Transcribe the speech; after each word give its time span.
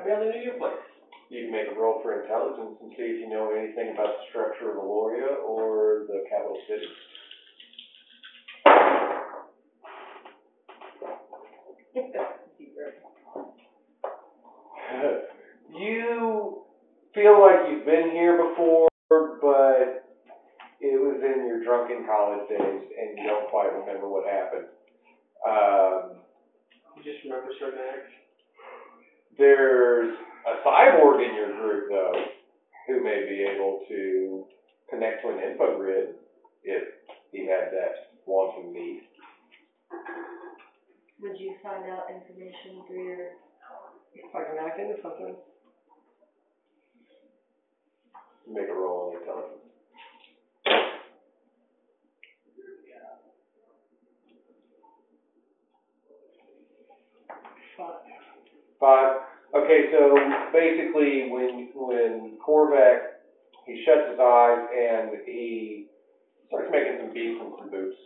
I 0.00 0.04
barely 0.04 0.30
knew 0.30 0.44
your 0.44 0.54
place. 0.54 0.72
You 1.28 1.44
can 1.44 1.52
make 1.52 1.66
a 1.70 1.74
roll 1.78 2.00
for 2.02 2.22
intelligence 2.22 2.78
and 2.80 2.90
see 2.96 3.02
if 3.02 3.20
you 3.20 3.28
know 3.28 3.52
anything 3.52 3.92
about 3.92 4.16
the 4.16 4.24
structure 4.30 4.70
of 4.70 4.76
Aloria 4.78 5.36
or 5.44 6.06
the 6.08 6.24
capital 6.30 6.56
city. 6.66 6.86
you 15.78 16.62
feel 17.14 17.38
like 17.40 17.68
you've 17.70 17.84
been 17.84 18.10
here 18.12 18.48
before, 18.48 18.88
but 19.10 20.06
it 20.80 20.98
was 20.98 21.20
in 21.22 21.46
your 21.46 21.62
drunken 21.62 22.06
college 22.06 22.48
days 22.48 22.88
and 22.98 23.18
you 23.18 23.26
don't 23.26 23.50
quite 23.50 23.70
remember 23.74 24.08
what 24.08 24.24
happened. 24.24 24.64
Um, 25.46 26.16
You 26.96 27.02
just 27.04 27.22
remember 27.24 27.50
certain 27.60 27.80
acts. 27.80 28.12
There's 29.38 30.14
a 30.46 30.66
cyborg 30.66 31.26
in 31.26 31.34
your 31.34 31.52
group, 31.56 31.88
though, 31.90 32.24
who 32.86 33.02
may 33.02 33.24
be 33.24 33.46
able 33.54 33.80
to 33.88 34.44
connect 34.88 35.22
to 35.22 35.28
an 35.30 35.38
info 35.38 35.76
grid 35.76 36.14
if 36.64 36.82
he 37.32 37.46
had 37.46 37.70
that 37.72 38.10
wanting 38.26 38.72
need. 38.72 39.02
Would 41.22 41.38
you 41.38 41.54
find 41.62 41.84
out 41.90 42.06
information 42.10 42.82
through 42.86 43.04
your 43.04 43.26
If 44.14 44.34
I 44.34 44.42
can 44.44 44.56
hack 44.56 44.78
into 44.78 45.00
something. 45.02 45.36
Make 48.48 48.68
a 48.68 48.72
roll 48.72 49.12
on 49.14 49.20
intelligence. 49.20 49.56
Five. 57.76 57.94
Five. 58.80 59.16
Okay, 59.54 59.90
so 59.92 60.16
basically, 60.52 61.28
when 61.30 61.68
when 61.74 62.38
Korvac 62.44 63.20
he 63.66 63.84
shuts 63.84 64.10
his 64.10 64.18
eyes 64.18 64.66
and 64.72 65.10
he 65.26 65.86
starts 66.48 66.68
making 66.72 66.98
some 67.00 67.12
beats 67.14 67.40
and 67.40 67.52
some 67.58 67.70
boops. 67.70 68.00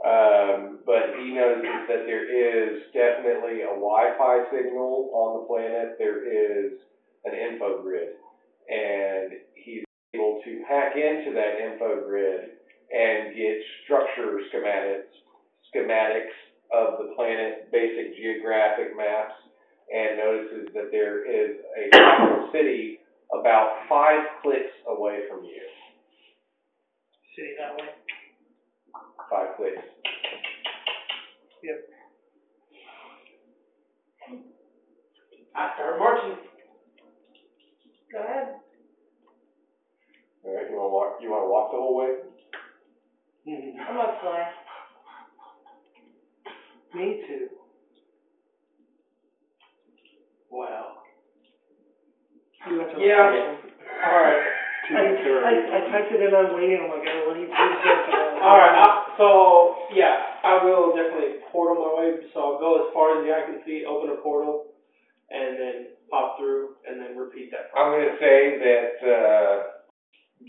Um, 0.00 0.78
but 0.86 1.16
he 1.18 1.34
notices 1.34 1.84
that 1.88 2.08
there 2.08 2.24
is 2.24 2.82
definitely 2.92 3.62
a 3.62 3.76
Wi-Fi 3.76 4.48
signal 4.50 5.10
on 5.12 5.40
the 5.40 5.46
planet. 5.46 5.96
There 5.98 6.24
is 6.24 6.80
an 7.24 7.34
info 7.36 7.82
grid, 7.82 8.16
and 8.68 9.32
he's 9.54 9.84
able 10.14 10.40
to 10.44 10.62
hack 10.68 10.96
into 10.96 11.32
that 11.36 11.60
info 11.60 12.00
grid 12.06 12.56
and 12.92 13.36
get 13.36 13.60
structure 13.84 14.40
schematics, 14.48 15.12
schematics 15.68 16.36
of 16.72 16.98
the 16.98 17.12
planet, 17.14 17.70
basic 17.70 18.16
geographic 18.16 18.96
maps, 18.96 19.34
and 19.92 20.18
notices 20.18 20.68
that 20.74 20.90
there 20.90 21.26
is 21.26 21.56
a 21.76 21.90
capital 21.90 22.48
city 22.52 22.98
about 23.38 23.86
five 23.88 24.20
clicks 24.42 24.72
away 24.88 25.20
from 25.28 25.44
you. 25.44 25.62
City 27.36 27.54
that 27.58 27.76
way. 27.76 27.88
Five 29.30 29.56
clicks. 29.56 29.82
Yep. 31.62 31.78
I 35.54 35.70
start 35.74 35.98
marching. 35.98 36.38
Go 38.12 38.18
ahead. 38.18 38.54
All 40.44 40.56
right, 40.56 40.70
you 40.70 40.76
want 40.76 40.88
to 40.88 40.94
walk? 40.94 41.18
You 41.20 41.30
want 41.30 41.44
to 41.44 41.50
walk 41.50 41.70
the 41.70 41.78
whole 41.78 41.96
way? 41.96 42.16
Hmm. 43.46 43.80
I'm 43.80 43.96
gonna 43.96 44.18
fly. 44.20 44.50
Me 46.94 47.22
too. 47.28 47.59
Well. 50.50 50.98
Yeah. 52.98 53.56
Alright. 54.02 54.42
I, 54.90 55.06
I, 55.46 55.52
I 55.76 55.80
typed 55.86 56.10
it 56.10 56.20
in 56.20 56.34
on 56.34 56.50
waiting, 56.58 56.82
I'm 56.82 56.90
like, 56.90 57.06
I 57.06 57.14
don't 57.14 57.26
want 57.30 57.38
to 57.38 57.46
use 57.46 57.54
that. 57.54 58.42
Alright, 58.42 58.74
uh, 58.74 59.14
so, 59.16 59.86
yeah, 59.94 60.42
I 60.42 60.64
will 60.66 60.90
definitely 60.96 61.38
portal 61.52 61.78
my 61.78 61.92
way, 61.94 62.26
so 62.34 62.40
I'll 62.40 62.58
go 62.58 62.82
as 62.82 62.90
far 62.92 63.14
as 63.14 63.22
the 63.22 63.30
eye 63.30 63.46
can 63.46 63.62
see, 63.64 63.84
open 63.86 64.10
a 64.10 64.18
portal, 64.18 64.66
and 65.30 65.60
then 65.60 65.76
pop 66.10 66.38
through, 66.38 66.74
and 66.88 66.98
then 66.98 67.14
repeat 67.16 67.52
that. 67.52 67.70
I'm 67.78 67.92
going 67.94 68.08
to 68.10 68.18
say 68.18 68.58
that, 68.58 68.92
uh, 69.06 69.54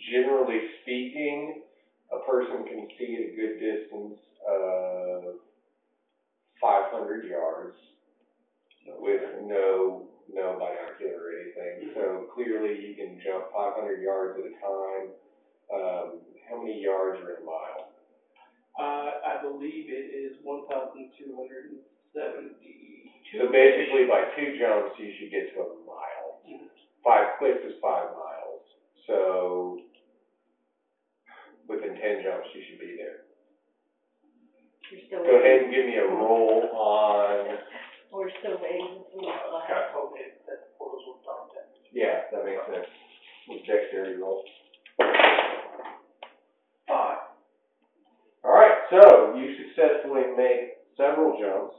generally 0.10 0.62
speaking, 0.82 1.62
a 2.10 2.26
person 2.26 2.66
can 2.66 2.88
see 2.98 3.14
at 3.22 3.30
a 3.30 3.36
good 3.38 3.62
distance 3.62 4.18
of 4.50 5.38
500 6.60 7.30
yards 7.30 7.78
with 8.88 9.22
no 9.44 10.08
no 10.32 10.54
binocular 10.58 11.18
or 11.18 11.32
anything. 11.42 11.92
So 11.96 12.28
clearly, 12.34 12.80
you 12.80 12.96
can 12.96 13.20
jump 13.24 13.52
500 13.54 14.02
yards 14.02 14.40
at 14.40 14.46
a 14.48 14.56
time. 14.62 15.08
Um, 15.74 16.08
how 16.50 16.58
many 16.62 16.82
yards 16.82 17.20
are 17.22 17.36
in 17.36 17.44
a 17.44 17.46
mile? 17.46 17.92
Uh, 18.80 19.12
I 19.28 19.42
believe 19.42 19.90
it 19.90 20.08
is 20.16 20.38
one 20.44 20.64
thousand 20.70 21.12
two 21.18 21.36
hundred 21.36 21.72
and 21.72 21.80
seventy-two. 22.16 23.40
So 23.40 23.52
basically, 23.52 24.06
by 24.08 24.24
two 24.36 24.58
jumps, 24.60 24.96
you 25.00 25.12
should 25.20 25.32
get 25.32 25.54
to 25.54 25.62
a 25.62 25.70
mile. 25.86 26.40
Mhm. 26.48 26.68
Five 27.04 27.38
clicks 27.40 27.64
is 27.66 27.76
five 27.82 28.12
miles. 28.16 28.62
So 29.08 29.80
within 31.68 31.96
ten 32.00 32.24
jumps, 32.24 32.48
you 32.56 32.62
should 32.70 32.80
be 32.80 32.96
there. 32.96 33.24
You're 34.92 35.02
still 35.08 35.24
Go 35.24 35.36
ahead 35.40 35.64
and 35.64 35.72
give 35.72 35.86
me 35.86 35.96
a 35.98 36.08
roll 36.08 36.70
on 36.74 37.58
we're 38.12 38.30
still 38.40 38.60
waiting, 38.62 39.04
that 39.16 40.60
the 40.62 40.72
portals. 40.78 41.18
Yeah, 41.94 42.22
that 42.32 42.46
makes 42.46 42.66
sense. 42.68 42.88
With 43.48 43.66
dexterity 43.66 44.16
roll. 44.22 44.44
Five. 46.88 47.18
All 48.44 48.52
right, 48.52 48.78
so 48.90 49.36
you 49.36 49.56
successfully 49.58 50.24
made 50.38 50.72
several 50.98 51.40
jumps, 51.40 51.76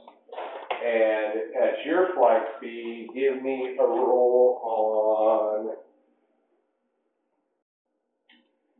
and 0.83 1.53
at 1.61 1.85
your 1.85 2.13
flight 2.15 2.43
speed, 2.57 3.09
give 3.13 3.41
me 3.41 3.77
a 3.79 3.83
roll 3.83 4.59
on 4.63 5.65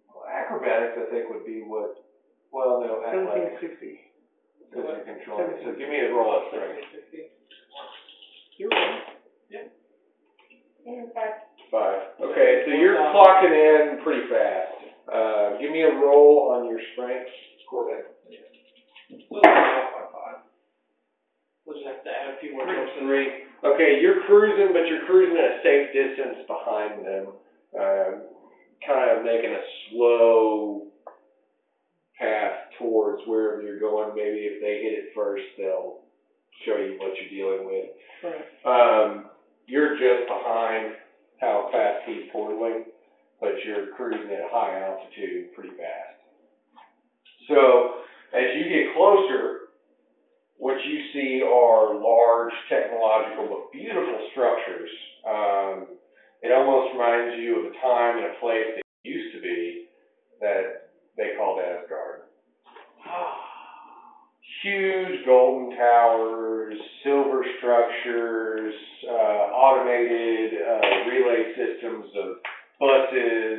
well, 0.10 0.26
acrobatics. 0.30 0.98
I 0.98 1.12
think 1.12 1.30
would 1.30 1.46
be 1.46 1.64
what. 1.66 1.98
Well, 2.52 2.82
no. 2.82 3.02
Seventeen 3.10 3.58
sixty. 3.60 4.00
Because 4.70 4.86
you're 4.90 5.06
controlling. 5.06 5.58
So 5.66 5.72
give 5.78 5.90
me 5.90 6.00
a 6.00 6.14
roll 6.14 6.38
of 6.38 6.44
strength. 6.50 7.33
You're 8.58 8.70
right. 8.70 9.02
In 10.86 11.08
fact, 11.14 11.54
Five. 11.74 12.22
Okay, 12.22 12.62
so 12.68 12.72
you're 12.78 13.02
clocking 13.10 13.50
in 13.50 14.04
pretty 14.04 14.30
fast. 14.30 14.78
Uh, 15.10 15.58
give 15.58 15.72
me 15.72 15.82
a 15.82 15.90
roll 15.90 16.54
on 16.54 16.70
your 16.70 16.78
strength. 16.94 17.34
Corvette. 17.68 18.14
Little 19.10 19.42
bit 19.42 19.50
off 19.50 19.90
by 19.90 20.06
five. 20.14 20.40
We'll 21.66 21.82
just 21.82 21.90
have 21.90 22.04
to 22.06 22.12
add 22.14 22.38
a 22.38 22.40
few 22.42 22.54
more 22.54 22.70
jumps 22.70 22.94
in. 23.02 23.08
Three. 23.08 23.28
Okay, 23.66 23.98
you're 24.06 24.22
cruising, 24.30 24.70
but 24.70 24.86
you're 24.86 25.02
cruising 25.10 25.34
at 25.34 25.50
a 25.50 25.60
safe 25.66 25.90
distance 25.98 26.46
behind 26.46 27.02
them. 27.02 27.26
Um, 27.74 28.14
kind 28.86 29.18
of 29.18 29.26
making 29.26 29.50
a 29.50 29.64
slow 29.90 30.94
path 32.22 32.70
towards 32.78 33.24
wherever 33.26 33.64
you're 33.64 33.80
going. 33.80 34.14
Maybe 34.14 34.46
if 34.46 34.62
they 34.62 34.86
hit 34.86 34.94
it 34.94 35.06
first, 35.16 35.42
they'll 35.58 36.03
show 36.66 36.78
you 36.78 36.98
what 37.00 37.14
you're 37.18 37.30
dealing 37.30 37.66
with. 37.68 37.90
Right. 38.24 38.46
Um, 38.66 39.26
you're 39.68 39.96
just 39.98 40.28
behind 40.28 40.96
how 41.40 41.70
fast 41.72 42.04
he's 42.08 42.32
portaling, 42.34 42.84
but 43.40 43.54
you're 43.66 43.96
cruising 43.96 44.32
at 44.32 44.50
high 44.52 44.82
altitude 44.84 45.54
pretty 45.56 45.76
fast. 45.76 46.20
So, 47.48 48.04
as 48.34 48.56
you 48.56 48.70
get 48.70 48.96
closer, 48.96 49.74
what 50.58 50.78
you 50.86 51.00
see 51.12 51.42
are 51.44 51.96
large 52.00 52.54
technological 52.70 53.48
but 53.50 53.72
beautiful 53.72 54.20
structures. 54.32 54.90
Um, 55.28 55.88
it 56.42 56.52
almost 56.52 56.94
reminds 56.94 57.40
you 57.40 57.60
of 57.60 57.72
a 57.72 57.76
time 57.82 58.18
and 58.18 58.28
a 58.28 58.40
place 58.40 58.76
that 58.76 58.84
used 59.04 59.36
to 59.36 59.42
be 59.42 59.88
that 60.40 60.92
they 61.18 61.36
called 61.38 61.60
Asgard. 61.60 62.22
Huge 64.64 65.26
golden 65.26 65.63
towers, 65.78 66.76
silver 67.04 67.46
structures, 67.58 68.74
uh, 69.08 69.14
automated 69.54 70.60
uh, 70.62 71.10
relay 71.10 71.54
systems 71.56 72.08
of 72.16 72.30
buses 72.80 73.53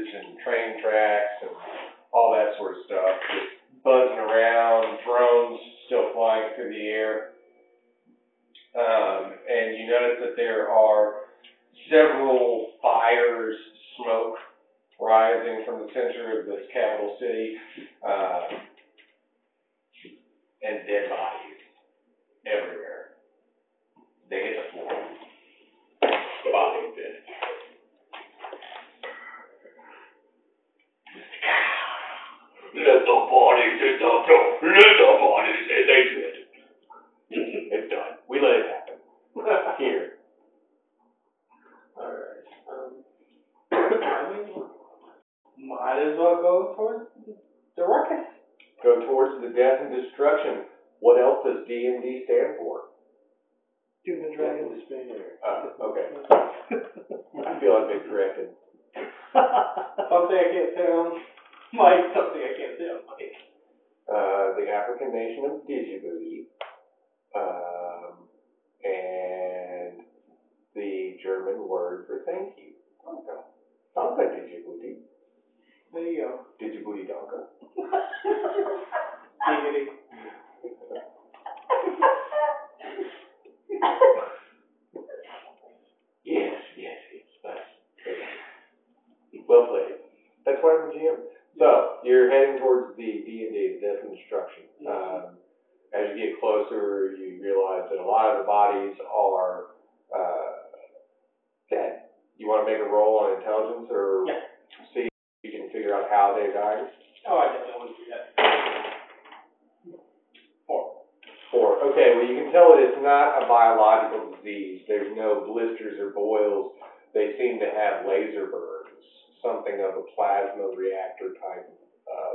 or 116.05 116.11
boils. 116.13 116.73
They 117.15 117.34
seem 117.39 117.61
to 117.61 117.70
have 117.70 118.06
laser 118.06 118.46
burns, 118.51 119.01
something 119.41 119.81
of 119.81 119.96
a 119.96 120.05
plasma 120.15 120.75
reactor 120.77 121.32
type 121.41 121.70
of, 122.11 122.34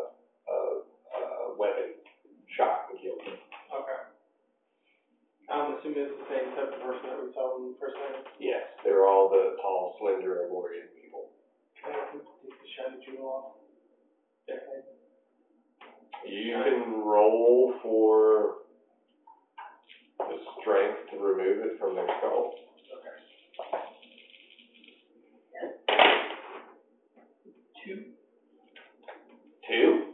of, 0.50 0.72
uh, 1.14 1.46
weapon 1.58 1.94
shot 2.58 2.90
and 2.90 3.00
killed 3.02 3.20
them. 3.22 3.38
Okay. 3.70 4.00
I'm 5.50 5.74
assuming 5.78 6.06
it's 6.06 6.14
the 6.14 6.30
same 6.30 6.48
type 6.56 6.74
of 6.74 6.80
person 6.80 7.10
that 7.10 7.20
we 7.22 7.34
saw 7.34 7.58
in 7.58 7.74
the 7.74 7.78
first 7.82 7.98
night. 7.98 8.22
Yes, 8.40 8.62
they're 8.84 9.06
all 9.06 9.30
the 9.30 9.58
tall, 9.62 9.98
slender, 10.00 10.46
Elorian 10.46 10.88
people. 10.94 11.30
Can 11.82 11.94
I 11.94 12.14
take 12.14 12.24
the 12.24 12.70
shiny 12.78 13.02
jewel 13.06 13.26
off? 13.26 13.58
Their 14.48 14.62
head? 14.62 14.84
You 16.26 16.54
can 16.64 17.02
roll 17.02 17.74
for 17.82 18.62
the 20.20 20.38
strength 20.62 21.10
to 21.12 21.18
remove 21.18 21.66
it 21.66 21.80
from 21.80 21.96
their 21.96 22.08
skull. 22.20 22.54
Two. 27.84 28.04
Two? 29.68 30.06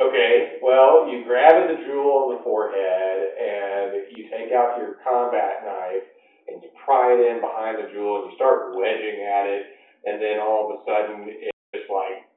Okay, 0.00 0.58
well, 0.62 1.08
you 1.08 1.24
grab 1.24 1.68
the 1.68 1.82
jewel 1.84 2.26
on 2.26 2.36
the 2.36 2.42
forehead 2.42 3.18
and 3.38 4.16
you 4.16 4.28
take 4.28 4.52
out 4.52 4.78
your 4.78 4.96
combat 5.04 5.64
knife 5.64 6.04
and 6.48 6.62
you 6.62 6.68
pry 6.84 7.14
it 7.14 7.20
in 7.30 7.40
behind 7.40 7.78
the 7.78 7.88
jewel 7.92 8.22
and 8.22 8.30
you 8.30 8.36
start 8.36 8.74
wedging 8.76 9.22
at 9.22 9.46
it 9.46 9.66
and 10.04 10.20
then 10.20 10.38
all 10.40 10.68
of 10.68 10.76
a 10.76 10.84
sudden 10.84 11.28
it 11.28 11.54
just 11.74 11.88
like 11.88 12.28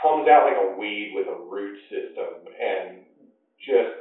comes 0.00 0.26
out 0.28 0.48
like 0.48 0.56
a 0.56 0.78
weed 0.78 1.12
with 1.14 1.26
a 1.28 1.38
root 1.50 1.78
system 1.90 2.48
and 2.56 3.04
just 3.60 3.92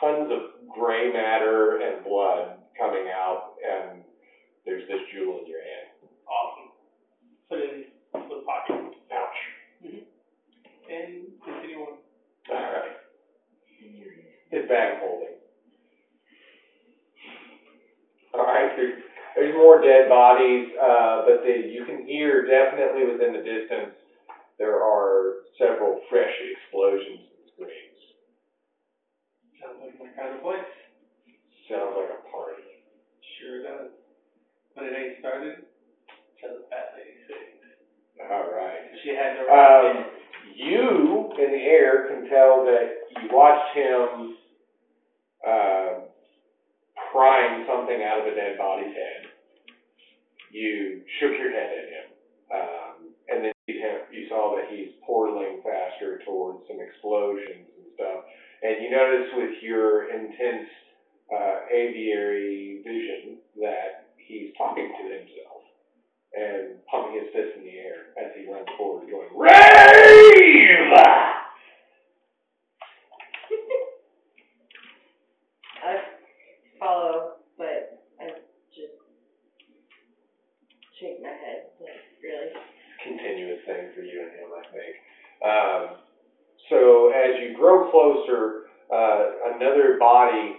tons 0.00 0.30
of 0.30 0.56
gray 0.68 1.12
matter 1.12 1.80
and 1.80 2.04
blood 2.04 2.56
coming 2.78 3.08
out 3.08 3.54
and 3.64 4.05
there's 4.66 4.82
this 4.88 5.00
jewel 5.14 5.38
in 5.40 5.46
your 5.46 5.62
hand. 5.62 6.10
Awesome. 6.26 6.68
Put 7.48 7.58
it 7.58 7.70
in 7.70 7.84
the 8.28 8.42
pocket. 8.44 8.92
Ouch. 9.14 9.40
Mhm. 9.84 10.02
And 10.90 11.40
continue 11.42 11.78
on. 11.86 11.98
Alright. 12.50 12.96
His 14.50 14.68
bag 14.68 14.98
holding. 15.00 15.34
Alright, 18.34 18.76
there's, 18.76 19.02
there's 19.34 19.54
more 19.54 19.80
dead 19.80 20.08
bodies, 20.08 20.68
uh, 20.80 21.24
but 21.24 21.42
the, 21.42 21.50
you 21.70 21.84
can 21.84 22.04
hear 22.04 22.44
definitely 22.46 23.04
within 23.06 23.32
the 23.32 23.38
distance, 23.38 23.94
there 24.58 24.76
are 24.82 25.36
several 25.58 26.00
fresh 26.10 26.32
explosions 26.52 27.20
and 27.30 27.50
screams. 27.54 28.00
Sounds 29.60 29.78
like 29.80 29.98
my 29.98 30.08
kind 30.16 30.34
of 30.34 30.42
place. 30.42 30.68
Sounds 31.68 31.94
like 31.96 32.10
a 32.10 32.20
party. 32.30 32.62
Sure 33.40 33.62
does 33.62 33.90
but 34.76 34.84
it 34.84 34.92
ain't 34.92 35.18
started 35.18 35.64
All 38.30 38.50
right. 38.52 38.92
She 39.02 39.10
had 39.10 39.36
no 39.36 39.48
Um, 39.48 40.04
you 40.54 41.30
in 41.38 41.52
the 41.52 41.64
air 41.64 42.08
can 42.08 42.28
tell 42.28 42.64
that 42.64 43.22
you 43.22 43.28
watched 43.32 43.76
him 43.76 44.36
um, 45.46 45.48
uh, 45.48 45.92
prying 47.12 47.64
something 47.68 48.02
out 48.02 48.20
of 48.20 48.32
a 48.32 48.34
dead 48.34 48.58
body's 48.58 48.94
head. 48.94 49.30
You 50.50 51.02
shook 51.20 51.32
your 51.38 51.52
head 51.52 51.70
at 51.70 51.86
him, 51.88 52.06
um, 52.54 52.94
and 53.28 53.44
then 53.44 53.52
you, 53.66 53.80
have, 53.82 54.12
you 54.12 54.28
saw 54.28 54.56
that 54.56 54.70
he's 54.70 54.88
portaling 55.08 55.62
faster 55.62 56.20
towards 56.24 56.66
some 56.68 56.78
explosions 56.80 57.68
and 57.76 57.86
stuff. 57.94 58.24
And 58.62 58.82
you 58.82 58.90
notice 58.90 59.28
with 59.36 59.62
your 59.62 60.10
intense 60.10 60.68
uh, 61.30 61.56
aviary 61.70 62.80
vision 62.82 63.38
that 63.60 64.05
he's 64.26 64.50
talking 64.58 64.90
to 64.90 65.04
himself 65.06 65.62
and 66.34 66.84
pumping 66.90 67.22
his 67.22 67.30
fist 67.32 67.56
in 67.56 67.64
the 67.64 67.78
air 67.78 68.12
as 68.20 68.32
he 68.36 68.50
runs 68.50 68.68
forward, 68.76 69.08
going, 69.08 69.30
Rave! 69.34 70.92
I 75.86 76.02
follow, 76.80 77.32
but 77.56 78.02
I 78.20 78.26
just 78.74 78.98
shake 81.00 81.22
my 81.22 81.28
head, 81.28 81.70
like, 81.80 82.02
really. 82.22 82.52
Continuous 83.04 83.60
thing 83.66 83.90
for 83.94 84.02
you 84.02 84.26
and 84.26 84.32
him, 84.34 84.50
I 84.50 84.64
think. 84.74 84.94
Um, 85.46 86.02
so 86.68 87.12
as 87.14 87.40
you 87.40 87.56
grow 87.56 87.90
closer, 87.90 88.66
uh, 88.92 89.54
another 89.54 89.96
body 90.00 90.56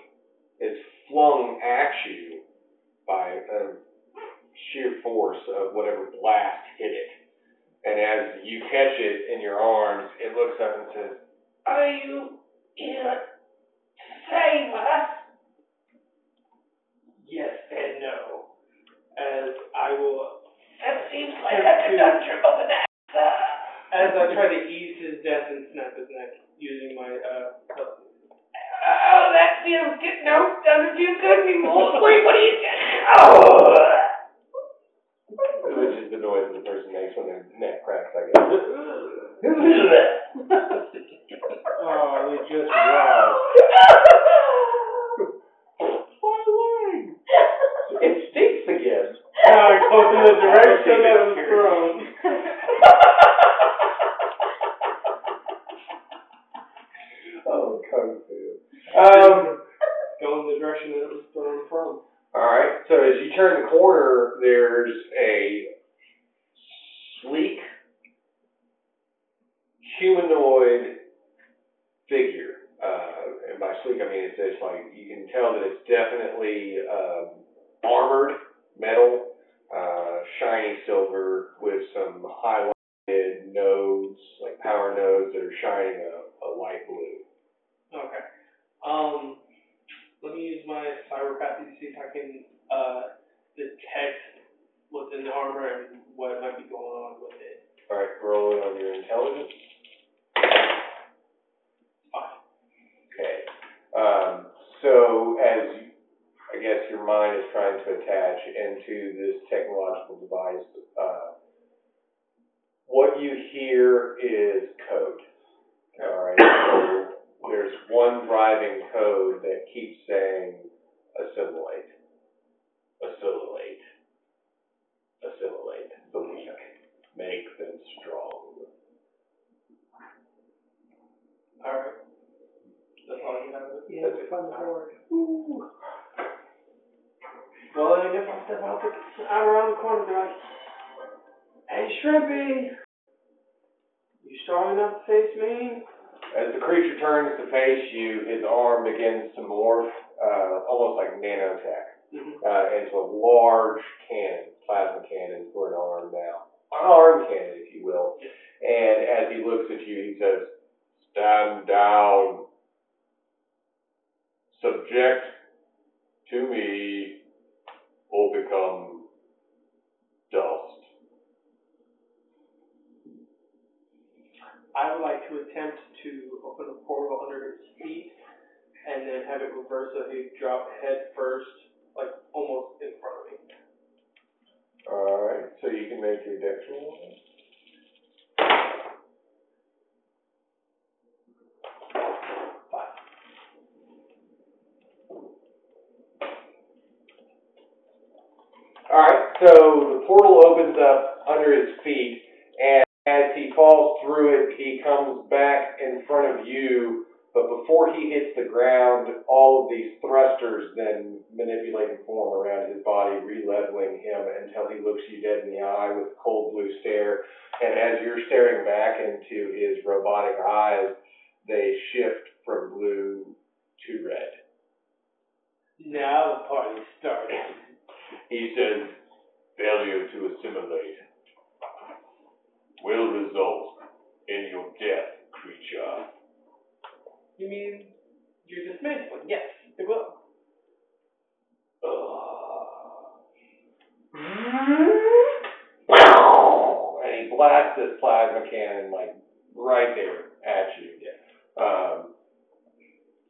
blast 247.38 247.78
this 247.78 248.00
plasma 248.02 248.42
cannon 248.50 248.92
like 248.92 249.16
right 249.56 249.94
there 249.94 250.34
at 250.42 250.74
you. 250.82 250.98
Yeah. 250.98 251.14
Um, 251.62 252.14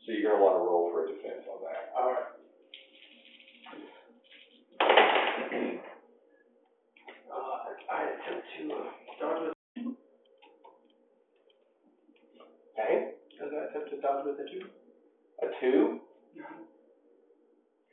so 0.06 0.14
you're 0.16 0.32
gonna 0.32 0.44
want 0.44 0.56
to 0.56 0.64
roll 0.64 0.90
for 0.92 1.04
a 1.04 1.08
defense 1.08 1.44
on 1.52 1.60
that. 1.68 1.92
All 1.92 2.16
right. 2.16 2.32
Uh, 7.28 7.58
I 7.92 8.04
attempt 8.16 8.48
to 8.58 8.64
uh, 8.74 8.88
dodge. 9.20 9.54
Okay. 12.80 13.12
Does 13.38 13.52
I 13.52 13.70
attempt 13.70 13.90
to 13.92 14.02
dodge 14.02 14.26
with 14.26 14.40
a 14.40 14.48
two? 14.50 14.66
A 15.44 15.48
2. 15.62 16.00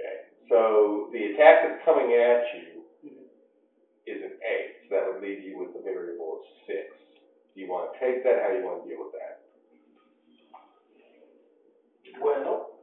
Okay. 0.00 0.16
So 0.48 1.10
the 1.12 1.34
attack 1.34 1.66
that's 1.66 1.84
coming 1.84 2.12
at 2.14 2.42
you 2.54 2.73
You 7.64 7.72
wanna 7.72 7.96
take 7.98 8.22
that, 8.24 8.44
how 8.44 8.52
do 8.52 8.58
you 8.60 8.64
wanna 8.68 8.84
deal 8.84 9.00
with 9.00 9.12
that? 9.16 9.40
Well. 12.20 12.76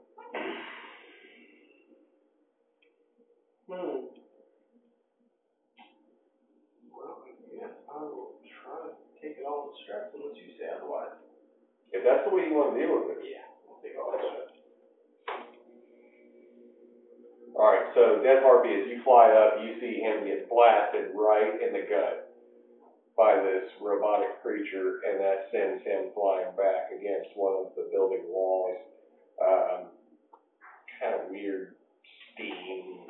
Hmm. 3.69 4.09
Well, 6.89 7.21
I 7.21 7.69
I 7.93 8.01
will 8.01 8.33
try 8.49 8.89
to 8.89 9.21
take 9.21 9.37
it 9.37 9.45
all 9.45 9.69
in 9.69 9.77
stress 9.85 10.09
unless 10.17 10.33
you 10.41 10.49
say 10.57 10.65
otherwise. 10.73 11.13
If 11.91 12.03
that's 12.03 12.25
the 12.27 12.33
way 12.33 12.49
you 12.49 12.57
wanna 12.57 12.73
deal 12.73 12.97
with 12.97 13.21
it. 13.21 13.21
Yeah, 13.21 13.45
I'll 13.69 13.77
take 13.85 13.93
all 14.01 14.13
in 14.13 14.17
stress. 14.17 14.49
Alright, 17.53 17.93
so 17.93 18.23
Death 18.23 18.41
Harpy, 18.41 18.73
as 18.81 18.89
you 18.89 19.03
fly 19.03 19.29
up, 19.29 19.61
you 19.61 19.79
see 19.79 20.01
him 20.01 20.25
get 20.25 20.49
blasted 20.49 21.13
right 21.13 21.61
in 21.61 21.71
the 21.71 21.85
gut 21.85 22.20
by 23.17 23.35
this 23.43 23.69
robotic 23.81 24.41
creature, 24.41 25.01
and 25.07 25.19
that 25.19 25.47
sends 25.51 25.83
him 25.83 26.11
flying 26.13 26.55
back 26.55 26.91
against 26.97 27.29
one 27.35 27.65
of 27.65 27.75
the 27.75 27.89
building 27.91 28.23
walls. 28.27 28.77
Um, 29.41 29.85
kind 31.01 31.15
of 31.15 31.29
weird 31.29 31.75
steam, 32.33 33.05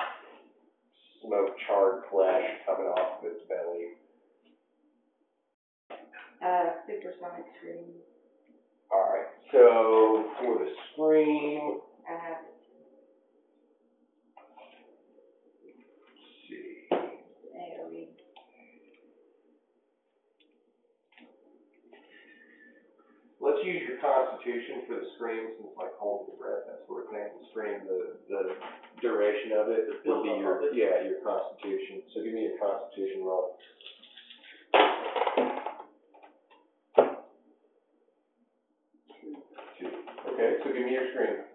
smoke 1.22 1.54
charred 1.66 2.02
flesh 2.10 2.44
coming 2.66 2.86
off 2.86 3.22
of 3.22 3.30
its 3.30 3.42
belly. 3.48 3.98
Uh, 6.44 6.72
supersonic 6.86 7.44
scream, 7.58 7.84
Alright, 8.92 9.26
so 9.52 10.26
for 10.40 10.58
the 10.58 10.70
scream, 10.92 11.80
I 12.08 12.12
have 12.12 12.38
let's 12.42 12.50
see. 16.48 16.88
AOE. 16.90 18.08
Let's 23.62 23.78
use 23.78 23.86
your 23.86 24.02
constitution 24.02 24.82
for 24.88 24.98
the 24.98 25.06
scream, 25.14 25.54
since 25.54 25.70
like 25.78 25.94
holding 25.94 26.34
your 26.34 26.38
breath, 26.42 26.66
that 26.66 26.82
sort 26.88 27.06
of 27.06 27.14
thing. 27.14 27.30
The 27.30 27.46
scream, 27.54 27.86
the, 27.86 28.18
the 28.26 28.58
duration 29.00 29.52
of 29.54 29.70
it 29.70 29.86
would 30.02 30.22
be 30.24 30.34
your, 30.34 30.74
yeah, 30.74 31.06
your 31.06 31.22
constitution. 31.22 32.02
So 32.12 32.24
give 32.24 32.34
me 32.34 32.42
your 32.42 32.58
constitution 32.58 33.22
roll. 33.22 33.54
Two. 39.78 39.94
Okay, 40.34 40.58
so 40.58 40.72
give 40.74 40.82
me 40.82 40.98
your 40.98 41.06
scream. 41.14 41.51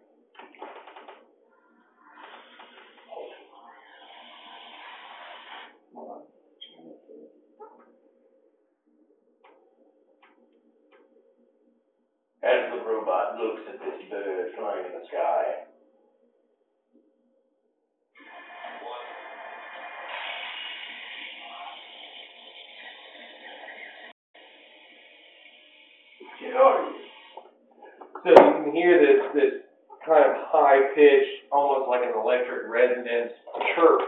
This, 29.37 29.61
kind 30.05 30.23
of 30.23 30.35
high 30.47 30.95
pitched, 30.95 31.51
almost 31.51 31.89
like 31.89 32.01
an 32.01 32.13
electric 32.15 32.69
resonance 32.69 33.33
chirp, 33.75 34.01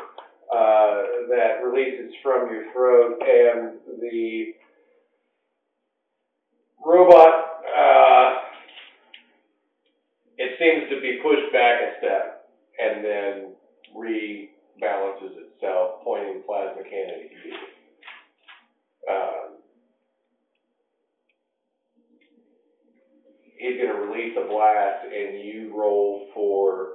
uh, 0.52 1.28
that 1.30 1.62
releases 1.64 2.14
from 2.24 2.50
your 2.50 2.72
throat 2.74 3.22
and 3.22 3.78
the 4.02 4.54
robot, 6.86 7.62
uh, 7.78 8.36
it 10.38 10.58
seems 10.58 10.90
to 10.90 11.02
be 11.02 11.20
pushed 11.22 11.52
back 11.52 11.82
a 11.82 11.98
step 12.00 12.50
and 12.80 13.04
then 13.04 13.54
rebalances 13.96 15.36
itself, 15.36 16.02
pointing 16.04 16.42
plasma 16.48 16.82
cannon 16.84 17.28
at 17.28 17.32
you. 17.32 17.54
Um, 19.12 19.58
he's 23.58 23.78
gonna 23.82 24.00
release 24.00 24.38
a 24.38 24.48
blast 24.48 24.99
and 25.10 25.44
you 25.44 25.74
roll 25.76 26.28
for 26.34 26.90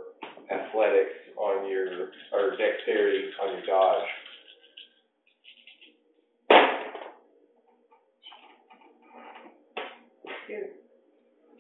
athletics 0.51 1.15
on 1.37 1.69
your, 1.69 2.11
or 2.33 2.57
dexterity 2.57 3.31
on 3.43 3.53
your 3.53 3.67
dodge. 3.67 4.09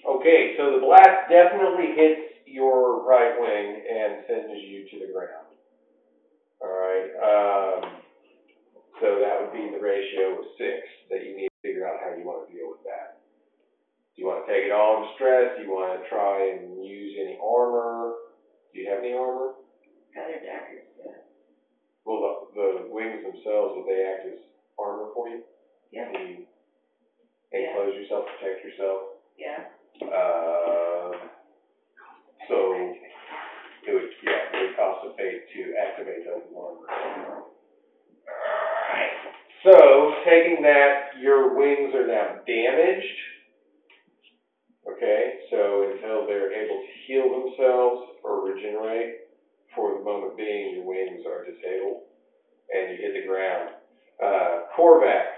Okay, 0.06 0.54
so 0.58 0.72
the 0.72 0.84
blast 0.84 1.28
definitely 1.28 1.96
hits 1.96 2.44
your 2.46 3.04
right 3.08 3.40
wing 3.40 3.82
and 3.88 4.24
sends 4.28 4.52
you 4.62 4.84
to 4.90 5.06
the 5.06 5.12
ground. 5.12 5.48
Alright, 6.60 7.10
um, 7.20 8.00
so 9.00 9.20
that 9.20 9.40
would 9.40 9.52
be 9.52 9.72
the 9.74 9.82
ratio 9.82 10.38
of 10.38 10.44
six 10.56 10.86
that 11.10 11.24
you 11.24 11.36
need 11.36 11.48
to 11.48 11.60
figure 11.62 11.88
out 11.88 12.00
how 12.00 12.16
you 12.16 12.24
wanna 12.24 12.46
deal 12.52 12.70
with 12.70 12.84
that. 12.84 13.20
Do 14.24 14.30
you 14.30 14.36
wanna 14.40 14.48
take 14.48 14.64
it 14.64 14.72
all 14.72 15.04
in 15.04 15.08
stress? 15.20 15.52
Do 15.52 15.68
you 15.68 15.70
wanna 15.70 16.00
try 16.08 16.48
and 16.48 16.80
use 16.82 17.12
any 17.20 17.36
armor? 17.44 18.16
Do 18.72 18.80
you 18.80 18.88
have 18.88 19.04
any 19.04 19.12
armor? 19.12 19.52
Feather 20.16 20.40
daggers, 20.40 20.88
yeah. 20.96 21.20
Well, 22.06 22.48
the, 22.56 22.56
the 22.56 22.88
wings 22.88 23.20
themselves, 23.20 23.76
will 23.76 23.84
they 23.84 24.00
act 24.00 24.24
as 24.24 24.40
armor 24.80 25.12
for 25.12 25.28
you? 25.28 25.42
Yeah. 25.92 26.08
Can 26.08 26.24
you 26.24 26.46
Yeah. 27.52 27.76
enclose 27.76 28.00
yourself, 28.00 28.24
protect 28.40 28.64
yourself? 28.64 29.20
Yeah. 29.36 29.60
Um, 30.00 31.28
so 32.48 32.56
it 32.80 33.92
would, 33.92 34.08
yeah, 34.24 34.40
it 34.56 34.68
would 34.68 34.76
cost 34.76 35.04
a 35.04 35.12
fate 35.20 35.44
to 35.52 35.74
activate 35.84 36.24
those 36.24 36.48
armor. 36.56 37.44
Alright, 38.88 39.12
so 39.62 40.14
taking 40.24 40.62
that, 40.62 41.12
your 41.20 41.58
wings 41.58 41.92
are 41.94 42.06
now 42.06 42.40
damaged. 42.46 43.33
Okay, 44.84 45.40
so 45.50 45.90
until 45.90 46.26
they're 46.26 46.52
able 46.52 46.76
to 46.76 46.92
heal 47.06 47.24
themselves 47.30 48.20
or 48.22 48.44
regenerate, 48.44 49.24
for 49.74 49.98
the 49.98 50.04
moment 50.04 50.36
being, 50.36 50.74
your 50.74 50.84
wings 50.84 51.24
are 51.26 51.44
disabled 51.44 52.02
and 52.70 52.90
you 52.90 52.96
hit 53.00 53.14
the 53.14 53.26
ground. 53.26 53.70
Uh, 54.22 54.70
Korvac, 54.76 55.34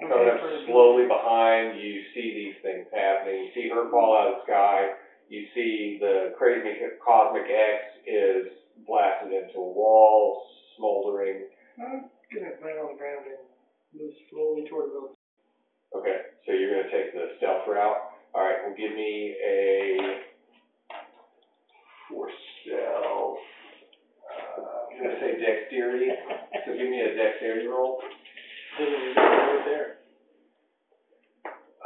coming 0.00 0.28
up 0.28 0.40
slowly 0.66 1.06
behind, 1.06 1.80
you 1.80 2.02
see 2.14 2.34
these 2.34 2.56
things 2.62 2.86
happening. 2.92 3.46
You 3.46 3.50
see 3.54 3.68
her 3.70 3.90
fall 3.90 4.16
out 4.16 4.28
of 4.28 4.34
the 4.38 4.52
sky. 4.52 4.88
You 5.28 5.44
see 5.54 5.98
the 6.00 6.34
crazy 6.36 6.78
cosmic 7.04 7.44
X 7.44 7.82
is 8.06 8.46
blasted 8.86 9.32
into 9.32 9.58
a 9.58 9.72
wall, 9.72 10.42
smoldering. 10.76 11.48
I'm 11.78 12.08
gonna 12.32 12.52
land 12.62 12.78
on 12.80 12.92
the 12.92 12.98
ground 12.98 13.24
and 13.26 14.00
move 14.00 14.12
slowly 14.30 14.64
toward 14.68 14.90
the. 14.90 15.08
Okay, 15.98 16.18
so 16.46 16.52
you're 16.52 16.76
gonna 16.76 16.92
take 16.92 17.12
the 17.12 17.32
stealth 17.38 17.66
route. 17.66 18.17
All 18.34 18.42
right, 18.42 18.56
well, 18.66 18.74
give 18.76 18.94
me 18.94 19.34
a 19.44 19.98
for 22.08 22.28
stealth. 22.62 23.38
Uh, 24.28 24.62
I'm 24.62 25.02
gonna 25.02 25.20
say 25.20 25.40
dexterity. 25.40 26.08
So 26.66 26.72
give 26.72 26.88
me 26.88 27.00
a 27.00 27.14
dexterity 27.16 27.66
roll. 27.66 28.00
Literally 28.78 29.14
right 29.16 29.62
there. 29.64 29.96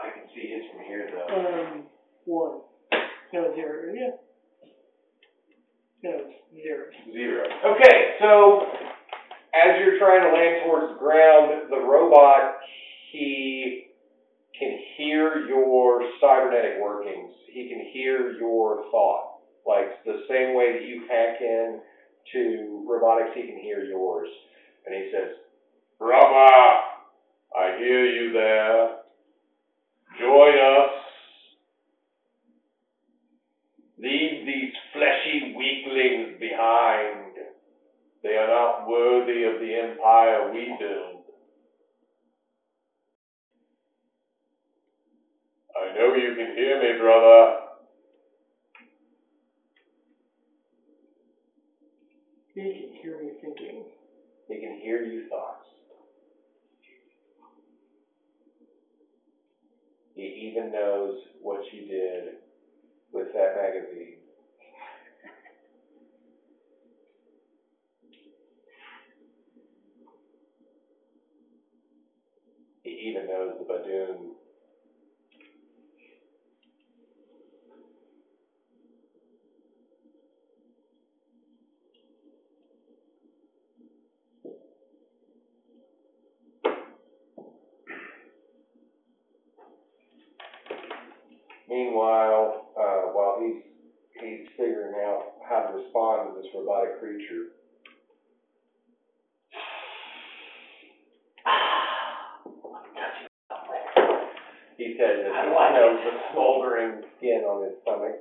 I 0.02 0.11
can 0.11 0.28
see 0.35 0.48
his 0.48 0.62
from 0.72 0.85
here 0.85 1.11
though. 1.12 1.35
Um, 1.35 1.83
one. 2.24 2.61
No, 3.33 3.55
zero, 3.55 3.94
yeah. 3.94 4.11
No, 6.02 6.11
zero. 6.55 6.85
Zero. 7.12 7.44
Okay, 7.64 8.16
so 8.20 8.66
as 9.55 9.81
you're 9.81 9.98
trying 9.98 10.22
to 10.22 10.37
land 10.37 10.64
towards 10.66 10.92
the 10.92 10.98
ground, 10.98 11.70
the 11.70 11.78
robot, 11.78 12.57
he 13.12 13.91
can 14.62 14.79
hear 14.96 15.46
your 15.46 16.03
cybernetic 16.20 16.81
workings. 16.81 17.33
He 17.53 17.68
can 17.68 17.81
hear 17.92 18.33
your 18.38 18.85
thought. 18.90 19.38
Like 19.66 20.05
the 20.05 20.22
same 20.29 20.57
way 20.57 20.72
that 20.72 20.83
you 20.87 21.03
hack 21.09 21.40
in 21.40 21.81
to 22.33 22.85
robotics, 22.88 23.31
he 23.35 23.42
can 23.42 23.59
hear 23.59 23.85
yours. 23.85 24.29
And 24.87 24.94
he 24.94 25.11
says, 25.12 25.37
Brahma, 25.98 26.48
I 27.57 27.77
hear 27.79 28.07
you 28.07 28.33
there. 28.33 28.96
Join 30.18 30.55
us. 30.59 30.90
Leave 33.98 34.46
these 34.46 34.72
fleshy 34.92 35.55
weaklings 35.57 36.40
behind. 36.40 37.37
They 38.22 38.37
are 38.37 38.48
not 38.48 38.88
worthy 38.88 39.44
of 39.44 39.61
the 39.61 39.75
empire 39.75 40.51
we 40.53 40.75
build. 40.79 41.12
I 45.77 45.95
know 45.95 46.15
you 46.15 46.35
can 46.37 46.55
hear 46.55 46.79
me, 46.81 46.99
brother. 46.99 47.55
He 52.55 52.63
can 52.71 52.95
hear 53.01 53.19
me 53.19 53.33
thinking. 53.41 53.85
He 54.49 54.59
can 54.59 54.79
hear 54.83 55.03
you 55.03 55.29
thoughts. 55.29 55.67
He 60.15 60.23
even 60.51 60.73
knows 60.73 61.15
what 61.41 61.61
you 61.73 61.87
did 61.87 62.35
with 63.13 63.33
that 63.35 63.55
magazine. 63.57 64.17
He 72.83 72.91
even 73.09 73.27
knows 73.27 73.59
the 73.59 73.65
Badoon. 73.65 74.41
Meanwhile, 91.73 92.69
uh, 92.77 93.17
while 93.17 93.41
he's, 93.41 93.65
he's 94.21 94.45
figuring 94.61 94.93
out 95.09 95.41
how 95.49 95.73
to 95.73 95.81
respond 95.81 96.37
to 96.37 96.43
this 96.43 96.51
robotic 96.53 97.01
creature, 97.01 97.57
he 104.77 105.01
says 105.01 105.25
that 105.25 105.33
I 105.33 105.49
he 105.49 105.55
like 105.57 105.73
it. 105.73 106.13
the 106.13 106.13
smoldering 106.37 107.01
skin 107.17 107.41
on 107.49 107.65
his 107.65 107.81
stomach. 107.81 108.21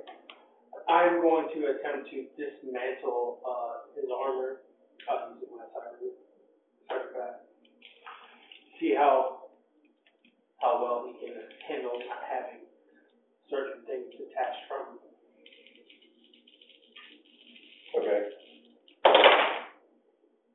I'm 0.88 1.20
going 1.20 1.52
to 1.52 1.76
attempt 1.76 2.08
to 2.08 2.24
dismantle, 2.40 3.44
uh, 3.44 3.84
his 4.00 4.08
armor, 4.08 4.64
cyber, 5.04 5.36
cyber. 6.88 7.36
See 8.80 8.94
how, 8.96 9.44
how 10.62 10.80
well 10.80 11.04
he 11.04 11.20
can 11.20 11.36
handle 11.68 12.00
not 12.08 12.24
having 12.24 12.61
detached 14.32 14.64
from. 14.68 14.96
Okay. 18.00 18.20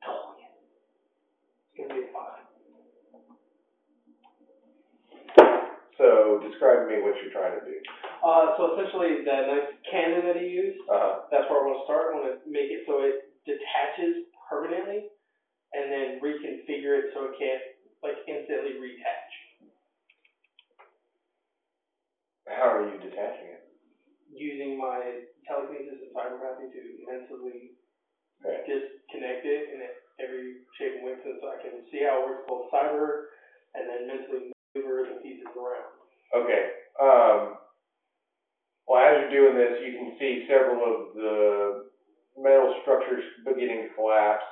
Oh, 0.02 0.34
yeah. 0.34 0.50
It's 1.70 1.78
gonna 1.78 1.94
be 1.94 2.02
a 2.02 2.10
five. 2.10 2.42
So 5.94 6.38
describe 6.42 6.86
to 6.86 6.90
me 6.90 7.02
what 7.02 7.14
you're 7.22 7.30
trying 7.34 7.58
to 7.58 7.64
do. 7.66 7.74
Uh, 8.22 8.54
so 8.58 8.74
essentially, 8.74 9.22
the 9.22 9.36
nice 9.46 9.70
cannon 9.90 10.26
that 10.26 10.36
he 10.42 10.46
used, 10.50 10.78
Uh-huh. 10.90 11.26
that's 11.30 11.46
where 11.50 11.62
I 11.62 11.66
want 11.70 11.78
to 11.78 11.84
start. 11.86 12.04
I 12.10 12.18
want 12.18 12.26
to 12.42 12.50
make 12.50 12.70
it 12.70 12.82
so 12.86 13.02
it 13.06 13.30
detaches 13.46 14.26
permanently, 14.50 15.06
and 15.74 15.90
then 15.90 16.18
reconfigure 16.20 16.98
it 16.98 17.14
so 17.14 17.30
it 17.30 17.38
can't 17.38 17.62
like 18.02 18.18
instantly 18.26 18.74
reattach. 18.78 19.30
How 22.48 22.74
are 22.78 22.88
you 22.90 22.98
detaching 22.98 23.54
it? 23.54 23.57
Using 24.38 24.78
my 24.78 25.26
telekinesis 25.50 25.98
and 25.98 26.14
cyberpathy 26.14 26.70
to 26.70 26.80
mentally 27.10 27.74
disconnect 28.38 29.42
it 29.42 29.74
in 29.74 29.82
every 30.22 30.62
shape 30.78 31.02
and 31.02 31.10
way, 31.10 31.18
so 31.26 31.42
I 31.42 31.58
can 31.58 31.82
see 31.90 32.06
how 32.06 32.22
it 32.22 32.26
works 32.30 32.46
both 32.46 32.70
cyber 32.70 33.34
and 33.74 33.90
then 33.90 34.06
mentally 34.06 34.54
maneuver 34.74 35.10
the 35.10 35.18
pieces 35.26 35.50
around. 35.58 35.90
Okay, 36.30 36.70
um, 37.02 37.58
well, 38.86 39.02
as 39.02 39.26
you're 39.26 39.34
doing 39.34 39.58
this, 39.58 39.82
you 39.82 39.98
can 39.98 40.14
see 40.22 40.46
several 40.46 40.86
of 40.86 41.14
the 41.14 41.90
metal 42.38 42.78
structures 42.82 43.24
beginning 43.44 43.90
to 43.90 43.94
collapse 43.98 44.46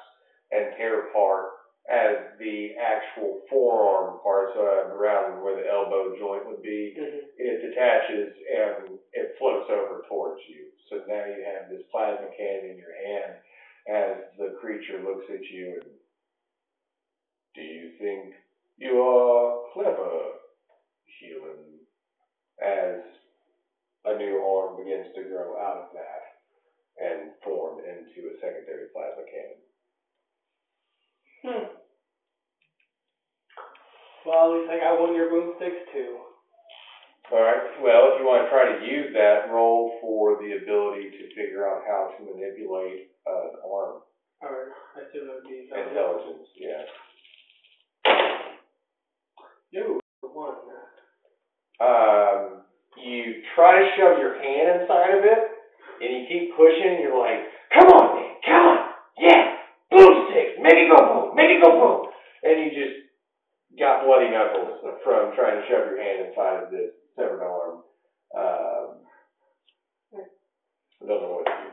and 0.51 0.75
tear 0.77 1.09
apart 1.11 1.56
as 1.89 2.35
the 2.39 2.75
actual 2.83 3.43
forearm 3.49 4.19
parts 4.23 4.53
uh, 4.57 4.91
around 4.91 5.43
where 5.43 5.55
the 5.55 5.71
elbow 5.71 6.17
joint 6.19 6.47
would 6.47 6.63
be, 6.63 6.95
it 6.97 7.63
detaches 7.63 8.35
and 8.35 8.99
it 9.13 9.37
floats 9.39 9.71
over 9.71 10.03
towards 10.09 10.41
you. 10.49 10.67
So 10.91 10.97
now 11.07 11.25
you 11.27 11.47
have 11.47 11.71
this 11.71 11.87
plasma 11.91 12.27
cannon 12.37 12.71
in 12.71 12.79
your 12.79 12.95
hand 13.07 13.39
as 13.87 14.17
the 14.39 14.59
creature 14.61 15.03
looks 15.05 15.27
at 15.31 15.45
you 15.47 15.79
and, 15.81 15.91
do 17.55 17.63
you 17.63 17.93
think 17.99 18.35
you 18.77 19.01
are 19.01 19.63
clever, 19.73 20.43
human? 21.21 21.57
As 22.61 23.01
a 24.05 24.19
new 24.19 24.43
arm 24.43 24.77
begins 24.77 25.15
to 25.15 25.23
grow 25.23 25.57
out 25.57 25.77
of 25.77 25.89
that 25.95 26.37
and 27.01 27.31
form 27.43 27.79
into 27.81 28.29
a 28.29 28.41
secondary 28.41 28.89
plasma 28.93 29.25
cannon. 29.25 29.66
Hmm. 31.47 31.71
Well, 34.27 34.51
at 34.51 34.59
least 34.59 34.71
I 34.75 34.83
got 34.83 34.99
one 34.99 35.11
of 35.11 35.17
your 35.17 35.31
boomsticks 35.31 35.87
too. 35.95 36.19
Alright, 37.31 37.79
well, 37.79 38.11
if 38.11 38.19
you 38.19 38.27
wanna 38.27 38.51
try 38.51 38.75
to 38.75 38.83
use 38.83 39.15
that, 39.15 39.51
roll 39.55 39.99
for 40.01 40.43
the 40.43 40.59
ability 40.59 41.11
to 41.11 41.23
figure 41.39 41.63
out 41.67 41.87
how 41.87 42.11
to 42.19 42.25
manipulate 42.25 43.15
uh, 43.31 43.55
an 43.55 43.63
arm. 43.63 44.03
Alright, 44.43 44.75
I 44.99 45.07
assume 45.07 45.31
that 45.31 45.39
would 45.39 45.47
be 45.47 45.71
intelligent. 45.71 45.95
Intelligence, 45.95 46.49
yeah. 46.59 46.83
No, 49.73 50.01
one. 50.23 50.55
Um, 51.79 52.63
you 52.99 53.43
try 53.55 53.79
to 53.79 53.87
shove 53.97 54.19
your 54.19 54.35
hand 54.43 54.83
inside 54.83 55.19
of 55.19 55.25
it, 55.25 55.43
and 56.03 56.11
you 56.11 56.27
keep 56.27 56.57
pushing, 56.57 56.99
And 56.99 57.03
you're 57.03 57.19
like, 57.19 57.47
come 57.75 57.89
on, 57.93 58.17
man, 58.17 58.35
come 58.45 58.67
on, 58.67 58.79
yeah, 59.19 59.43
boomstick, 59.47 59.56
make 60.67 60.83
it 60.83 60.91
go 60.91 60.99
boom, 60.99 61.37
make 61.37 61.51
it 61.51 61.63
go 61.63 61.71
boom. 61.79 62.11
And 62.43 62.61
you 62.67 62.71
just 62.75 62.97
got 63.79 64.05
bloody 64.05 64.31
knuckles 64.31 64.83
from 65.05 65.35
trying 65.35 65.63
to 65.63 65.67
shove 65.71 65.87
your 65.87 66.03
hand 66.03 66.27
inside 66.29 66.65
of 66.65 66.71
this 66.71 66.91
severed 67.15 67.43
arm. 67.43 67.83
Um, 68.35 68.89
I 71.03 71.07
don't 71.07 71.23
know 71.23 71.39
what 71.39 71.47
you, 71.47 71.71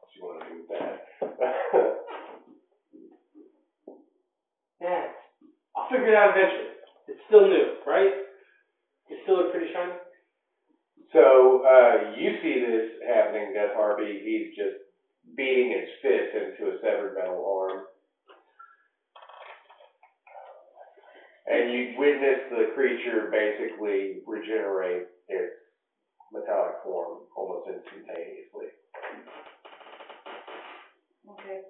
what 0.00 0.10
you 0.16 0.20
wanna 0.24 0.44
do 0.48 0.64
with 0.64 0.78
that. 0.80 1.92
Yeah, 4.80 5.08
I'll 5.74 5.88
figure 5.88 6.12
it 6.12 6.14
out 6.14 6.36
eventually. 6.36 6.68
It's 7.08 7.20
still 7.28 7.48
new, 7.48 7.80
right? 7.86 8.12
It 9.08 9.18
still 9.22 9.38
look 9.38 9.52
pretty 9.52 9.72
shiny. 9.72 9.92
So, 11.12 11.64
uh, 11.64 12.12
you 12.18 12.36
see 12.42 12.60
this 12.60 13.00
happening, 13.08 13.54
Death 13.54 13.72
Harpy, 13.74 14.20
he's 14.20 14.54
just 14.56 14.76
beating 15.36 15.70
his 15.72 15.88
fist 16.02 16.34
into 16.34 16.72
a 16.72 16.78
severed 16.82 17.14
metal 17.16 17.40
arm. 17.40 17.84
And 21.46 21.72
you 21.72 21.94
witness 22.16 22.40
the 22.50 22.74
creature 22.74 23.30
basically 23.30 24.20
regenerate 24.26 25.06
its 25.28 25.52
metallic 26.32 26.74
form 26.84 27.20
almost 27.36 27.68
instantaneously. 27.68 28.72
Okay. 31.30 31.60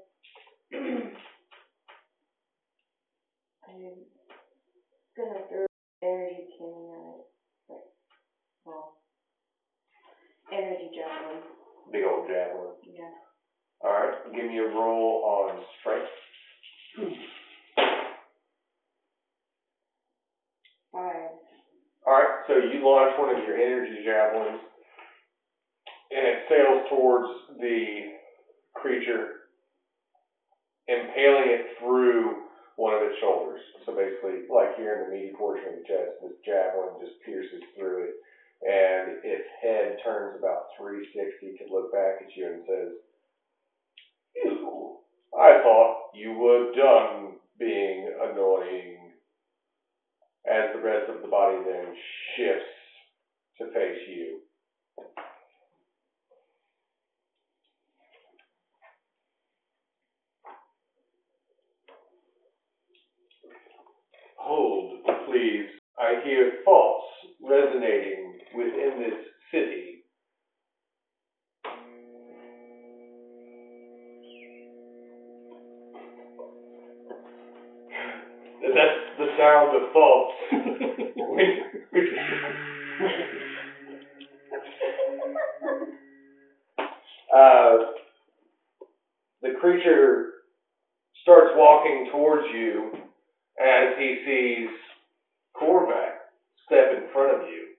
I'm 3.68 3.92
gonna 5.16 5.42
throw 5.48 5.66
energy 6.02 6.46
cannon 6.58 6.90
at 6.94 7.14
it, 7.16 7.26
like, 7.68 7.88
well, 8.64 8.96
energy 10.52 10.90
javelin, 10.94 11.42
Big 11.92 12.04
old 12.04 12.28
javelin. 12.28 12.74
yeah. 12.84 13.10
Alright, 13.84 14.32
give 14.34 14.44
me 14.44 14.58
a 14.58 14.68
roll 14.68 15.22
on 15.24 15.62
strength. 15.80 16.10
Five. 20.92 21.28
Alright, 22.06 22.48
so 22.48 22.54
you 22.56 22.80
launch 22.80 23.18
one 23.18 23.36
of 23.36 23.44
your 23.44 23.56
energy 23.60 24.00
javelins, 24.00 24.62
and 26.10 26.24
it 26.24 26.38
sails 26.48 26.88
towards 26.88 27.28
the 27.60 28.16
creature, 28.72 29.50
impaling 30.88 31.52
it 31.52 31.76
through 31.78 32.46
one 32.76 32.94
of 32.94 33.02
its 33.02 33.20
shoulders. 33.20 33.60
So 33.84 33.92
basically, 33.92 34.48
like 34.48 34.76
here 34.80 35.04
in 35.04 35.10
the 35.10 35.16
meaty 35.16 35.36
portion 35.36 35.68
of 35.68 35.74
the 35.82 35.84
chest, 35.84 36.16
this 36.22 36.40
javelin 36.46 36.96
just 37.04 37.20
pierces 37.26 37.60
through 37.76 38.08
it, 38.08 38.14
and 38.64 39.20
its 39.20 39.48
head 39.60 39.98
turns 40.00 40.38
about 40.38 40.72
360 40.80 41.12
to 41.60 41.64
look 41.68 41.92
back 41.92 42.24
at 42.24 42.32
you 42.32 42.46
and 42.56 42.62
says, 42.64 42.90
Ew, 44.48 44.96
I 45.36 45.60
thought 45.60 46.16
you 46.16 46.32
were 46.32 46.72
done 46.72 47.36
being 47.58 48.08
annoying 48.16 48.96
as 50.46 50.70
the 50.74 50.82
rest 50.82 51.10
of 51.10 51.22
the 51.22 51.28
body 51.28 51.58
then 51.66 51.94
shifts 52.36 52.70
to 53.58 53.66
face 53.72 53.98
you. 54.08 54.38
please. 65.26 65.66
I 65.98 66.22
hear 66.24 66.52
thoughts 66.64 67.06
resonating 67.42 68.38
within 68.54 69.00
this 69.00 69.18
city. 69.50 69.96
That's 78.62 79.18
the 79.18 79.26
sound 79.38 79.76
of 79.76 79.92
thoughts. 79.92 80.34
uh, 87.34 87.76
the 89.42 89.52
creature 89.60 90.32
starts 91.22 91.52
walking 91.54 92.08
towards 92.12 92.46
you 92.52 92.92
as 93.60 93.96
he 93.98 94.22
sees 94.26 94.68
Korvac 95.56 96.20
step 96.66 96.92
in 96.96 97.08
front 97.12 97.34
of 97.34 97.48
you, 97.48 97.72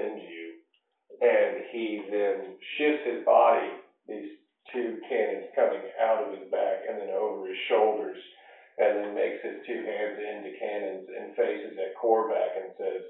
you. 0.00 0.54
And 1.20 1.64
he 1.72 2.00
then 2.10 2.56
shifts 2.76 3.04
his 3.04 3.24
body, 3.24 3.68
these 4.08 4.30
two 4.72 5.00
cannons 5.08 5.52
coming 5.54 5.82
out 6.00 6.24
of 6.24 6.38
his 6.38 6.50
back 6.50 6.86
and 6.88 7.00
then 7.00 7.10
over 7.10 7.46
his 7.46 7.58
shoulders, 7.68 8.18
and 8.78 8.96
then 8.96 9.14
makes 9.14 9.42
his 9.42 9.60
two 9.66 9.84
hands 9.84 10.16
into 10.16 10.56
cannons 10.58 11.08
and 11.08 11.36
faces 11.36 11.76
at 11.76 11.96
Korvac 12.00 12.56
and 12.56 12.72
says, 12.78 13.02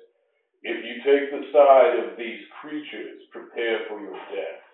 If 0.63 0.79
you 0.83 0.95
take 1.07 1.31
the 1.31 1.47
side 1.53 1.95
of 2.03 2.17
these 2.19 2.41
creatures, 2.61 3.23
prepare 3.31 3.87
for 3.89 4.01
your 4.01 4.19
death. 4.35 4.70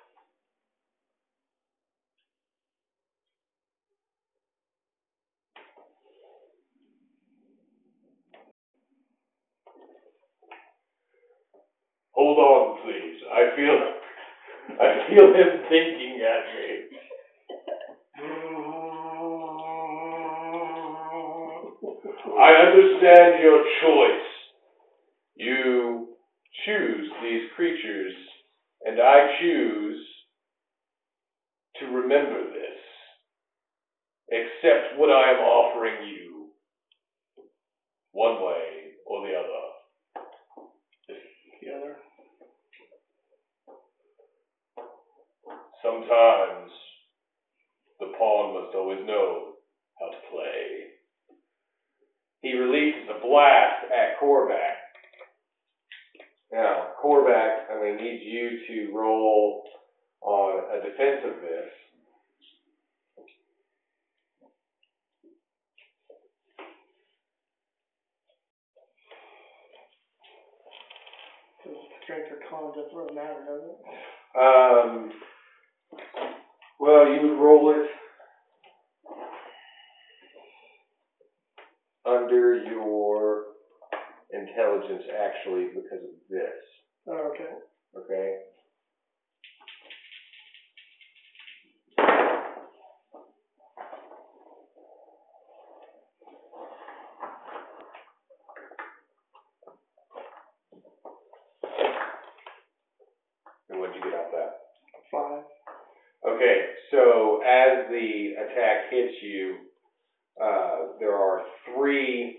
Three 111.87 112.38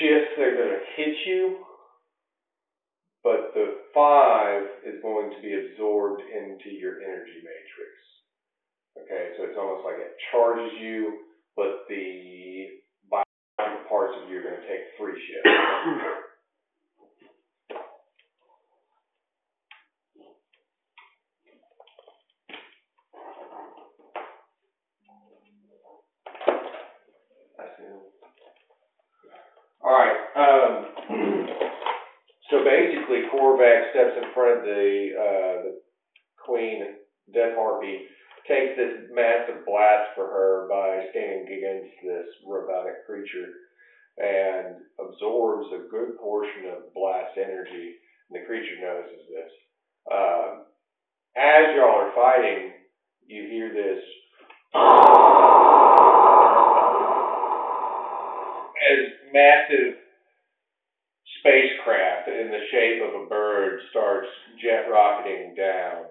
shifts 0.00 0.32
that 0.38 0.44
are 0.44 0.56
going 0.56 0.72
to 0.72 0.84
hit 0.96 1.14
you, 1.26 1.58
but 3.22 3.52
the 3.52 3.76
five 3.94 4.62
is 4.86 5.02
going 5.02 5.30
to 5.36 5.42
be 5.42 5.52
absorbed 5.52 6.22
into 6.22 6.70
your 6.74 7.02
energy 7.02 7.44
matrix. 7.44 7.92
Okay, 8.96 9.36
so 9.36 9.44
it's 9.44 9.58
almost 9.58 9.84
like 9.84 9.96
it 10.00 10.16
charges 10.32 10.72
you, 10.80 11.18
but 11.56 11.84
the 11.90 12.80
biological 13.10 13.88
parts 13.90 14.14
of 14.22 14.30
you 14.30 14.38
are 14.38 14.42
going 14.42 14.56
to 14.56 14.68
take 14.68 14.96
three 14.98 15.12
shifts. 15.12 15.48
I 27.58 27.64
see. 27.76 27.84
All 29.84 29.90
right. 29.92 30.21
Um, 30.34 30.86
so 32.50 32.64
basically, 32.64 33.28
Korvac 33.32 33.90
steps 33.90 34.16
in 34.16 34.32
front 34.32 34.58
of 34.58 34.64
the 34.64 35.10
uh, 35.12 35.62
the 35.62 35.80
queen, 36.44 36.84
Death 37.32 37.54
Harpy, 37.56 38.08
takes 38.48 38.76
this 38.76 39.10
massive 39.12 39.66
blast 39.66 40.10
for 40.14 40.26
her 40.26 40.68
by 40.70 41.06
standing 41.10 41.46
against 41.52 41.92
this 42.02 42.26
robotic 42.48 43.04
creature, 43.06 43.52
and 44.18 44.76
absorbs 44.98 45.68
a 45.72 45.88
good 45.90 46.18
portion 46.18 46.66
of 46.72 46.94
blast 46.94 47.36
energy. 47.36 47.94
And 48.30 48.40
the 48.40 48.46
creature 48.46 48.80
notices 48.80 49.28
this. 49.28 49.52
Um, 50.10 50.64
as 51.36 51.76
y'all 51.76 52.08
are 52.08 52.12
fighting, 52.14 52.72
you 53.26 53.48
hear 53.48 53.72
this 53.72 54.02
as 58.82 59.12
massive 59.32 60.01
spacecraft 61.42 62.30
in 62.30 62.54
the 62.54 62.62
shape 62.70 63.02
of 63.02 63.22
a 63.22 63.26
bird 63.26 63.82
starts 63.90 64.30
jet 64.62 64.86
rocketing 64.86 65.54
down 65.58 66.06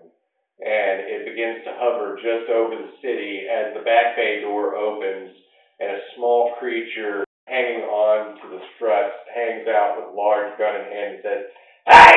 and 0.60 1.02
it 1.08 1.26
begins 1.26 1.64
to 1.66 1.74
hover 1.80 2.20
just 2.22 2.52
over 2.52 2.76
the 2.76 2.94
city 3.02 3.48
as 3.50 3.74
the 3.74 3.82
back 3.82 4.14
bay 4.16 4.42
door 4.44 4.76
opens 4.76 5.32
and 5.80 5.90
a 5.90 6.06
small 6.16 6.54
creature 6.60 7.24
hanging 7.48 7.82
on 7.88 8.36
to 8.38 8.46
the 8.54 8.62
struts 8.76 9.16
hangs 9.34 9.68
out 9.68 9.98
with 9.98 10.16
large 10.16 10.54
gun 10.60 10.76
in 10.76 10.86
hand 10.86 11.10
and 11.16 11.24
says, 11.24 11.42
Hey! 11.88 12.16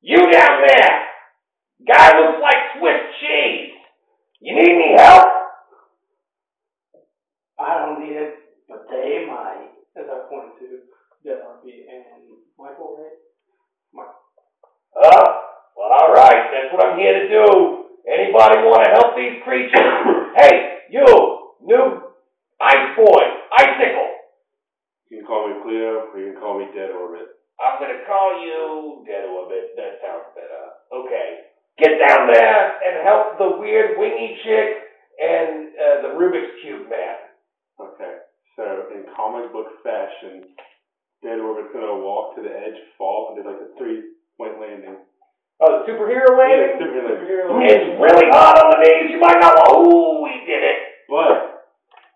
You 0.00 0.16
down 0.16 0.62
there! 0.64 0.96
Guy 1.86 2.06
looks 2.18 2.40
like 2.40 2.78
Swiss 2.78 3.02
cheese! 3.20 3.74
You 4.40 4.54
need 4.54 4.72
any 4.72 4.94
help? 4.96 5.28
I 7.58 7.84
don't 7.84 8.00
need 8.00 8.16
it, 8.16 8.34
but 8.68 8.86
they 8.88 9.26
might. 9.28 9.72
As 9.96 10.04
I 10.12 10.28
point 10.28 10.52
to 10.60 10.84
Dead 11.26 11.42
Harpy 11.42 11.82
and 11.90 12.06
Michael, 12.54 13.02
right? 13.02 13.18
Uh, 14.94 15.26
well, 15.74 15.90
all 15.90 16.14
right. 16.14 16.54
That's 16.54 16.70
what 16.70 16.86
I'm 16.86 16.98
here 17.02 17.18
to 17.18 17.26
do. 17.26 17.46
Anybody 18.06 18.62
want 18.62 18.86
to 18.86 18.94
help 18.94 19.18
these 19.18 19.42
creatures? 19.42 19.74
hey, 20.38 20.86
you, 20.86 21.02
new 21.66 22.14
ice 22.62 22.94
boy, 22.94 23.22
icicle. 23.58 24.06
You 25.10 25.18
can 25.18 25.26
call 25.26 25.50
me 25.50 25.58
Cleo, 25.66 26.14
or 26.14 26.18
you 26.22 26.30
can 26.30 26.38
call 26.38 26.62
me 26.62 26.70
Dead 26.70 26.94
Orbit. 26.94 27.26
I'm 27.58 27.82
gonna 27.82 28.06
call 28.06 28.46
you 28.46 29.02
Dead 29.02 29.26
Orbit. 29.26 29.74
That 29.74 29.98
sounds 30.06 30.30
better. 30.38 30.64
Okay. 30.94 31.50
Get 31.82 31.98
down 32.06 32.30
there 32.30 32.62
and 32.86 33.02
help 33.02 33.34
the 33.42 33.58
weird 33.58 33.98
wingy 33.98 34.38
chick 34.46 34.94
and 35.18 35.74
uh, 35.74 35.96
the 36.06 36.10
Rubik's 36.14 36.54
Cube 36.62 36.86
man. 36.86 37.18
Okay. 37.82 38.14
So 38.54 38.94
in 38.94 39.10
comic 39.10 39.52
book 39.52 39.68
fashion, 39.82 40.54
Dead 41.22 41.40
Orbit's 41.40 41.72
gonna 41.72 41.96
walk 41.96 42.36
to 42.36 42.42
the 42.42 42.52
edge, 42.52 42.76
fall, 42.98 43.32
and 43.32 43.40
do 43.40 43.48
like 43.48 43.60
a 43.60 43.70
three 43.80 44.14
point 44.36 44.60
landing. 44.60 45.00
Oh, 45.60 45.80
the 45.80 45.88
superhero 45.88 46.36
landing? 46.36 46.76
Yeah, 46.76 46.84
superhero. 46.84 47.16
Superhero 47.16 47.44
landing. 47.56 47.72
It's 47.72 47.88
really 47.96 48.28
hard 48.28 48.60
on 48.60 48.68
the 48.76 48.78
knees. 48.84 49.16
You 49.16 49.20
might 49.20 49.40
not 49.40 49.56
want. 49.56 49.88
Ooh, 49.88 50.20
we 50.20 50.44
did 50.44 50.60
it. 50.60 50.78
But 51.08 51.64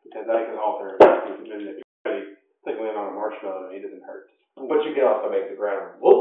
because 0.04 0.28
I 0.28 0.44
can 0.44 0.60
alter, 0.60 1.00
we 1.00 1.48
can 1.48 1.80
and 1.80 1.80
it's 1.80 2.66
like 2.68 2.76
landing 2.76 3.00
on 3.00 3.08
a 3.08 3.16
marshmallow, 3.16 3.72
and 3.72 3.80
it 3.80 3.80
doesn't 3.80 4.04
hurt. 4.04 4.28
But 4.60 4.84
you 4.84 4.92
can 4.92 5.08
also 5.08 5.32
make 5.32 5.48
the 5.48 5.56
ground 5.56 5.96
look 6.04 6.19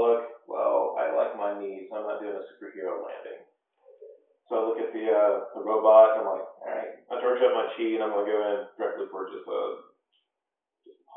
look. 0.00 0.20
Well, 0.48 0.96
I 0.96 1.12
like 1.12 1.36
my 1.36 1.60
knees. 1.60 1.92
I'm 1.92 2.08
not 2.08 2.24
doing 2.24 2.34
a 2.34 2.44
superhero 2.48 3.04
landing. 3.04 3.44
So 4.48 4.56
I 4.56 4.62
look 4.66 4.80
at 4.80 4.90
the 4.96 5.04
uh, 5.06 5.34
the 5.54 5.62
robot 5.62 6.16
and 6.16 6.26
I'm 6.26 6.32
like, 6.40 6.48
alright. 6.64 6.96
I 7.06 7.20
charge 7.20 7.38
up 7.44 7.54
my 7.54 7.68
chi 7.76 7.94
and 7.94 8.02
I'm 8.02 8.16
gonna 8.16 8.26
go 8.26 8.40
in 8.40 8.58
directly 8.80 9.06
for 9.12 9.28
just 9.28 9.46
a 9.46 9.90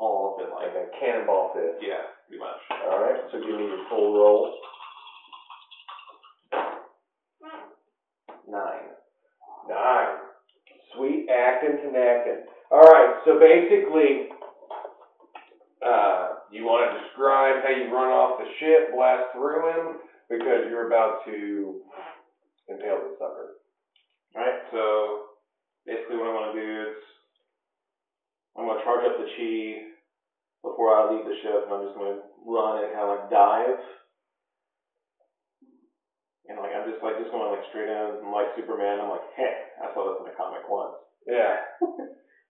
off 0.00 0.38
and 0.42 0.52
like 0.52 0.74
a 0.74 0.90
cannonball 1.00 1.52
fist. 1.54 1.80
yeah, 1.80 2.04
pretty 2.28 2.42
much. 2.42 2.60
Alright, 2.84 3.24
so 3.32 3.38
give 3.38 3.56
me 3.56 3.66
your 3.66 3.88
full 3.88 4.14
roll. 4.14 4.54
Nine. 8.46 8.92
Nine. 9.68 10.16
Sweet 10.94 11.26
acting 11.30 11.78
to 11.78 11.88
knacking. 11.96 12.42
Alright, 12.70 13.16
so 13.24 13.38
basically, 13.38 14.28
uh, 15.84 16.33
you 16.54 16.62
wanna 16.64 16.94
describe 17.02 17.62
how 17.66 17.74
you 17.74 17.90
run 17.90 18.14
off 18.14 18.38
the 18.38 18.46
ship, 18.62 18.94
blast 18.94 19.34
through 19.34 19.66
him, 19.74 19.84
because 20.30 20.70
you're 20.70 20.86
about 20.86 21.26
to 21.26 21.82
impale 22.70 23.02
the 23.02 23.18
sucker. 23.18 23.58
Alright, 24.38 24.62
so 24.70 25.34
basically 25.86 26.16
what 26.16 26.30
I'm 26.30 26.38
gonna 26.38 26.62
do 26.62 26.70
is 26.90 26.96
I'm 28.54 28.66
gonna 28.70 28.86
charge 28.86 29.02
up 29.02 29.18
the 29.18 29.26
chi 29.34 29.90
before 30.62 30.94
I 30.94 31.10
leave 31.10 31.26
the 31.26 31.36
ship 31.42 31.66
and 31.66 31.74
I'm 31.74 31.84
just 31.90 31.98
gonna 31.98 32.22
run 32.46 32.86
and 32.86 32.94
kinda 32.94 33.10
like 33.10 33.26
dive. 33.30 33.82
And 36.46 36.62
like 36.62 36.70
I'm 36.70 36.86
just 36.86 37.02
like 37.02 37.18
just 37.18 37.34
going 37.34 37.50
like 37.50 37.66
straight 37.68 37.90
in 37.90 38.22
I'm 38.22 38.30
like 38.30 38.54
Superman, 38.54 39.02
I'm 39.02 39.10
like, 39.10 39.26
heck, 39.34 39.74
I 39.82 39.90
saw 39.90 40.06
this 40.12 40.22
in 40.22 40.30
a 40.30 40.36
comic 40.38 40.64
once. 40.70 40.94
Yeah, 41.26 41.56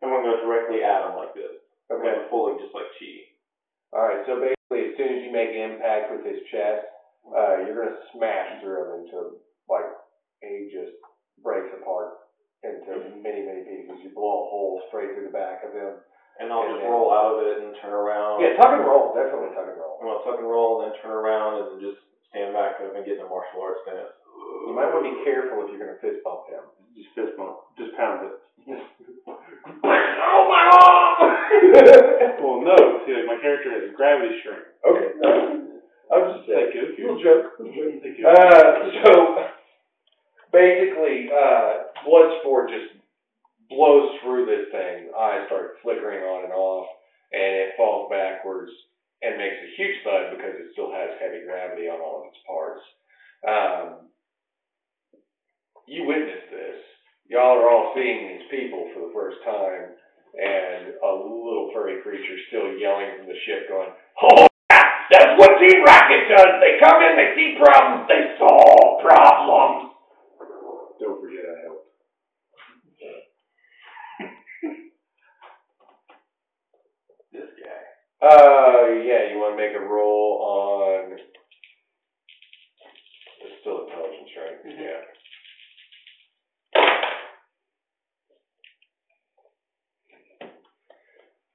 I'm 0.02 0.12
gonna 0.12 0.28
go 0.28 0.44
directly 0.44 0.84
at 0.84 1.08
him 1.08 1.16
like 1.16 1.32
this. 1.32 1.56
okay. 1.88 2.20
Like 2.20 2.28
fully 2.28 2.60
just 2.60 2.74
like 2.74 2.90
chi. 3.00 3.33
Alright, 3.94 4.26
so 4.26 4.42
basically, 4.42 4.90
as 4.90 4.94
soon 4.98 5.11
as 5.14 5.20
you 5.22 5.30
make 5.30 5.54
impact 5.54 6.11
with 6.11 6.26
his 6.26 6.42
chest, 6.50 6.83
uh, 7.30 7.62
you're 7.62 7.78
gonna 7.78 7.96
smash 8.11 8.59
through 8.61 8.83
him 8.83 8.90
into, 9.07 9.38
like, 9.70 9.87
he 10.42 10.66
just 10.74 10.98
breaks 11.46 11.70
apart 11.78 12.18
into 12.66 13.14
many, 13.22 13.46
many 13.46 13.62
pieces. 13.62 14.02
You 14.02 14.11
blow 14.11 14.44
a 14.44 14.50
hole 14.50 14.83
straight 14.90 15.14
through 15.14 15.30
the 15.30 15.37
back 15.37 15.62
of 15.62 15.72
him. 15.72 15.94
And 16.42 16.50
I'll 16.50 16.66
And 16.66 16.74
just 16.74 16.83
then- 16.83 16.90
roll 16.90 17.14
out 17.14 17.38
of 17.38 17.46
it 17.46 17.62
and 17.62 17.76
turn 17.78 17.94
around. 17.94 18.40
Yeah, 18.42 18.57
tuck 18.59 18.74
and 18.74 18.83
roll, 18.85 19.14
definitely 19.14 19.54
tuck 19.54 19.68
and 19.70 19.78
roll. 19.78 19.98
I'm 20.02 20.07
gonna 20.11 20.24
tuck 20.24 20.38
and 20.42 20.50
roll, 20.50 20.78
then 20.83 20.92
turn 20.98 21.12
around 21.14 21.62
and 21.62 21.66
then 21.70 21.80
just 21.80 22.02
stand 22.28 22.52
back 22.52 22.80
up 22.80 22.96
and 22.96 23.04
get 23.07 23.18
in 23.18 23.24
a 23.24 23.28
martial 23.28 23.62
arts 23.62 23.80
stance. 23.87 24.11
You 24.66 24.72
might 24.74 24.90
wanna 24.92 25.14
be 25.14 25.22
careful 25.22 25.62
if 25.64 25.70
you're 25.70 25.78
gonna 25.87 25.98
fist 26.02 26.24
bump 26.24 26.48
him. 26.50 26.64
Just 26.96 27.14
fist 27.14 27.37
bump. 27.37 27.61
Just 27.78 27.94
pound 27.94 28.26
it. 28.26 28.35
Oh 28.68 30.42
my 30.48 30.62
arm! 30.72 31.31
Well, 32.44 32.61
no. 32.61 32.77
See, 33.07 33.14
like 33.16 33.27
my 33.27 33.38
character 33.40 33.70
has 33.72 33.88
a 33.88 33.96
gravity 33.96 34.37
shrink. 34.44 34.61
okay, 34.85 35.16
I 36.12 36.16
was 36.20 36.37
just 36.37 36.48
saying, 36.48 36.70
Thank 36.77 36.98
you. 36.98 37.09
little 37.09 37.22
joke. 37.24 37.57
Thank 37.57 38.18
you. 38.20 38.29
Uh, 38.29 38.62
so 39.00 39.12
basically, 40.53 41.31
uh, 41.33 41.88
Bloodsport 42.05 42.68
just 42.68 43.00
blows 43.70 44.12
through 44.23 44.44
this 44.44 44.69
thing. 44.73 45.08
Eyes 45.17 45.46
start 45.48 45.81
flickering 45.83 46.21
on 46.25 46.44
and 46.44 46.52
off, 46.52 46.87
and 47.33 47.65
it 47.65 47.73
falls 47.79 48.10
backwards 48.12 48.71
and 49.23 49.38
makes 49.38 49.56
a 49.56 49.69
huge 49.81 49.96
thud 50.04 50.37
because 50.37 50.52
it 50.60 50.69
still 50.77 50.92
has 50.92 51.17
heavy 51.17 51.44
gravity 51.48 51.88
on 51.88 51.96
all 52.00 52.21
of 52.23 52.29
its 52.29 52.40
parts. 52.44 52.85
Um, 53.48 54.12
you 55.88 56.04
witnessed 56.06 56.50
this. 56.52 56.81
Y'all 57.29 57.56
are 57.56 57.70
all 57.70 57.92
seeing 57.94 58.29
these 58.29 58.46
people 58.50 58.90
for 58.92 59.00
the 59.08 59.12
first 59.16 59.38
time, 59.44 59.96
and 60.37 60.92
a 61.00 61.12
little 61.14 61.70
furry 61.72 62.02
creature 62.02 62.37
still 62.48 62.77
yelling 62.77 63.16
from 63.16 63.27
the 63.27 63.38
ship, 63.46 63.68
going, 63.68 63.88
"Oh, 64.20 64.46
that's 64.68 65.38
what 65.40 65.58
Team 65.58 65.83
Rocket 65.85 66.29
does. 66.29 66.60
They 66.60 66.79
come 66.81 67.00
in, 67.00 67.16
they 67.16 67.35
see 67.35 67.56
problems, 67.56 68.08
they 68.08 68.37
solve 68.38 69.00
problems." 69.02 69.94
Don't 71.00 71.20
forget 71.20 71.44
I 71.44 71.56
helped. 71.64 71.88
This 77.33 77.50
guy. 77.58 77.83
Uh, 78.22 78.87
yeah, 79.02 79.33
you 79.33 79.38
want 79.42 79.58
to 79.58 79.62
make 79.62 79.75
a 79.75 79.81
roll 79.81 80.38
on. 80.44 81.18
It's 83.42 83.60
still 83.60 83.85
intelligence, 83.88 84.31
right? 84.38 84.58
Yeah. 84.64 85.02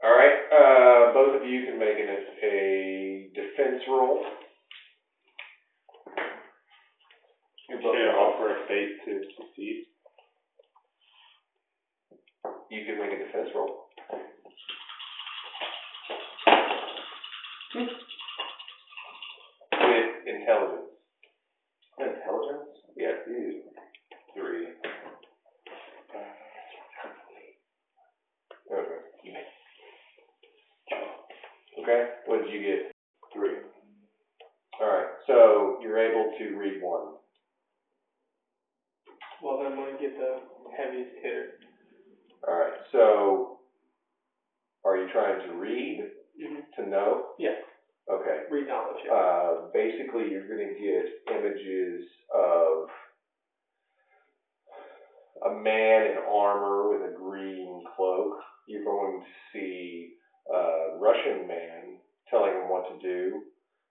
All 0.04 0.16
right. 0.16 0.38
Uh, 0.52 1.14
both 1.14 1.42
of 1.42 1.48
you 1.48 1.66
can 1.66 1.80
make 1.80 1.98
an, 2.00 2.10
a 2.44 3.30
defense 3.90 4.02
roll. 4.02 4.24
You 7.70 7.78
both 7.82 7.94
Can 7.96 8.02
I 8.02 8.14
roll. 8.14 8.34
offer 8.34 8.50
a 8.52 8.68
fate 8.68 8.98
to 9.06 9.22
succeed? 9.38 9.86
You 12.72 12.86
can 12.86 13.00
make 13.00 13.12
a 13.20 13.26
defense 13.26 13.50
roll. 13.56 13.86
With 19.72 20.10
intelligence. 20.26 20.90
Intelligence? 22.00 22.70
Yeah. 22.98 23.12
Three. 23.26 24.68
Okay. 28.72 29.00
Okay. 31.82 32.10
What 32.26 32.44
did 32.44 32.54
you 32.54 32.60
so 35.30 35.78
you're 35.84 36.00
able 36.00 36.32
to 36.40 36.58
read 36.58 36.82
one. 36.82 37.14
Well, 39.44 39.60
then 39.62 39.74
I'm 39.74 39.78
gonna 39.78 40.00
get 40.02 40.18
the 40.18 40.40
heaviest 40.76 41.12
hitter. 41.22 41.46
Alright, 42.48 42.74
so 42.92 43.60
are 44.84 44.98
you 44.98 45.08
trying 45.14 45.48
to 45.48 45.54
read 45.56 46.10
Mm-hmm. 46.40 46.82
to 46.82 46.90
know? 46.90 47.26
Yeah, 47.38 47.56
Okay. 48.10 48.44
read 48.50 48.68
knowledge, 48.70 49.04
yeah. 49.06 49.12
Uh, 49.14 49.56
basically, 49.74 50.32
you're 50.32 50.48
gonna 50.48 50.74
get 50.80 51.36
images 51.36 52.06
of 52.34 52.88
a 55.46 55.54
man 55.60 56.08
in 56.12 56.18
armor 56.32 56.90
with 56.98 57.14
a 57.14 57.14
green 57.18 57.84
cloak. 57.96 58.40
You're 58.68 58.86
going 58.86 59.20
to 59.22 59.28
see 59.52 60.14
a 60.50 60.98
Russian 60.98 61.46
man 61.46 61.98
telling 62.30 62.54
him 62.54 62.70
what 62.70 62.88
to 62.88 63.00
do. 63.06 63.44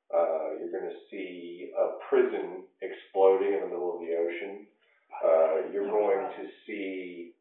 Uh, 0.08 0.56
you're 0.58 0.72
gonna 0.72 0.96
see 1.10 1.70
a 1.76 2.00
prison 2.08 2.64
exploding 2.80 3.52
in 3.52 3.60
the 3.60 3.66
middle 3.68 3.92
of 3.92 4.00
the 4.00 4.16
ocean. 4.16 4.64
Uh, 5.20 5.68
you're 5.70 5.84
going 5.90 6.24
to 6.32 6.44
see 6.66 7.32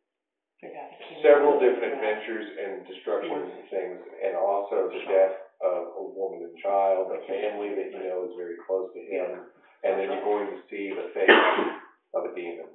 several 1.23 1.59
different 1.61 1.93
adventures 1.95 2.43
and 2.59 2.87
destruction 2.87 3.37
and 3.39 3.69
things, 3.69 3.99
and 4.25 4.35
also 4.35 4.89
the 4.91 4.99
death 5.07 5.37
of 5.63 5.95
a 5.95 6.03
woman 6.03 6.43
and 6.49 6.57
child, 6.63 7.07
a 7.13 7.21
family 7.29 7.69
that 7.77 7.87
you 7.93 8.01
know 8.03 8.25
is 8.27 8.33
very 8.35 8.57
close 8.67 8.89
to 8.91 8.99
him, 8.99 9.45
and 9.85 9.95
then 9.99 10.09
you're 10.11 10.25
going 10.25 10.47
to 10.51 10.59
see 10.69 10.89
the 10.91 11.07
face 11.13 11.29
of 12.15 12.25
a 12.25 12.33
demon. 12.35 12.67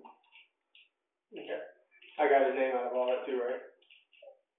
Okay. 1.34 1.60
I 2.20 2.28
got 2.30 2.46
his 2.46 2.54
name 2.56 2.72
out 2.78 2.86
of 2.88 2.96
all 2.96 3.10
that 3.10 3.26
too, 3.26 3.40
right? 3.42 3.60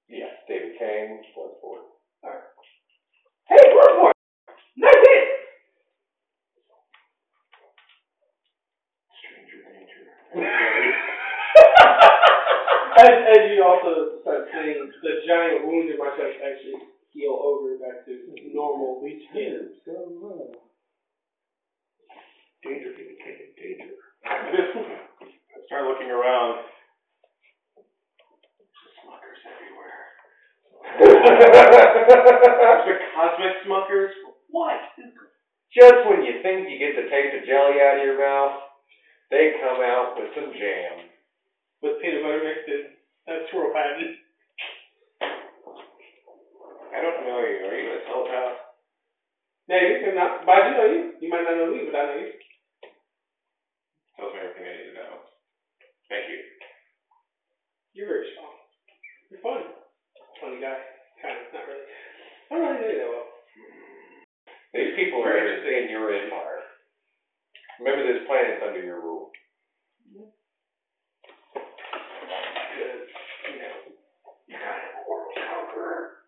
Yes, 0.09 0.29
David 0.49 0.75
Kane, 0.77 1.23
Bloodsport. 1.33 1.87
Hey, 3.47 3.63
Bloodsport! 3.71 4.11
Nice 4.75 4.91
hit! 4.93 5.27
Stranger 9.21 9.61
danger. 9.69 10.01
As, 12.93 13.09
as 13.09 13.41
you 13.53 13.61
also 13.65 14.21
start 14.21 14.47
seeing, 14.53 14.89
the 15.01 15.13
giant 15.27 15.65
wound 15.65 15.89
in 15.89 15.97
my 15.97 16.09
chest 16.17 16.37
actually 16.41 16.81
heal 17.09 17.37
over 17.37 17.77
back 17.77 18.05
to 18.05 18.13
normal 18.53 19.01
skin. 19.29 19.69
Danger, 22.63 22.91
David 22.95 23.17
Kane, 23.21 23.53
danger. 23.57 23.93
Around. 26.23 26.55
There's 30.99 31.19
the 31.19 32.95
cosmic 33.11 33.53
smuckers. 33.67 34.15
What? 34.47 34.79
Just 35.75 36.07
when 36.07 36.23
you 36.23 36.39
think 36.39 36.71
you 36.71 36.79
get 36.79 36.95
the 36.95 37.11
taste 37.11 37.35
of 37.35 37.43
jelly 37.43 37.83
out 37.83 37.99
of 37.99 38.07
your 38.07 38.15
mouth, 38.15 38.55
they 39.31 39.59
come 39.59 39.83
out 39.83 40.15
with 40.15 40.31
some 40.31 40.55
jam. 40.55 41.11
With 41.81 41.99
peanut 41.99 42.23
butter 42.23 42.39
mixed 42.39 42.71
in. 42.71 42.95
That's 43.27 43.51
swirl 43.51 43.75
pattern. 43.75 44.15
I 46.95 47.01
don't 47.03 47.27
know 47.27 47.43
you. 47.43 47.67
Are 47.67 47.75
you 47.75 47.99
a 47.99 48.05
telepath? 48.07 48.63
Maybe, 49.67 50.07
maybe 50.07 50.15
not. 50.15 50.45
But 50.45 50.55
I 50.55 50.71
do 50.71 50.77
know 50.77 50.87
you. 50.87 51.01
You 51.19 51.27
might 51.27 51.43
not 51.43 51.59
know 51.59 51.67
me, 51.67 51.83
but 51.91 51.99
I 51.99 52.05
know 52.07 52.19
you. 52.23 52.31
Tells 54.15 54.31
me 54.31 54.39
everything 54.39 54.63
I 54.63 54.77
need 54.79 54.87
to 54.87 54.95
know. 54.95 55.33
Thank 56.09 56.29
you. 56.29 56.39
You're 57.93 58.07
very 58.07 58.27
strong. 58.33 58.53
You're 59.29 59.41
fun. 59.41 59.61
Funny 60.41 60.59
guy. 60.61 60.77
Kind 61.21 61.37
of, 61.39 61.53
not 61.53 61.67
really. 61.67 61.87
I 62.51 62.55
don't 62.55 62.63
really 62.63 62.81
know 62.81 62.89
you 62.91 62.99
that 62.99 63.09
well. 63.09 63.27
These 64.73 64.95
people 64.97 65.21
are 65.23 65.37
interested 65.37 65.83
in 65.85 65.89
your 65.89 66.09
empire. 66.11 66.61
Remember, 67.79 68.03
this 68.11 68.25
planet's 68.27 68.63
under 68.65 68.83
your 68.83 69.01
rule. 69.01 69.31
Because, 71.53 73.07
you 73.49 73.57
know, 73.61 73.75
you're 74.47 74.59
kind 74.59 74.81
of 74.81 74.93
a 74.97 75.09
world 75.09 75.33
conqueror. 75.37 76.25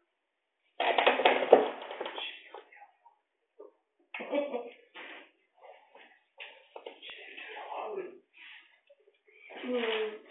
Hmm, 9.66 10.22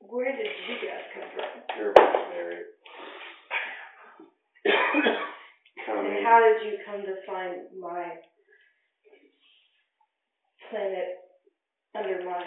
where 0.00 0.32
did 0.36 0.50
you 0.66 0.76
guys 0.82 1.06
come 1.14 1.28
from? 1.34 1.50
You're 1.78 1.92
a 1.92 1.94
mercenary. 1.94 2.62
Kind 5.86 5.98
of 5.98 6.04
And 6.04 6.14
me. 6.14 6.23
How 6.34 6.42
did 6.42 6.66
you 6.66 6.82
come 6.82 6.98
to 7.06 7.14
find 7.30 7.62
my 7.78 8.10
planet 10.66 11.22
under 11.94 12.26
my 12.26 12.42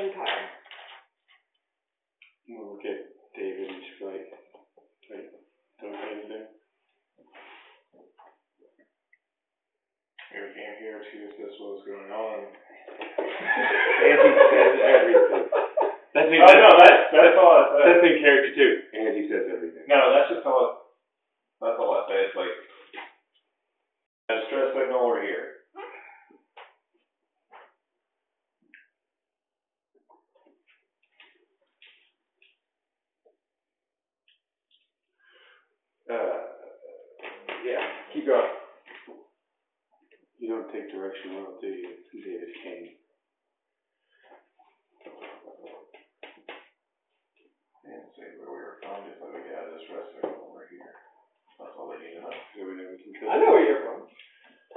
empire? 0.00 0.44
We'll 2.48 2.80
look 2.80 2.84
at 2.88 3.12
David 3.36 3.68
and 3.68 3.84
just 3.84 4.00
like, 4.00 4.24
like, 5.12 5.28
don't 5.84 5.92
say 6.00 6.16
anything. 6.16 6.48
You 10.32 10.48
came 10.56 10.74
here 10.80 10.96
to 11.04 11.16
assess 11.28 11.60
what 11.60 11.76
was 11.76 11.84
going 11.84 12.08
on. 12.08 12.38
Andy 12.40 14.32
says 14.48 14.74
everything. 14.80 15.44
That's 16.16 16.32
in, 16.32 16.40
Oh, 16.40 16.56
no, 16.56 16.70
that's, 16.80 17.00
that's 17.12 17.36
all 17.36 17.52
I 17.52 17.64
said. 17.68 17.84
that's 17.84 18.00
in 18.00 18.16
character 18.24 18.52
too. 18.56 18.72
Andy 18.96 19.28
says 19.28 19.44
everything. 19.52 19.84
No, 19.92 20.00
that's 20.16 20.32
just 20.32 20.46
all, 20.48 20.96
that's 21.60 21.76
all 21.76 22.00
I 22.00 22.08
say. 22.08 22.32
It's 22.32 22.36
like, 22.40 22.56
a 24.56 24.70
stress 24.70 24.88
signal, 24.88 25.06
we're 25.06 25.22
here. 25.22 25.46
Uh, 36.08 36.38
yeah, 37.66 37.82
keep 38.14 38.26
going. 38.26 38.48
You 40.38 40.48
don't 40.48 40.72
take 40.72 40.90
direction 40.92 41.34
well, 41.34 41.58
do 41.60 41.66
you, 41.66 41.96
David 42.14 42.48
Kane? 42.62 42.94
And 47.84 48.02
say 48.14 48.38
where 48.38 48.48
we 48.48 48.56
were 48.56 48.78
from, 48.80 49.04
just 49.04 49.20
like 49.20 49.34
we 49.34 49.50
got 49.50 49.68
this 49.74 49.82
stress 49.84 50.06
signal, 50.14 50.54
we're 50.54 50.70
here. 50.70 50.94
That's 51.58 51.74
all 51.76 51.90
they 51.90 51.98
need 51.98 52.14
to 52.14 52.20
know. 52.22 52.30
So 52.30 52.62
we 52.64 52.72
know 52.78 52.88
we 52.94 53.02
can 53.02 53.12
kill 53.18 53.30
I 53.30 53.36
know 53.42 53.52
where 53.52 53.66
you're 53.66 53.82
from. 53.84 54.05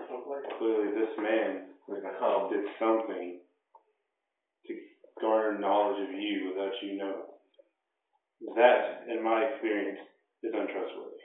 Sounds 0.09 0.25
like 0.27 0.57
Clearly, 0.57 0.91
this 0.97 1.13
man 1.17 1.69
We 1.87 2.01
can 2.01 2.11
come. 2.19 2.49
did 2.49 2.65
something 2.79 3.39
to 4.67 4.73
garner 5.21 5.59
knowledge 5.59 6.01
of 6.09 6.11
you 6.13 6.49
without 6.51 6.73
you 6.81 6.97
knowing. 6.97 7.29
That, 8.55 9.05
in 9.07 9.23
my 9.23 9.43
experience, 9.43 9.99
is 10.43 10.51
untrustworthy. 10.53 11.23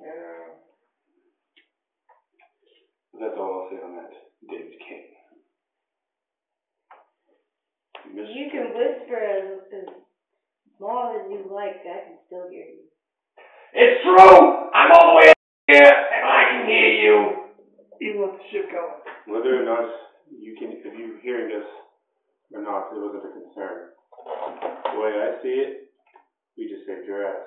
Yeah. 0.00 0.56
That's 3.20 3.36
all 3.38 3.64
I'll 3.64 3.70
say 3.70 3.82
on 3.84 3.96
that, 3.96 4.12
David 4.48 4.78
Kane. 4.88 5.12
You 8.14 8.50
can 8.50 8.72
whisper 8.76 9.16
as, 9.16 9.60
as 9.72 9.88
small 10.78 11.16
as 11.20 11.30
you 11.30 11.44
like, 11.52 11.80
I 11.84 12.04
can 12.08 12.18
still 12.26 12.48
hear 12.50 12.64
you. 12.64 12.84
It's 13.74 14.02
true! 14.04 14.70
I'm 14.72 14.92
all 14.92 15.12
the 15.12 15.16
way 15.20 15.30
up 15.30 15.36
here, 15.66 15.92
and 17.06 17.16
I 17.16 17.30
can 17.30 17.98
hear 17.98 18.10
you! 18.10 18.10
Even 18.10 18.20
the 18.20 18.32
ship 18.50 18.66
going. 18.70 19.00
Whether 19.26 19.62
or 19.62 19.64
not 19.64 19.86
you 20.30 20.54
can, 20.58 20.72
if 20.72 20.84
you're 20.84 21.20
hearing 21.22 21.54
us 21.56 21.68
or 22.52 22.62
not, 22.62 22.92
it 22.92 22.98
wasn't 23.00 23.24
a 23.24 23.32
concern. 23.32 23.90
The 24.92 24.98
way 25.00 25.12
I 25.14 25.42
see 25.42 25.56
it, 25.64 25.90
we 26.58 26.68
just 26.68 26.86
saved 26.86 27.06
your 27.06 27.24
ass. 27.26 27.46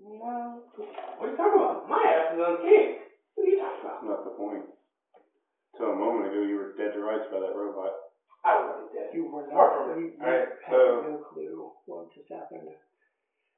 No, 0.00 0.64
What 1.20 1.28
are 1.28 1.30
you 1.30 1.36
talking 1.36 1.60
about? 1.60 1.88
My 1.88 2.00
ass 2.00 2.32
is 2.34 2.40
on 2.40 2.56
king. 2.64 3.04
What 3.36 3.44
are 3.44 3.50
you 3.50 3.58
talking 3.60 3.80
about? 3.84 4.00
That's 4.00 4.08
not 4.08 4.24
the 4.24 4.34
point. 4.36 4.64
Till 5.76 5.92
a 5.92 5.96
moment 5.96 6.32
ago, 6.32 6.40
you 6.42 6.56
were 6.56 6.72
dead 6.76 6.92
to 6.96 7.00
rights 7.04 7.28
by 7.30 7.40
that 7.40 7.52
robot. 7.54 7.92
I 8.44 8.56
wasn't 8.64 8.92
dead. 8.96 9.12
You 9.12 9.28
were 9.28 9.44
Far 9.52 9.68
not, 9.68 9.76
from 9.76 9.86
it. 9.92 10.00
you, 10.00 10.06
you 10.16 10.20
Alright, 10.24 10.48
had 10.64 10.72
so- 10.72 11.04
no 11.04 11.14
clue 11.30 11.70
what 11.84 12.08
just 12.16 12.28
happened. 12.32 12.72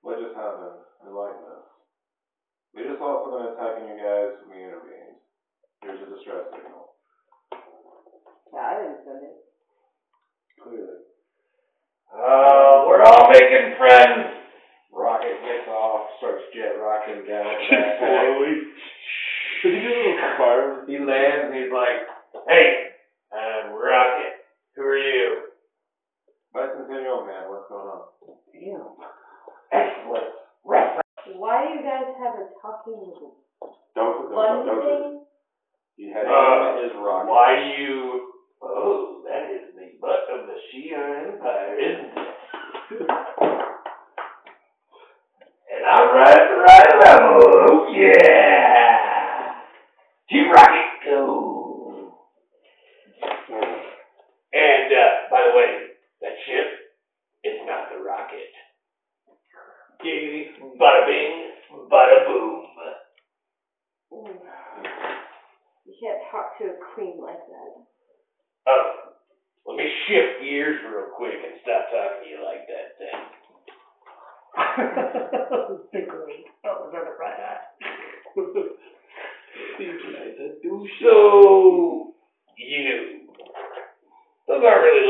What 0.02 0.18
just 0.18 0.34
happened? 0.34 0.82
I 1.06 1.08
like 1.14 1.38
this. 1.38 1.62
We 2.74 2.84
just 2.88 2.98
saw 2.98 3.20
something 3.24 3.52
attacking 3.52 3.88
you 3.92 3.98
guys, 4.00 4.32
we 4.48 4.56
intervened. 4.64 5.20
Here's 5.84 6.00
a 6.00 6.08
distress 6.08 6.48
signal. 6.56 6.96
yeah, 8.52 8.64
I 8.64 8.72
didn't 8.80 9.04
send 9.04 9.20
it. 9.28 9.36
Clearly. 10.62 11.04
Uh, 12.12 12.84
we're 12.88 13.02
all 13.04 13.28
making 13.32 13.76
friends! 13.76 14.40
Rocket 14.92 15.36
gets 15.40 15.68
off, 15.68 16.08
starts 16.18 16.44
jet 16.54 16.76
rocking 16.80 17.24
down. 17.28 17.48
Slowly. 17.98 18.54
Did 19.62 19.72
you 19.74 19.80
get 19.80 19.92
a 19.92 20.00
little 20.00 20.36
fire? 20.38 20.84
He 20.86 20.98
lands 20.98 21.48
and 21.48 21.54
he's 21.54 21.72
like, 21.72 22.08
Hey, 22.48 22.92
I'm 23.32 23.72
Rocket. 23.72 24.44
Who 24.76 24.82
are 24.82 24.98
you? 24.98 25.36
Bicentennial 26.54 27.26
man, 27.26 27.48
what's 27.48 27.68
going 27.68 27.88
on? 27.88 28.02
Damn. 28.52 28.92
Excellent. 29.72 30.24
Reference. 30.64 31.01
Why 31.42 31.66
do 31.66 31.74
you 31.74 31.82
guys 31.82 32.14
have 32.22 32.38
a 32.38 32.46
talking 32.62 33.02
Don't, 33.02 33.74
don't, 33.98 34.30
one 34.30 34.64
don't, 34.64 34.66
don't. 34.78 35.02
thing? 35.02 35.26
You 35.96 36.14
had 36.14 36.26
Uh, 36.26 36.78
him 36.86 37.02
rock. 37.02 37.26
Why 37.26 37.56
do 37.58 37.82
you, 37.82 38.30
oh, 38.62 39.22
that 39.26 39.50
is 39.50 39.74
the 39.74 39.98
butt 40.00 40.22
of 40.30 40.46
the 40.46 40.54
Shi'ar 40.70 41.34
Empire, 41.34 41.74
isn't 41.80 42.14
it? 42.14 43.10
And 45.74 45.82
I'm 45.84 46.14
right 46.14 46.30
at 46.30 46.46
the 46.46 46.62
right 46.62 46.94
level, 47.02 47.42
oh 47.42 47.88
yeah! 47.90 49.54
Team 50.30 50.46
Rocket, 50.48 50.90
go! 51.04 52.14
And, 54.54 54.92
uh, 54.94 55.10
by 55.28 55.40
the 55.50 55.56
way, 55.58 55.70
that 56.20 56.34
ship, 56.46 56.68
it's 57.42 57.66
not 57.66 57.90
the 57.90 57.98
rocket. 58.04 58.46
Giggity. 60.02 60.58
Bada 60.78 61.06
bing, 61.06 61.54
bada 61.90 62.26
boom. 62.26 62.66
Mm. 64.12 64.34
You 65.86 65.94
can't 66.02 66.18
talk 66.30 66.58
to 66.58 66.64
a 66.64 66.76
queen 66.94 67.18
like 67.22 67.38
that. 67.38 67.86
Oh, 68.66 68.84
let 69.66 69.76
me 69.76 69.86
shift 70.06 70.42
gears 70.42 70.80
real 70.84 71.06
quick 71.16 71.34
and 71.34 71.60
stop 71.62 71.86
talking 71.90 72.22
to 72.24 72.30
you 72.30 72.42
like 72.42 72.66
that 72.66 72.98
then. 72.98 73.18
Great. 76.08 76.44
Oh, 76.66 76.82
was 76.82 76.92
that 76.92 77.06
a 77.06 77.14
right 77.18 77.40
eye? 77.40 77.62
So, 81.00 82.14
you, 82.58 83.28
those 84.48 84.62
aren't 84.62 84.82
really 84.82 85.06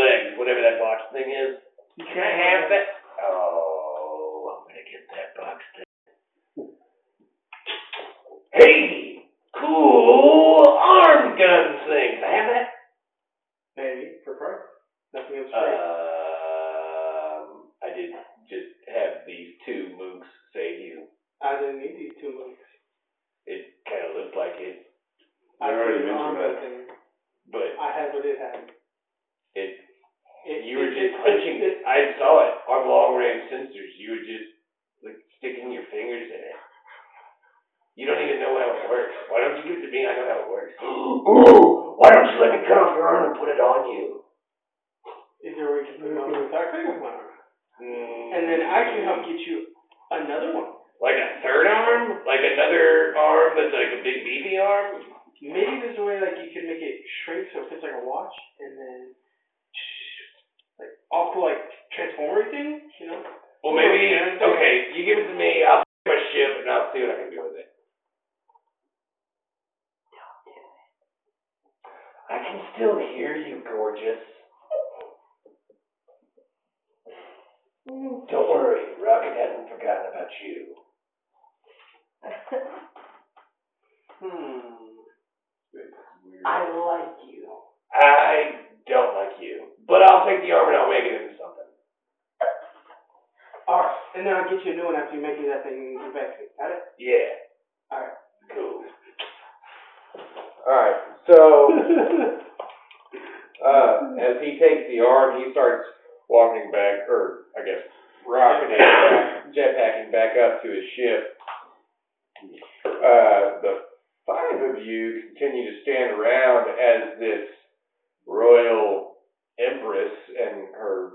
royal 118.26 119.14
empress 119.58 120.12
and 120.28 120.74
her 120.74 121.10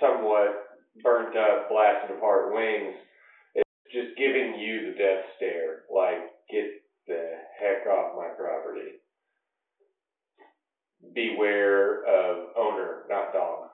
somewhat 0.00 0.64
burnt 1.02 1.36
up, 1.36 1.68
blasted 1.70 2.16
apart 2.16 2.52
wings 2.52 2.94
is 3.56 3.62
just 3.92 4.16
giving 4.16 4.58
you 4.58 4.92
the 4.92 4.98
death 4.98 5.24
stare, 5.36 5.82
like, 5.92 6.18
get 6.50 6.64
the 7.06 7.30
heck 7.60 7.86
off 7.86 8.16
my 8.16 8.28
property. 8.36 9.00
Beware 11.14 12.04
of 12.04 12.48
owner, 12.56 13.04
not 13.08 13.32
dog. 13.32 13.68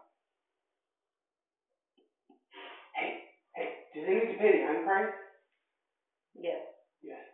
Hey, 2.94 3.18
hey, 3.54 3.68
do 3.94 4.00
they 4.06 4.14
need 4.14 4.32
to 4.32 4.38
pay 4.38 4.52
the 4.52 4.64
iron 4.64 4.84
price? 4.84 5.12
Yes. 6.34 6.62
Yes. 7.02 7.27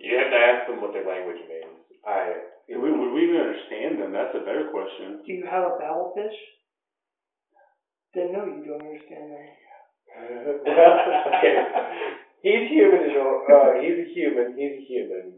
You 0.00 0.16
have 0.16 0.32
to 0.32 0.40
ask 0.40 0.60
them 0.66 0.80
what 0.80 0.96
their 0.96 1.04
language 1.04 1.44
means. 1.44 1.76
I. 2.08 2.48
Would 2.72 2.80
we, 2.80 2.90
would 2.90 3.12
we 3.12 3.28
even 3.28 3.36
understand 3.36 4.00
them? 4.00 4.12
That's 4.16 4.32
a 4.32 4.40
better 4.46 4.70
question. 4.72 5.20
Do 5.26 5.32
you 5.32 5.44
have 5.44 5.64
a 5.64 5.76
Babel 5.76 6.14
fish? 6.16 6.38
Then 8.14 8.32
no, 8.32 8.46
you 8.46 8.64
don't 8.64 8.80
understand 8.80 9.28
me. 9.28 9.44
okay. 10.64 11.54
He's 12.42 12.72
human. 12.72 13.12
Uh, 13.12 13.76
he's 13.84 13.98
a 14.00 14.06
human. 14.14 14.56
He's 14.56 14.80
a 14.80 14.84
human. 14.88 15.34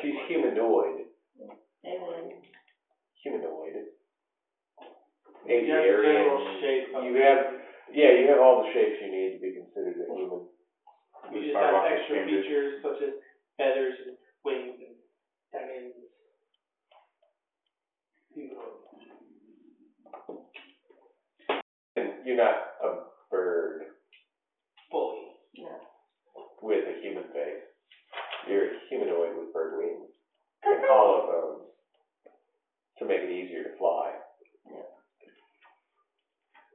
She's 0.00 0.16
humanoid. 0.28 1.12
Amen. 1.84 2.40
Humanoid. 3.22 3.92
You 5.44 5.68
have 5.68 5.84
the 5.84 6.00
general 6.00 6.40
Aviarian. 6.40 6.60
shape 6.60 6.88
You 7.04 7.14
have, 7.20 7.40
yeah, 7.92 8.10
you 8.16 8.24
have 8.32 8.40
all 8.40 8.64
the 8.64 8.72
shapes 8.72 8.96
you 9.04 9.12
need 9.12 9.36
to 9.36 9.40
be 9.44 9.52
considered 9.52 10.00
a 10.00 10.08
human. 10.16 10.48
You 11.28 11.40
just 11.44 11.56
have 11.56 11.84
extra 11.84 12.24
features 12.24 12.80
such 12.80 13.00
as 13.04 13.12
feathers 13.56 13.94
and 14.06 14.16
wings 14.44 14.78
and 14.80 14.96
diamonds. 15.52 15.94
And 21.96 22.26
you're 22.26 22.36
not 22.36 22.56
a 22.82 22.88
bird 23.30 23.82
Fully. 24.90 25.22
No. 25.58 25.70
with 26.62 26.84
a 26.88 27.00
human 27.02 27.24
face. 27.32 27.62
You're 28.48 28.66
a 28.66 28.78
humanoid 28.90 29.36
with 29.38 29.52
bird 29.54 29.78
wings 29.78 30.10
and 30.64 30.80
hollow 30.88 31.26
bones 31.26 31.70
to 32.98 33.04
make 33.06 33.20
it 33.20 33.30
easier 33.30 33.62
to 33.64 33.78
fly. 33.78 34.12
Yeah. 34.66 34.90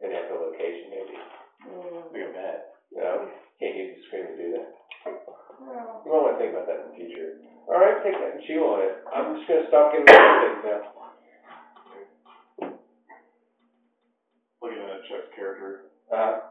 And 0.01 0.13
echolocation, 0.13 0.89
maybe. 0.89 1.17
Mm. 1.67 2.13
Look 2.13 2.15
at 2.15 2.33
that. 2.33 2.57
No, 2.91 3.27
can't 3.59 3.75
use 3.75 3.97
the 3.97 4.03
screen 4.07 4.25
to 4.27 4.37
do 4.37 4.51
that. 4.57 5.48
No. 5.59 6.01
You 6.05 6.11
might 6.11 6.23
want 6.23 6.33
to 6.35 6.39
think 6.39 6.53
about 6.55 6.67
that 6.67 6.79
in 6.85 6.91
the 6.91 6.95
future. 6.95 7.39
All 7.67 7.77
right, 7.79 8.01
take 8.03 8.13
that 8.17 8.35
and 8.39 8.43
chew 8.47 8.63
on 8.65 8.81
it. 8.81 8.93
I'm 9.13 9.35
just 9.37 9.47
gonna 9.47 9.67
stop 9.67 9.91
giving 9.93 10.07
you 10.07 10.15
things 10.15 10.61
now. 10.65 10.81
Looking 14.61 14.79
at 14.89 15.05
Chuck's 15.07 15.29
character, 15.35 15.85
Uh, 16.11 16.49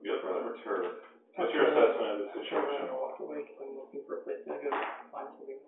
you 0.00 0.12
look 0.12 0.22
rather 0.24 0.50
perturbed. 0.54 1.02
What's 1.36 1.52
your 1.52 1.64
assessment 1.66 2.10
of 2.12 2.18
the 2.18 2.24
I'm 2.24 2.38
I'm 2.38 2.44
situation? 2.44 2.94
walk 2.94 3.18
away 3.20 3.42
because 3.42 3.58
I'm 3.60 3.76
looking 3.76 4.00
for 4.06 4.14
a 4.14 4.22
place 4.22 4.38
to 4.44 4.50
go 4.50 4.70
find 5.10 5.28
something. 5.36 5.58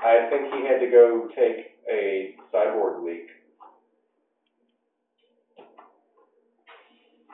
I 0.00 0.30
think 0.30 0.54
he 0.54 0.64
had 0.66 0.80
to 0.80 0.88
go 0.90 1.28
take 1.36 1.76
a 1.90 2.36
cyborg 2.52 3.04
leak. 3.04 3.28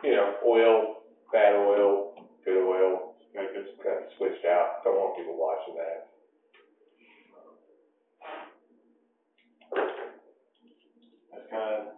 You 0.02 0.16
know, 0.16 0.34
oil, 0.44 1.02
bad 1.32 1.54
oil, 1.54 2.11
good 2.44 2.58
oil, 2.58 3.14
I 3.38 3.46
guess. 3.52 3.68
kind 3.82 3.98
of 4.02 4.08
switched 4.18 4.44
out. 4.44 4.82
Don't 4.84 4.96
want 4.96 5.16
people 5.16 5.36
watching 5.38 5.74
that. 5.78 6.06
Just 11.34 11.50
kind 11.50 11.86
of 11.86 11.91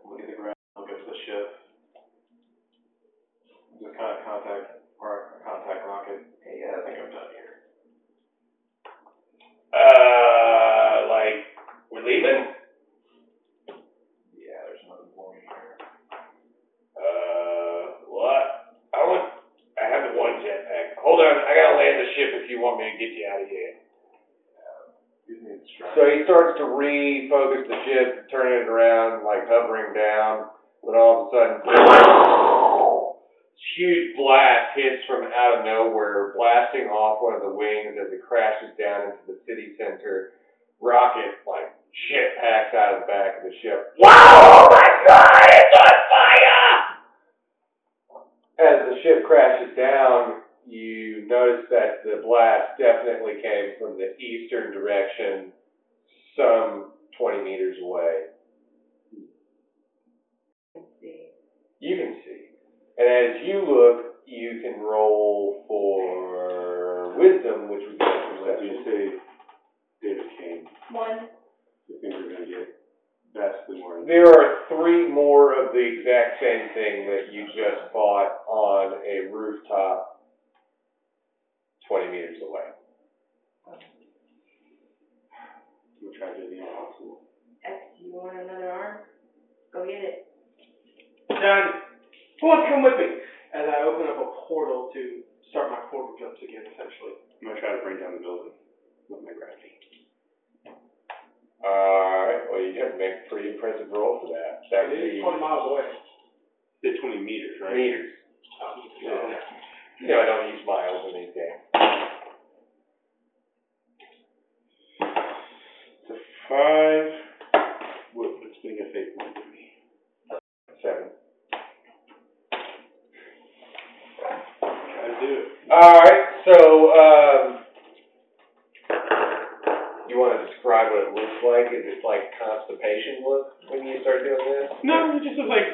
like 132.24 132.32
constipation 132.40 133.20
look 133.20 133.60
when 133.68 133.84
you 133.84 134.00
start 134.00 134.24
doing 134.24 134.40
this? 134.40 134.72
No, 134.80 135.12
it 135.16 135.22
just 135.22 135.36
looks 135.36 135.52
like 135.52 135.68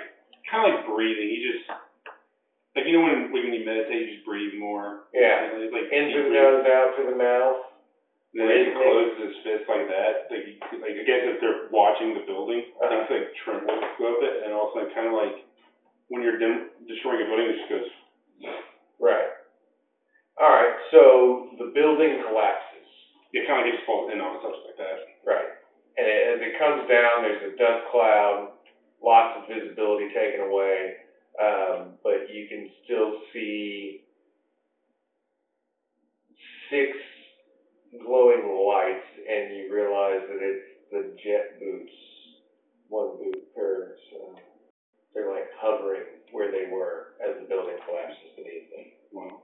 kind 0.51 0.67
of 0.67 0.67
like 0.75 0.83
breathing. 0.91 1.31
You 1.31 1.41
just 1.55 1.65
like 2.75 2.87
you 2.91 2.95
know 2.99 3.07
when 3.07 3.31
when 3.31 3.55
you 3.55 3.63
meditate, 3.63 4.11
you 4.11 4.11
just 4.19 4.27
breathe 4.27 4.59
more. 4.59 5.07
Yeah. 5.15 5.55
You 5.55 5.71
know, 5.71 5.75
like 5.75 5.89
In 5.95 6.11
through 6.11 6.31
the 6.31 6.35
nose, 6.35 6.67
out 6.67 6.99
through 6.99 7.11
the 7.15 7.19
mouth. 7.19 7.71
Then 8.31 8.47
he 8.47 8.71
closes 8.79 9.27
his 9.27 9.35
fist 9.43 9.67
like 9.67 9.91
that. 9.91 10.31
Like, 10.31 10.47
he, 10.47 10.55
like 10.79 10.95
I 10.95 11.03
guess 11.03 11.23
if 11.27 11.43
they're 11.43 11.67
watching 11.75 12.15
the 12.15 12.23
building, 12.31 12.63
Uh-huh. 12.79 12.87
things 12.87 13.11
like 13.11 13.27
tremble 13.43 13.75
a 13.75 13.91
little 13.99 14.23
bit, 14.23 14.47
and 14.47 14.55
also 14.55 14.87
kind 14.95 15.11
of 15.11 15.19
like 15.19 15.43
when 16.15 16.23
you're 16.23 16.39
dim- 16.39 16.71
destroying 16.87 17.23
a 17.23 17.27
building, 17.27 17.51
it 17.51 17.59
just 17.59 17.71
goes. 17.71 17.91
Right. 19.03 19.35
Alright, 20.39 20.77
so 20.95 21.51
the 21.59 21.75
building 21.75 22.23
collapses. 22.23 22.87
It 23.35 23.45
kind 23.51 23.67
of 23.67 23.75
just 23.75 23.85
falls 23.85 24.09
in 24.15 24.23
on 24.23 24.39
itself 24.39 24.57
like 24.65 24.79
that. 24.79 24.99
Right. 25.27 25.51
And 26.01 26.09
it, 26.09 26.21
as 26.33 26.41
it 26.41 26.57
comes 26.57 26.89
down, 26.89 27.29
there's 27.29 27.53
a 27.53 27.57
dust 27.61 27.85
cloud, 27.93 28.57
lots 29.05 29.37
of 29.37 29.53
visibility 29.53 30.09
taken 30.17 30.49
away, 30.49 30.97
um, 31.37 32.01
but 32.03 32.33
you 32.33 32.49
can 32.49 32.71
still 32.85 33.21
see 33.33 34.01
six 36.73 36.97
glowing 38.01 38.49
lights, 38.49 39.05
and 39.29 39.53
you 39.57 39.69
realize 39.69 40.25
that 40.25 40.41
it's 40.41 40.69
the 40.89 41.03
jet 41.21 41.61
boots, 41.61 41.93
one 42.89 43.19
boot 43.21 43.55
per, 43.55 43.97
so 44.11 44.41
they're 45.13 45.29
like 45.31 45.53
hovering 45.61 46.25
where 46.33 46.49
they 46.51 46.71
were 46.73 47.19
as 47.21 47.37
the 47.43 47.47
building 47.47 47.77
collapses 47.85 48.33
beneath 48.39 48.71
them. 48.73 48.87
Wow. 49.13 49.43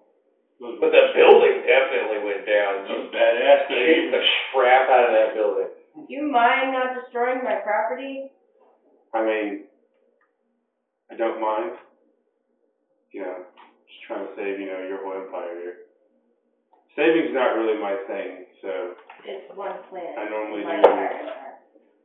Those 0.57 0.81
But 0.81 0.89
the 0.95 1.13
building 1.13 1.69
definitely 1.69 2.25
went 2.25 2.47
down. 2.49 2.89
Those 2.89 3.13
badass 3.13 3.69
things. 3.69 4.09
the 4.15 4.23
crap 4.55 4.89
out 4.89 5.11
of 5.11 5.13
that 5.13 5.35
building. 5.37 5.76
Do 5.97 6.05
you 6.09 6.31
mind 6.31 6.73
not 6.73 6.95
destroying 6.95 7.43
my 7.43 7.57
property? 7.65 8.31
I 9.15 9.25
mean, 9.25 9.65
I 11.11 11.17
don't 11.17 11.41
mind. 11.41 11.73
You 13.13 13.23
know, 13.23 13.37
just 13.89 14.03
trying 14.07 14.27
to 14.29 14.33
save, 14.37 14.61
you 14.61 14.67
know, 14.67 14.85
your 14.85 15.01
whole 15.01 15.17
empire 15.25 15.57
here. 15.57 15.77
Saving's 16.97 17.33
not 17.33 17.57
really 17.57 17.81
my 17.81 17.97
thing, 18.09 18.45
so, 18.61 18.93
It's 19.25 19.49
one 19.57 19.73
planet. 19.89 20.17
I 20.19 20.29
normally 20.29 20.65
my 20.65 20.77
do. 20.81 20.89
empire. 20.89 21.61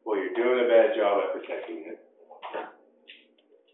well, 0.05 0.17
you're 0.19 0.35
doing 0.35 0.63
a 0.63 0.67
bad 0.67 0.95
job 0.95 1.23
at 1.27 1.31
protecting 1.35 1.83
it. 1.87 1.99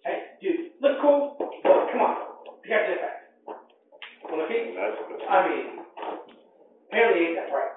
Hey, 0.06 0.38
dude, 0.42 0.72
look 0.82 0.98
cool. 1.02 1.38
Look, 1.40 1.62
come 1.94 2.02
on. 2.02 2.18
You 2.66 2.70
got 2.70 2.86
this 2.90 2.98
back. 3.02 3.18
Wanna 4.30 4.48
peek? 4.48 4.74
That's 4.74 4.98
the 4.98 5.26
I 5.26 5.50
mean, 5.50 5.66
apparently 6.90 7.22
he 7.22 7.26
ain't 7.30 7.36
that 7.38 7.50
bright. 7.50 7.77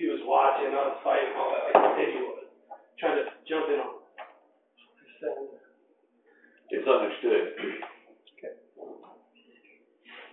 If 0.00 0.08
he 0.08 0.12
was 0.16 0.24
watching 0.24 0.72
us 0.72 0.96
fight 1.04 1.28
and 1.28 1.36
all 1.36 1.52
that, 1.52 1.76
like 1.76 2.08
he 2.08 2.24
was, 2.24 2.48
trying 2.98 3.20
to 3.20 3.28
jump 3.44 3.68
in 3.68 3.84
on. 3.84 4.00
So, 5.20 5.60
It's 6.70 6.88
understood. 6.88 7.52
Okay. 8.32 8.56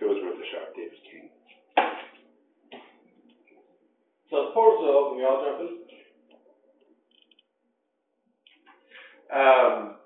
It 0.00 0.04
was 0.08 0.24
worth 0.24 0.40
a 0.40 0.48
shot, 0.48 0.72
David 0.72 0.96
King. 1.04 1.28
so 4.30 4.36
the 4.48 4.52
portal's 4.56 4.80
still 4.80 4.96
open, 4.96 5.18
we 5.18 5.24
all 5.28 5.44
jump 5.44 5.60
in? 5.60 5.76
Um, 9.36 10.00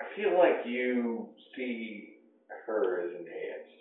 I 0.00 0.04
feel 0.16 0.38
like 0.38 0.64
you 0.64 1.28
see 1.54 2.16
her 2.64 3.02
as 3.04 3.10
enhanced. 3.10 3.75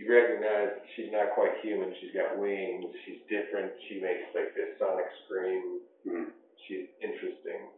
You 0.00 0.08
recognize 0.08 0.80
that 0.80 0.88
she's 0.96 1.12
not 1.12 1.36
quite 1.36 1.60
human. 1.60 1.92
She's 2.00 2.16
got 2.16 2.40
wings. 2.40 2.88
She's 3.04 3.20
different. 3.28 3.68
She 3.84 4.00
makes 4.00 4.32
like 4.32 4.56
this 4.56 4.80
sonic 4.80 5.04
scream. 5.28 5.84
Hmm. 6.08 6.32
She's 6.64 6.88
interesting. 7.04 7.68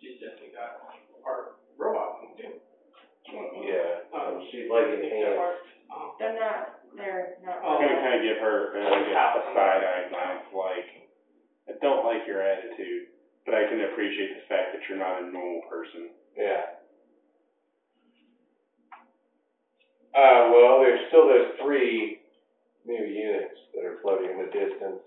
She's 0.00 0.16
definitely 0.16 0.56
got 0.56 0.80
our 1.28 1.60
robot 1.76 2.24
thing 2.24 2.40
too. 2.40 2.56
Yeah. 3.68 4.08
Um, 4.16 4.48
she's 4.48 4.64
like 4.72 4.88
you 4.88 4.96
think 4.96 5.12
enhanced. 5.12 5.68
Oh. 5.92 6.16
They're 6.16 6.40
not, 6.40 6.80
they're 6.96 7.36
not. 7.44 7.60
I'm 7.60 7.84
gonna 7.84 8.00
kind 8.00 8.16
of 8.16 8.22
give 8.24 8.40
her 8.40 8.72
uh, 8.72 8.96
like 8.96 9.12
a, 9.12 9.28
a 9.36 9.42
side 9.52 9.82
eye 9.84 10.08
glance, 10.08 10.48
like, 10.56 10.88
I 11.68 11.76
don't 11.84 12.00
like 12.08 12.24
your 12.24 12.40
attitude, 12.40 13.12
but 13.44 13.52
I 13.52 13.68
can 13.68 13.84
appreciate 13.92 14.40
the 14.40 14.44
fact 14.48 14.72
that 14.72 14.80
you're 14.88 14.98
not 14.98 15.20
a 15.20 15.28
normal 15.28 15.68
person. 15.68 16.16
Yeah. 16.32 16.80
Uh, 20.16 20.48
well, 20.50 20.80
there's 20.80 21.00
still 21.08 21.28
those 21.28 21.52
three 21.60 22.18
new 22.86 23.04
units 23.04 23.52
that 23.74 23.84
are 23.84 23.98
floating 24.00 24.30
in 24.30 24.38
the 24.38 24.50
distance. 24.50 25.04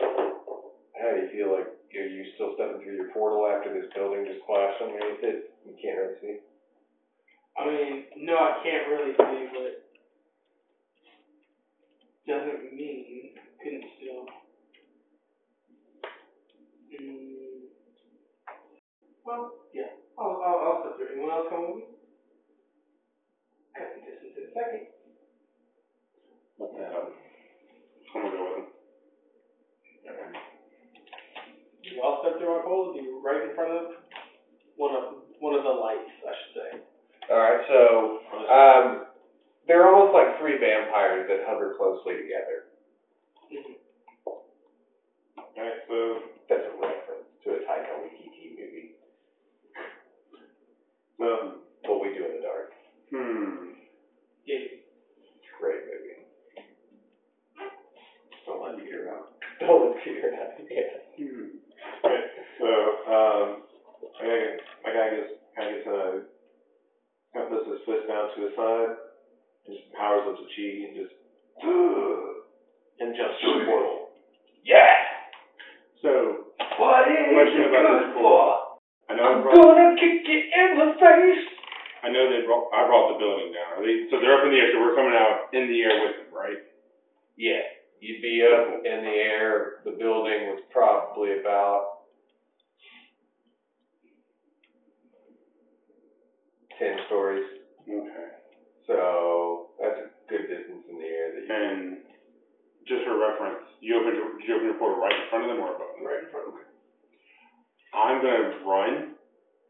How 0.00 1.14
do 1.14 1.22
you 1.22 1.30
feel 1.30 1.54
like, 1.54 1.68
are 1.68 2.08
you 2.08 2.24
still 2.34 2.54
stepping 2.56 2.82
through 2.82 2.96
your 2.96 3.10
portal 3.14 3.46
after 3.46 3.72
this 3.72 3.88
building 3.94 4.26
just 4.26 4.44
collapsed 4.44 4.82
underneath 4.82 5.22
it? 5.22 5.54
You 5.64 5.74
can't 5.80 5.98
really 5.98 6.18
see? 6.20 6.36
I 7.56 7.66
mean, 7.66 8.04
no, 8.26 8.34
I 8.34 8.58
can't 8.64 8.88
really 8.88 9.14
see, 9.14 9.46
but 9.54 9.86
doesn't 12.26 12.74
mean 12.74 13.34
couldn't 13.62 13.84
still. 13.98 14.26
Mm, 16.94 17.70
well, 19.24 19.52
yeah, 19.74 19.94
I'll, 20.18 20.40
I'll, 20.44 20.58
I'll 20.58 20.80
step 20.82 20.96
through. 20.96 21.14
Anyone 21.14 21.30
else 21.30 21.46
come 21.50 21.66
with 21.68 21.76
me? 21.76 21.89
Cutting 24.54 24.86
distance 24.86 25.22
in 26.58 26.64
a 26.64 26.70
second. 26.70 26.86
Um, 26.90 27.14
I'm 28.14 28.22
gonna 28.22 28.36
go 28.36 28.42
with 28.44 28.58
him. 28.58 30.32
You 31.82 32.02
all 32.02 32.20
step 32.22 32.38
through 32.38 32.48
our 32.50 32.62
poles, 32.62 32.96
you 33.00 33.20
right 33.24 33.48
in 33.48 33.54
front 33.54 33.72
of 33.72 33.84
one 34.76 34.94
of 34.94 35.22
one 35.40 35.54
of 35.54 35.62
the 35.62 35.70
lights, 35.70 36.10
I 36.26 36.32
should 36.34 36.54
say. 36.54 36.70
Alright, 37.30 37.62
so, 37.68 38.18
um, 38.50 39.06
they're 39.68 39.86
almost 39.86 40.12
like 40.12 40.38
three 40.40 40.58
vampires 40.58 41.28
that 41.28 41.46
hover 41.46 41.74
closely 41.78 42.14
together. 42.14 42.66
Alright, 45.56 45.80
so, 45.88 46.20
That's 46.48 46.66
a 46.66 46.74
reference 46.74 47.30
to 47.44 47.50
a 47.50 47.58
Taika 47.70 48.02
Waititi 48.02 48.58
movie, 48.58 48.98
so, 51.18 51.60
What 51.86 52.02
We 52.02 52.14
Do 52.14 52.24
in 52.26 52.32
the 52.36 52.42
Dark. 52.42 52.72
Hmm. 53.14 53.69
Yeah. 54.50 54.66
It's 54.66 55.46
a 55.46 55.62
great 55.62 55.86
movie. 55.86 56.26
don't 58.42 58.58
let 58.66 58.82
Peter 58.82 59.06
out. 59.14 59.30
Don't 59.62 59.94
let 59.94 60.02
Peter 60.02 60.26
out, 60.34 60.58
yeah. 60.66 60.90
Hmm. 61.14 61.62
Okay, 62.02 62.22
so, 62.58 62.66
um, 63.06 63.46
my 64.18 64.26
guy, 64.26 64.42
my 64.82 64.90
guy 64.90 65.06
gets, 65.14 65.38
kinda 65.54 65.70
gets 65.70 65.86
a, 65.86 66.26
kind 67.30 67.46
of 67.46 67.50
puts 67.54 67.70
his 67.70 67.78
fist 67.86 68.10
down 68.10 68.26
to 68.34 68.38
his 68.42 68.54
side, 68.58 68.90
and 68.90 69.78
just 69.78 69.86
powers 69.94 70.26
up 70.26 70.34
to 70.34 70.46
chi 70.50 70.66
and 70.82 70.98
just, 70.98 71.14
and 72.98 73.14
jumps 73.14 73.38
through 73.38 73.54
the 73.62 73.66
portal. 73.70 74.18
Yeah! 74.66 74.98
So, 76.02 76.10
What 76.74 77.06
is 77.06 77.38
Question 77.38 77.62
it 77.62 77.70
about 77.70 77.86
good 77.86 78.02
this 78.02 78.18
for? 78.18 78.82
I 79.06 79.14
know 79.14 79.26
I'm 79.30 79.42
brought, 79.46 79.62
gonna 79.62 79.94
kick 79.94 80.26
you 80.26 80.42
in 80.42 80.70
the 80.74 80.98
face! 80.98 81.59
I 82.02 82.08
know 82.08 82.28
they 82.28 82.44
brought, 82.44 82.68
I 82.72 82.86
brought 82.86 83.12
the 83.12 83.18
building 83.18 83.52
down. 83.52 83.76
Are 83.76 83.82
they, 83.84 84.08
so 84.10 84.20
they're 84.20 84.36
up 84.36 84.44
in 84.44 84.50
the 84.50 84.58
air, 84.58 84.72
so 84.72 84.80
we're 84.80 84.94
coming 84.96 85.12
out 85.14 85.52
in 85.52 85.68
the 85.68 85.80
air 85.82 86.00
with 86.00 86.16
them, 86.16 86.32
right? 86.32 86.56
Yeah, 87.36 87.60
you'd 88.00 88.22
be 88.22 88.40
up 88.44 88.80
in 88.84 89.02
the 89.04 89.16
air, 89.16 89.80
the 89.84 89.92
building 89.92 90.48
was 90.48 90.58
probably 90.70 91.36
about 91.38 91.84
ten 96.78 96.96
stories, 97.06 97.44
Okay. 97.84 98.26
so 98.86 99.66
that's 99.78 99.98
a 100.00 100.06
good 100.28 100.48
distance 100.48 100.84
in 100.88 100.96
the 100.96 101.04
air 101.04 101.26
that 101.34 101.42
you 101.44 101.52
And 101.52 101.98
just 102.88 103.04
for 103.04 103.16
reference, 103.18 103.60
you 103.80 103.96
opened 104.00 104.16
your, 104.16 104.40
you 104.40 104.54
open 104.54 104.66
your 104.72 104.78
portal 104.78 104.98
right 104.98 105.12
in 105.12 105.28
front 105.28 105.44
of 105.44 105.50
them 105.52 105.60
or 105.60 105.74
above 105.76 105.92
them? 105.96 106.04
right 106.06 106.20
in 106.24 106.28
front 106.30 106.48
of 106.48 106.54
me. 106.54 106.60
I'm 107.92 108.22
gonna 108.22 108.64
run, 108.64 109.09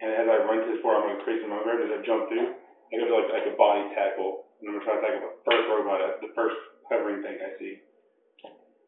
and 0.00 0.10
as 0.16 0.26
I 0.26 0.36
run 0.48 0.64
to 0.64 0.68
this 0.72 0.80
portal, 0.80 1.04
I'm 1.04 1.12
gonna 1.12 1.24
create 1.24 1.44
some 1.44 1.52
momentum 1.52 1.92
as 1.92 1.94
I 1.96 2.00
jump 2.04 2.28
through. 2.32 2.56
I 2.56 2.92
go 2.98 3.06
to 3.06 3.14
like, 3.14 3.30
like 3.30 3.48
a 3.52 3.54
body 3.54 3.84
tackle, 3.94 4.50
and 4.58 4.72
I'm 4.72 4.80
gonna 4.80 4.86
try 4.88 4.96
to 4.96 5.02
tackle 5.04 5.20
the 5.22 5.44
first 5.44 5.64
robot, 5.68 5.98
the 6.24 6.32
first 6.34 6.58
hovering 6.88 7.20
thing 7.22 7.38
I 7.38 7.50
see. 7.60 7.84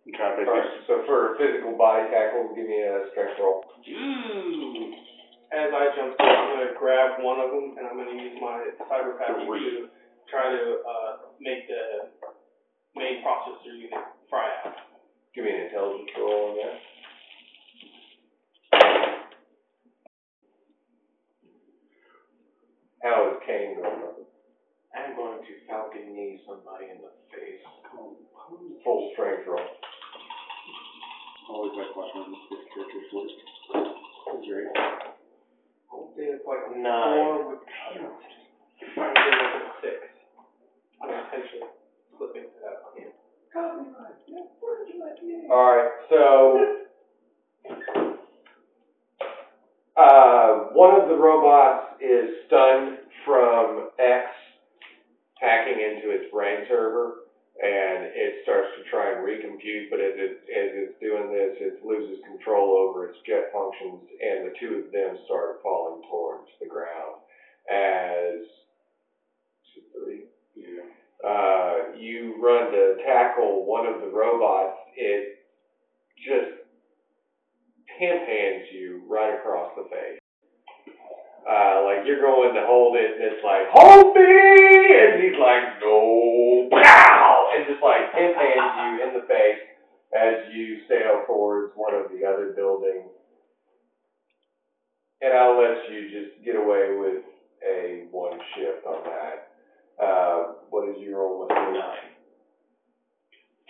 And 0.09 0.13
try 0.17 0.35
to 0.35 0.43
basically. 0.43 0.59
Alright, 0.59 0.89
so 0.91 0.93
for 1.07 1.19
a 1.33 1.39
physical 1.39 1.79
body 1.79 2.11
tackle, 2.11 2.51
give 2.57 2.67
me 2.67 2.81
a 2.83 3.07
strength 3.15 3.39
roll. 3.39 3.63
Ooh. 3.63 4.99
As 5.53 5.69
I 5.69 5.85
jump 5.95 6.17
through, 6.17 6.33
I'm 6.33 6.49
gonna 6.57 6.75
grab 6.75 7.21
one 7.23 7.39
of 7.39 7.53
them 7.53 7.77
and 7.77 7.85
I'm 7.87 7.97
gonna 8.01 8.17
use 8.17 8.41
my 8.41 8.73
cyber 8.89 9.15
copy 9.21 9.47
to 9.47 9.93
try 10.33 10.49
to, 10.49 10.63
uh, 10.81 11.13
make 11.39 11.69
the 11.69 12.09
main 12.97 13.23
processor 13.23 13.77
unit 13.77 14.01
fry 14.29 14.49
out. 14.65 14.75
Give 15.35 15.45
me 15.45 15.53
an 15.53 15.69
intelligence 15.69 16.11
roll 16.19 16.51
on 16.51 16.57
that. 16.57 16.77
How 23.03 23.29
is 23.31 23.37
Kane 23.47 23.77
going? 23.83 23.99
I'm 24.95 25.17
going 25.17 25.39
to 25.41 25.53
falcon 25.67 26.15
knee 26.15 26.39
somebody 26.47 26.87
in 26.93 26.99
the 27.03 27.11
face. 27.33 27.59
Full 28.85 29.11
strength 29.13 29.47
roll. 29.47 29.59
Always 31.51 31.73
like 31.77 31.97
watching 31.97 32.31
this 32.51 32.65
character's 32.71 33.11
work. 33.13 33.31
That's 33.75 34.47
great. 34.47 34.69
I'll 35.91 36.09
say 36.17 36.25
it's 36.31 36.47
like 36.47 36.63
Nine. 36.77 37.19
four 37.19 37.49
with, 37.51 37.59
I'm 37.91 39.15
doing 39.15 39.39
like 39.43 39.55
a 39.59 39.73
six. 39.83 39.99
I'm 41.03 41.11
intentionally 41.11 41.73
slipping 42.17 42.47
to 42.47 42.59
that 42.63 42.77
on 42.87 42.93
him. 43.03 43.11
Alright, 45.51 45.91
so. 46.09 46.21
Uh, 49.97 50.73
one 50.73 50.99
of 51.01 51.09
the 51.09 51.17
robots 51.17 52.01
is 52.01 52.31
stunned 52.47 52.99
from 53.27 53.91
X 53.99 54.27
hacking 55.39 55.81
into 55.81 56.11
its 56.11 56.33
brain 56.33 56.65
server, 56.69 57.29
and 57.63 58.09
it 58.15 58.43
starts 58.43 58.69
to 58.79 58.89
try 58.91 59.13
and 59.13 59.21
recompute, 59.27 59.91
but 59.91 60.01
as 60.01 60.15
it, 60.17 60.31
as 60.49 60.71
it's 60.73 61.01
doing 61.01 61.29
this, 61.31 61.57
it 61.61 61.85
loses 61.85 62.25
control 62.25 62.73
over 62.89 63.09
its 63.09 63.19
jet 63.27 63.53
functions, 63.53 64.01
and 64.23 64.47
the 64.49 64.55
two 64.59 64.85
of 64.87 64.93
them 64.93 65.19
start 65.27 65.61
falling 65.63 66.03
towards 66.09 66.49
the 66.61 66.67
ground 66.67 67.21
as. 67.71 68.47
two, 69.75 69.83
three, 69.93 70.25
Yeah. 70.55 70.83
uh, 71.29 71.95
you 71.97 72.41
run 72.43 72.73
to 72.73 72.97
tackle 73.05 73.65
one 73.67 73.87
of 73.87 74.01
the 74.01 74.09
robots, 74.09 74.79
it 74.97 75.39
just 76.19 76.62
pimp 77.99 78.29
hands 78.29 78.65
you 78.73 79.03
right 79.09 79.35
across 79.35 79.73
the 79.77 79.85
face. 79.91 80.19
Uh, 81.43 81.83
like 81.85 82.07
you're 82.07 82.23
going 82.23 82.55
to 82.55 82.63
hold 82.67 82.97
it, 82.97 83.19
and 83.19 83.23
it's 83.35 83.43
like, 83.43 83.67
hold 83.75 84.15
me! 84.15 84.23
And 84.23 85.23
he's 85.23 85.39
like, 85.41 85.83
no, 85.83 86.69
pow! 86.71 87.51
And 87.55 87.67
just 87.67 87.83
like 87.83 88.15
pimp 88.15 88.37
hands 88.37 88.73
you 88.79 88.91
in 89.03 89.11
the 89.19 89.27
face 89.27 89.63
as 90.15 90.55
you 90.55 90.81
sail 90.89 91.25
towards 91.27 91.73
one 91.75 91.95
of 91.95 92.11
the 92.13 92.25
other 92.27 92.53
buildings. 92.55 93.11
And 95.21 95.33
I'll 95.33 95.59
let 95.59 95.91
you 95.91 96.11
just 96.11 96.45
get 96.45 96.57
away 96.57 96.95
with 96.99 97.23
a 97.67 98.07
one 98.11 98.39
shift 98.55 98.87
on 98.87 99.05
that. 99.05 99.49
Uh, 100.03 100.43
what 100.71 100.89
is 100.89 100.97
your 101.01 101.19
roll 101.19 101.41
with 101.41 101.51
nine? 101.51 102.11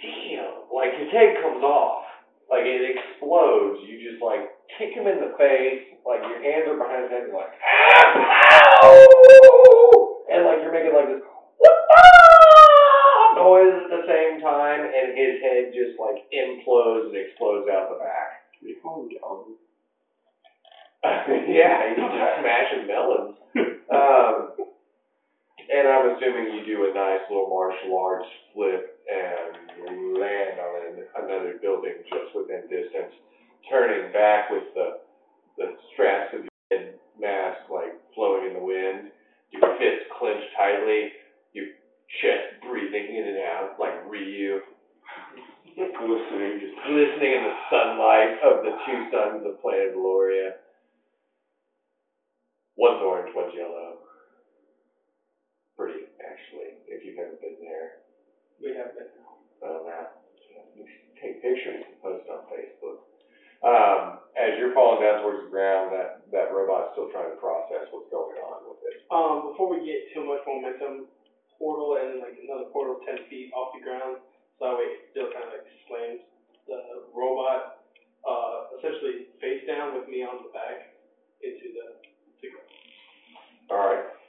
Damn, 0.01 0.69
like 0.75 0.99
his 0.99 1.13
head 1.13 1.37
comes 1.43 1.63
off. 1.63 2.05
Like 2.53 2.69
it 2.69 2.85
explodes. 2.85 3.81
You 3.89 3.97
just 3.97 4.21
like 4.21 4.53
kick 4.77 4.93
him 4.93 5.09
in 5.09 5.25
the 5.25 5.33
face, 5.41 5.89
like 6.05 6.21
your 6.21 6.37
hands 6.45 6.69
are 6.69 6.77
behind 6.77 7.09
his 7.09 7.13
head, 7.17 7.25
you're 7.33 7.41
like, 7.41 7.57
ow! 7.57 8.93
And 10.29 10.45
like 10.45 10.61
you're 10.61 10.73
making 10.73 10.93
like 10.93 11.09
this 11.09 11.25
noise 13.41 13.73
at 13.73 13.89
the 13.89 14.05
same 14.05 14.45
time, 14.45 14.85
and 14.85 15.17
his 15.17 15.41
head 15.41 15.73
just 15.73 15.97
like 15.97 16.29
implodes 16.29 17.09
and 17.09 17.17
explodes 17.17 17.73
out 17.73 17.89
the 17.89 17.97
back. 18.05 18.45
They 18.61 18.77
call 18.85 19.03
him 19.03 19.09
Galvin. 19.17 19.57
yeah, 21.57 21.89
he's 21.89 21.99
just 21.99 22.37
smashing 22.41 22.85
melons. 22.87 23.37
Um, 23.93 24.57
and 25.69 25.85
I'm 25.87 26.17
assuming 26.17 26.57
you 26.57 26.65
do 26.65 26.89
a 26.89 26.95
nice 26.95 27.21
little 27.29 27.49
martial 27.49 27.93
arts 27.93 28.25
flip 28.55 29.05
and 29.05 30.17
land 30.17 30.57
on 30.57 30.73
an, 30.81 30.82
another 31.25 31.59
building 31.61 32.03
just 32.09 32.35
within 32.35 32.63
distance, 32.69 33.13
turning 33.71 34.13
back 34.13 34.51
with 34.51 34.67
the 34.75 35.03
the 35.59 35.77
straps 35.93 36.33
of 36.33 36.49
your 36.49 36.57
head 36.73 36.95
mask 37.21 37.69
like 37.69 37.93
flowing 38.15 38.49
in 38.49 38.55
the 38.55 38.65
wind, 38.65 39.13
your 39.53 39.77
fists 39.77 40.09
clenched 40.19 40.49
tightly, 40.57 41.13
your 41.53 41.67
chest 42.21 42.57
breathing 42.65 43.17
in 43.17 43.29
and 43.29 43.39
out 43.45 43.77
like 43.79 44.09
Ryu, 44.09 44.61
Listening, 45.77 46.61
just. 46.61 46.77
glistening 46.85 47.33
in 47.33 47.45
the 47.49 47.57
sunlight 47.71 48.37
of 48.45 48.65
the 48.65 48.77
two 48.85 48.99
suns 49.09 49.47
of 49.47 49.61
planet 49.63 49.97
Valoria. 49.97 50.61
One's 52.77 53.01
orange, 53.01 53.33
one's 53.35 53.55
yellow. 53.57 54.05
Pretty, 55.77 56.05
actually, 56.21 56.77
if 56.89 57.05
you've 57.05 57.19
ever 57.19 57.37
been 57.41 57.57
there. 57.61 58.05
We 58.61 58.77
have 58.77 58.93
been. 58.95 59.09
You 59.09 59.69
oh, 59.69 59.87
should 59.89 60.22
take 61.23 61.39
pictures 61.41 61.87
and 61.87 61.95
post 62.03 62.27
on 62.27 62.43
Facebook. 62.51 63.07
Um, 63.63 64.19
as 64.35 64.59
you're 64.59 64.75
falling 64.75 65.07
down 65.07 65.23
towards 65.23 65.47
the 65.47 65.51
ground, 65.55 65.95
that, 65.95 66.27
that 66.35 66.51
robot's 66.51 66.99
still 66.99 67.15
trying 67.15 67.31
to 67.31 67.39
process 67.39 67.87
what's 67.95 68.11
going 68.11 68.35
on 68.43 68.67
with 68.67 68.83
it. 68.91 69.07
Um, 69.07 69.55
before 69.55 69.71
we 69.71 69.87
get 69.87 70.11
too 70.11 70.27
much 70.27 70.43
momentum, 70.43 71.07
portal 71.63 71.95
and 72.03 72.19
like 72.19 72.35
another 72.43 72.67
portal 72.75 72.99
ten 73.07 73.23
feet 73.31 73.55
off 73.55 73.71
the 73.71 73.87
ground, 73.87 74.19
so 74.59 74.67
that 74.67 74.75
way 74.75 74.99
it 74.99 75.15
still 75.15 75.31
kind 75.31 75.47
of 75.47 75.63
like 75.63 75.69
slams 75.87 76.27
the 76.67 77.07
robot, 77.15 77.87
uh, 78.27 78.75
essentially 78.79 79.31
face 79.39 79.63
down 79.71 79.95
with 79.95 80.11
me 80.11 80.27
on 80.27 80.43
the 80.43 80.51
back 80.51 80.99
into 81.39 81.71
the, 81.71 81.87
the 82.43 82.49
ground. 82.51 82.75
Alright, 83.71 84.05
A 84.11 84.22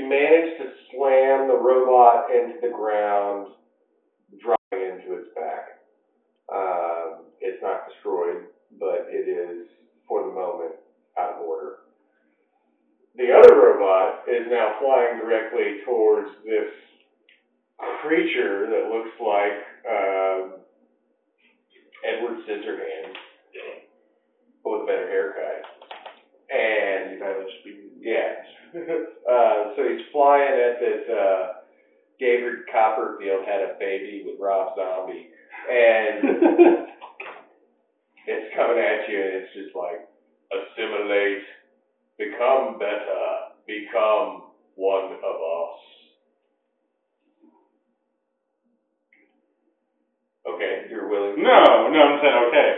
you 0.00 0.08
manage 0.08 0.56
to 0.56 0.64
slam 0.90 1.48
the 1.48 1.60
robot 1.60 2.30
into 2.32 2.56
the 2.62 2.72
ground, 2.72 3.48
driving 4.40 4.96
into 4.96 5.20
its 5.20 5.28
back. 5.36 5.84
Um, 6.48 7.26
it's 7.40 7.62
not 7.62 7.82
destroyed, 7.92 8.48
but 8.78 9.06
it 9.08 9.28
is, 9.28 9.68
for 10.08 10.24
the 10.24 10.32
moment, 10.32 10.72
out 11.18 11.36
of 11.36 11.42
order. 11.42 11.76
The 13.16 13.28
other 13.28 13.54
robot 13.54 14.24
is 14.26 14.46
now 14.48 14.76
flying 14.80 15.20
directly 15.20 15.84
towards 15.84 16.28
this 16.44 16.72
creature 18.02 18.66
that 18.70 18.88
looks 18.88 19.12
like 19.20 19.60
um, 19.84 20.64
Edward 22.08 22.38
Scissorhands, 22.48 23.16
but 24.64 24.70
with 24.72 24.82
a 24.82 24.86
better 24.86 25.08
haircut. 25.08 25.62
And 26.50 27.20
yeah, 28.00 28.42
Uh, 29.30 29.76
so 29.76 29.86
he's 29.86 30.02
flying 30.10 30.58
at 30.58 30.80
this, 30.80 31.08
uh, 31.08 31.62
David 32.18 32.66
Copperfield 32.72 33.46
had 33.46 33.60
a 33.62 33.76
baby 33.78 34.24
with 34.26 34.40
Rob 34.40 34.74
Zombie, 34.74 35.28
and 35.70 36.24
it's 38.26 38.54
coming 38.56 38.78
at 38.78 39.08
you, 39.08 39.20
and 39.22 39.32
it's 39.38 39.54
just 39.54 39.76
like, 39.76 40.02
assimilate, 40.50 41.42
become 42.18 42.78
better, 42.78 43.54
become 43.66 44.50
one 44.74 45.12
of 45.14 45.36
us. 45.38 45.78
Okay, 50.54 50.86
you're 50.90 51.08
willing 51.08 51.36
to. 51.36 51.42
no, 51.42 51.88
no, 51.92 52.00
I'm 52.02 52.20
saying 52.20 52.34
okay. 52.48 52.70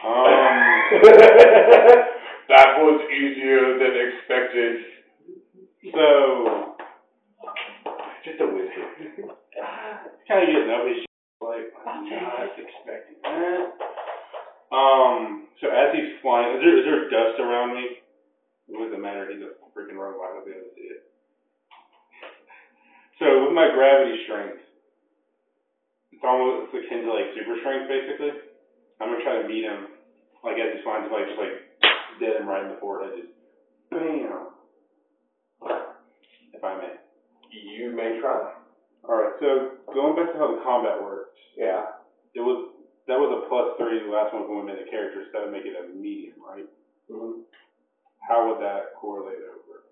Um, 0.00 0.54
that 2.48 2.78
was 2.78 3.02
easier 3.12 3.78
than 3.78 3.92
expected. 4.00 4.99
So 5.88 6.76
Just 8.24 8.40
a 8.40 8.46
whisper. 8.46 8.84
kind 10.28 10.44
of 10.44 10.48
getting 10.52 10.70
up 10.70 10.84
his 10.84 11.00
like 11.40 11.72
I'm 11.88 12.04
not 12.04 12.52
expecting 12.52 13.16
that. 13.24 13.72
Um, 14.70 15.48
so 15.58 15.72
as 15.72 15.90
he's 15.96 16.20
flying, 16.20 16.56
is 16.56 16.62
there 16.62 16.76
is 16.78 16.84
there 16.84 17.08
dust 17.08 17.40
around 17.40 17.74
me? 17.74 17.96
It 18.68 18.76
doesn't 18.76 19.00
matter. 19.02 19.26
He's 19.32 19.42
a 19.42 19.56
freaking 19.72 19.96
robot. 19.96 20.36
I'll 20.36 20.44
be 20.44 20.52
able 20.52 20.68
to 20.68 20.74
see 20.76 20.86
it. 20.92 21.02
So 23.18 23.26
with 23.48 23.56
my 23.56 23.72
gravity 23.72 24.20
strength, 24.28 24.60
it's 26.12 26.22
almost 26.22 26.70
it's 26.70 26.86
akin 26.86 27.08
to 27.08 27.10
like 27.10 27.32
super 27.34 27.56
strength 27.64 27.88
basically. 27.88 28.36
I'm 29.00 29.10
gonna 29.16 29.24
try 29.24 29.40
to 29.40 29.48
meet 29.48 29.64
him 29.64 29.96
like 30.44 30.60
as 30.60 30.76
he's 30.76 30.84
flying, 30.84 31.08
just 31.08 31.16
like 31.16 31.26
just 31.26 31.40
like 31.40 31.56
dead 32.20 32.36
him 32.36 32.46
right 32.46 32.68
in 32.68 32.76
the 32.76 32.80
forehead, 32.84 33.16
just 33.16 33.32
bam. 33.88 34.49
If 36.60 36.64
I 36.68 36.76
may. 36.76 36.92
You 37.48 37.96
may 37.96 38.20
try. 38.20 38.52
All 39.08 39.16
right. 39.16 39.32
So 39.40 39.80
going 39.96 40.12
back 40.12 40.28
to 40.32 40.38
how 40.38 40.52
the 40.52 40.60
combat 40.60 41.00
works. 41.00 41.32
Yeah. 41.56 41.96
It 42.36 42.44
was 42.44 42.76
that 43.08 43.16
was 43.16 43.32
a 43.32 43.48
plus 43.48 43.80
three. 43.80 44.04
The 44.04 44.12
last 44.12 44.36
one 44.36 44.44
when 44.44 44.60
we 44.60 44.68
made 44.68 44.84
the 44.84 44.92
character, 44.92 45.24
so 45.24 45.32
that 45.32 45.48
would 45.48 45.56
make 45.56 45.64
it 45.64 45.72
a 45.72 45.88
medium, 45.96 46.36
right? 46.44 46.68
Mm-hmm. 47.08 47.48
How 48.28 48.44
would 48.52 48.60
that 48.60 48.92
correlate 49.00 49.40
over? 49.40 49.88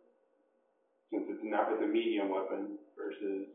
Since 1.08 1.24
it's 1.32 1.40
not 1.48 1.72
it's 1.72 1.80
a 1.80 1.88
medium 1.88 2.28
weapon 2.28 2.76
versus 2.92 3.48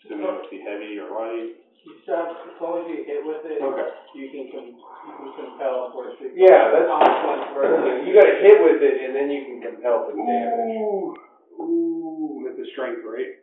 assuming 0.00 0.24
it 0.24 0.32
must 0.32 0.48
be 0.48 0.64
heavy 0.64 0.96
or 0.96 1.12
light. 1.12 1.60
You 1.84 1.92
still 2.02 2.16
have, 2.18 2.32
as 2.34 2.56
long 2.58 2.82
as 2.82 2.90
you 2.90 3.04
hit 3.06 3.20
with 3.22 3.44
it, 3.46 3.60
Okay. 3.62 3.88
you 4.16 4.26
can 4.32 4.44
com- 4.50 4.74
you 4.74 5.12
can 5.14 5.30
compel 5.38 5.92
for 5.92 6.08
it 6.10 6.16
to. 6.18 6.32
Yeah, 6.34 6.72
that's- 6.72 6.88
On 6.90 7.04
point 7.04 7.44
for 7.52 7.62
You 8.02 8.10
gotta 8.16 8.40
hit 8.42 8.58
with 8.64 8.80
it 8.82 8.96
and 9.06 9.12
then 9.14 9.28
you 9.30 9.44
can 9.44 9.60
compel 9.60 10.08
for 10.08 10.16
damage. 10.16 10.72
Ooh, 10.82 11.14
ooh, 11.60 12.42
that's 12.46 12.58
the 12.58 12.66
strength, 12.72 13.02
right? 13.04 13.38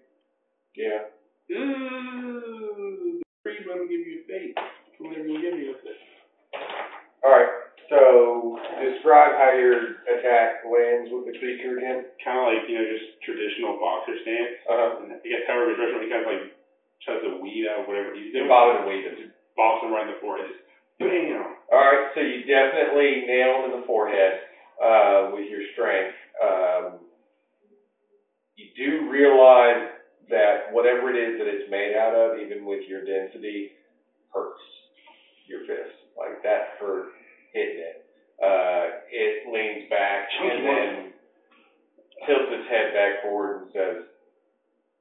Yeah. 0.75 1.11
Ooh, 1.55 3.21
three. 3.43 3.59
Let 3.67 3.79
me 3.79 3.87
give 3.87 4.03
you 4.03 4.23
a 4.23 4.27
fate. 4.27 4.57
Whatever 4.99 5.27
you 5.27 5.41
give 5.41 5.53
me 5.53 5.67
with 5.69 5.83
it. 5.83 5.99
Alright, 7.25 7.51
so 7.89 8.59
describe 8.81 9.33
how 9.33 9.53
your 9.57 10.03
attack 10.07 10.61
lands 10.65 11.09
with 11.09 11.25
the 11.25 11.35
creature 11.37 11.77
again. 11.77 12.05
Kind 12.21 12.37
of 12.37 12.45
like 12.53 12.63
you 12.69 12.77
know 12.77 12.85
just 12.85 13.17
traditional 13.25 13.77
boxer 13.81 14.17
stance. 14.21 14.57
Uh-huh. 14.65 15.03
And 15.03 15.07
I 15.13 15.25
guess 15.25 15.45
however 15.49 15.73
his 15.73 16.05
he 16.05 16.09
kind 16.09 16.25
of 16.25 16.29
like 16.29 16.53
tries 17.01 17.21
to 17.21 17.41
weed 17.41 17.69
out 17.69 17.85
whatever 17.85 18.13
he's 18.13 18.33
doing. 18.33 18.45
You're 18.45 18.51
bobbing 18.51 18.85
and 18.85 18.89
weaving. 18.89 19.31
Bops 19.57 19.85
him 19.85 19.93
right 19.93 20.09
in 20.09 20.13
the 20.13 20.21
forehead. 20.21 20.49
Just 20.49 20.61
bam. 20.99 21.55
Alright, 21.69 22.13
so 22.13 22.21
you 22.21 22.45
definitely 22.45 23.25
nailed 23.25 23.69
in 23.69 23.81
the 23.81 23.85
forehead, 23.85 24.41
uh, 24.81 25.33
with 25.33 25.49
your 25.49 25.65
strength. 25.73 26.17
Um, 26.41 27.04
you 28.55 28.67
do 28.75 29.09
realize 29.09 29.89
that 30.29 30.71
whatever 30.71 31.09
it 31.09 31.17
is 31.17 31.37
that 31.37 31.47
it's 31.47 31.69
made 31.69 31.93
out 31.95 32.15
of, 32.15 32.39
even 32.39 32.65
with 32.65 32.81
your 32.87 33.03
density, 33.05 33.71
hurts 34.33 34.61
your 35.47 35.61
fist. 35.61 35.95
Like 36.17 36.41
that 36.43 36.79
hurt 36.79 37.07
hitting 37.53 37.79
it. 37.79 38.01
Uh, 38.41 38.87
it 39.11 39.47
leans 39.51 39.89
back 39.89 40.27
and 40.41 40.65
then 40.65 41.13
tilts 42.27 42.51
its 42.51 42.69
head 42.69 42.93
back 42.93 43.21
forward 43.23 43.61
and 43.63 43.71
says, 43.73 44.03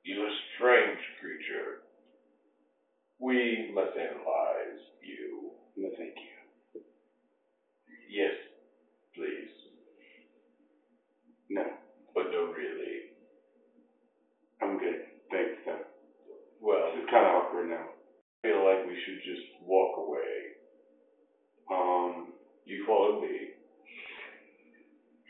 You 0.05 0.23
a 0.23 0.31
strange 0.57 0.99
creature. 1.21 1.83
We 3.19 3.71
must 3.75 3.97
analyze 3.97 4.79
you. 5.01 5.51
No, 5.77 5.89
thank 5.97 6.15
you. 6.17 6.81
Yes, 8.11 8.35
please, 9.15 9.49
No, 11.51 11.65
but 12.15 12.31
no 12.31 12.45
really. 12.45 13.03
I'm 14.63 14.79
good. 14.79 15.01
Thanks, 15.31 15.57
though. 15.67 15.79
Well, 17.15 17.23
This 17.23 17.23
is 17.23 17.23
kind 17.23 17.27
of 17.27 17.35
awkward 17.47 17.69
now. 17.71 17.87
I 18.45 18.49
feel 18.49 18.65
like 18.65 18.87
we 18.87 18.99
should 19.05 19.21
just 19.25 19.47
walk 19.63 19.97
away. 19.99 20.35
Um, 21.71 22.33
You 22.65 22.85
follow 22.87 23.21
me. 23.21 23.49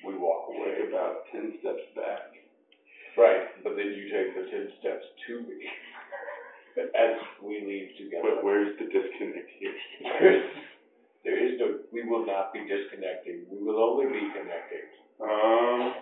We 0.05 0.15
walk 0.17 0.49
take 0.49 0.81
away. 0.81 0.89
about 0.89 1.25
ten 1.33 1.53
steps 1.61 1.83
back. 1.97 2.33
Right, 3.17 3.63
but 3.63 3.77
then 3.77 3.93
you 3.95 4.11
take 4.11 4.35
the 4.35 4.51
ten 4.51 4.69
steps 4.81 5.05
to 5.27 5.41
me. 5.41 5.69
As 6.99 7.17
we 7.43 7.63
leave 7.65 7.97
together. 7.97 8.35
But 8.35 8.45
where's 8.45 8.77
the 8.79 8.87
disconnect 8.87 9.49
here? 9.59 9.75
there 11.25 11.39
is 11.47 11.59
no, 11.59 11.79
we 11.93 12.03
will 12.03 12.27
not 12.27 12.53
be 12.53 12.61
disconnecting. 12.67 13.47
We 13.51 13.63
will 13.63 13.79
only 13.81 14.07
be 14.07 14.27
connecting. 14.35 14.85
Um, 15.23 15.95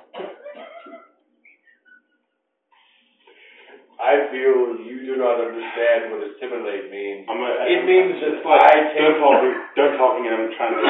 I 4.13 4.29
feel 4.29 4.77
you 4.85 5.09
do 5.09 5.17
not 5.17 5.41
understand 5.41 6.13
what 6.13 6.21
assimilate 6.21 6.93
means. 6.93 7.25
I'm 7.33 7.41
gonna. 7.41 7.65
It 7.65 7.89
means 7.89 8.21
that 8.21 8.45
like 8.45 8.61
I 8.61 8.93
done 8.93 9.17
take 9.17 9.17
talking, 9.17 9.55
done 9.73 9.95
talking, 9.97 10.25
and 10.29 10.37
I'm 10.37 10.53
trying 10.53 10.77
to 10.77 10.85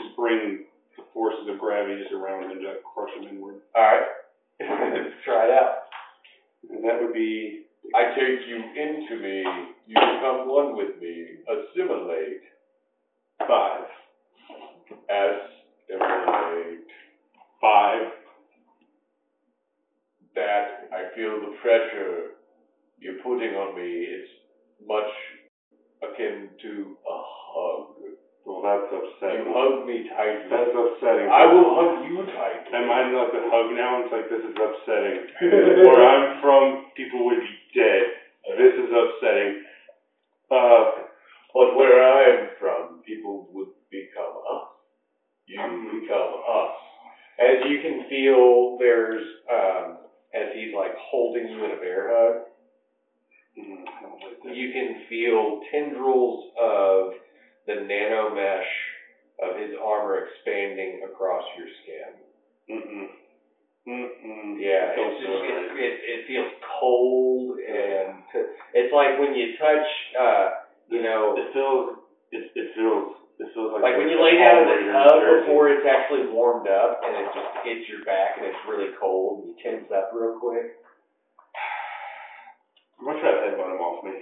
just 0.00 0.16
bring 0.16 0.64
the 0.96 1.04
forces 1.12 1.52
of 1.52 1.60
gravity 1.60 2.00
just 2.00 2.16
around 2.16 2.48
to 2.48 2.56
like, 2.64 2.80
crush 2.80 3.12
them 3.12 3.28
inward. 3.28 3.60
Alright. 3.76 4.08
Try 5.28 5.44
it 5.44 5.52
out. 5.52 5.92
And 6.72 6.80
that 6.84 6.96
would 6.96 7.12
be 7.12 7.68
I 7.94 8.14
take 8.16 8.48
you 8.48 8.56
into 8.56 9.20
me, 9.20 9.44
you 9.86 9.94
become 9.94 10.48
one 10.48 10.76
with 10.76 10.96
me, 11.00 11.26
assimilate, 11.44 12.40
five. 13.40 13.84
assimilate. 15.12 16.88
Five. 17.60 18.12
That, 20.34 20.88
I 20.90 21.14
feel 21.14 21.38
the 21.40 21.54
pressure 21.60 22.31
you're 23.02 23.20
putting 23.22 23.52
on 23.58 23.74
me, 23.76 23.88
it's 24.06 24.30
much 24.86 25.10
akin 26.02 26.48
to 26.62 26.96
a 27.02 27.18
hug. 27.22 27.86
Well, 28.46 28.62
that's 28.62 28.90
upsetting. 28.90 29.46
You 29.46 29.54
hug 29.54 29.86
me 29.86 30.06
tightly. 30.10 30.50
That's 30.50 30.74
upsetting. 30.74 31.30
I 31.30 31.46
will 31.46 31.74
hug 31.78 32.06
you 32.06 32.26
tightly. 32.26 32.74
Am 32.74 32.90
I 32.90 33.10
not 33.10 33.30
the 33.34 33.42
hug 33.46 33.74
now? 33.74 34.02
It's 34.02 34.10
like 34.14 34.26
this 34.30 34.42
is 34.42 34.54
upsetting. 34.58 35.18
Where 35.86 36.02
I'm 36.02 36.42
from, 36.42 36.90
people 36.96 37.26
would 37.26 37.38
be 37.38 37.54
dead. 37.74 38.02
This 38.58 38.74
is 38.74 38.90
upsetting. 38.90 39.62
Uh, 40.50 40.84
But 41.54 41.76
where 41.76 42.00
I'm 42.02 42.48
from, 42.58 43.02
people 43.06 43.46
would 43.52 43.68
become 43.90 44.34
us. 44.56 44.68
You 45.46 45.60
become 46.00 46.32
us. 46.48 46.74
As 47.38 47.68
you 47.68 47.80
can 47.82 48.08
feel, 48.08 48.76
there's, 48.78 49.22
um, 49.52 49.98
as 50.34 50.48
he's 50.54 50.74
like 50.74 50.92
holding 50.96 51.48
you 51.48 51.64
in 51.64 51.70
a 51.72 51.76
bear 51.76 52.08
hug, 52.08 52.34
mm, 52.36 52.42
I 52.42 52.42
don't 52.42 52.48
like 52.48 52.48
that. 52.48 53.41
You 53.56 54.72
can 54.72 55.02
feel 55.08 55.60
tendrils 55.70 56.44
of 56.60 57.12
the 57.66 57.74
nano 57.74 58.34
mesh 58.34 58.70
of 59.42 59.56
his 59.58 59.70
armor 59.82 60.26
expanding 60.26 61.02
across 61.04 61.44
your 61.56 61.66
skin. 61.82 62.12
Mm-mm. 62.70 63.06
Mm-mm. 63.88 64.54
Yeah, 64.62 64.94
Don't 64.94 65.10
it's 65.10 65.20
just, 65.20 65.42
it, 65.42 65.62
it, 65.74 65.94
it 66.06 66.20
feels 66.30 66.52
cold 66.78 67.58
and 67.58 68.22
t- 68.32 68.50
it's 68.74 68.94
like 68.94 69.18
when 69.18 69.34
you 69.34 69.58
touch, 69.58 69.86
uh, 70.14 70.48
you 70.88 71.02
know, 71.02 71.34
It 71.36 71.52
feels. 71.52 71.98
It, 72.30 72.48
it 72.54 72.68
feels. 72.74 73.18
It 73.38 73.48
feels 73.54 73.72
like. 73.74 73.82
like 73.82 73.96
when 73.98 74.08
you 74.08 74.22
lay 74.22 74.38
down 74.38 74.62
in 74.62 74.86
the 74.86 74.92
tub 74.92 75.18
before 75.42 75.68
it's 75.68 75.84
actually 75.84 76.30
warmed 76.30 76.68
up 76.68 77.02
and 77.02 77.26
it 77.26 77.28
just 77.34 77.50
hits 77.66 77.84
your 77.90 78.04
back 78.06 78.38
and 78.38 78.46
it's 78.46 78.62
really 78.68 78.94
cold 79.00 79.42
and 79.42 79.50
you 79.50 79.54
tense 79.58 79.90
up 79.90 80.14
real 80.14 80.38
quick. 80.38 80.78
I'm 83.02 83.06
gonna 83.06 83.18
try 83.18 83.32
to 83.32 83.36
headbutt 83.50 83.74
him 83.74 83.82
off 83.82 84.04
me. 84.04 84.12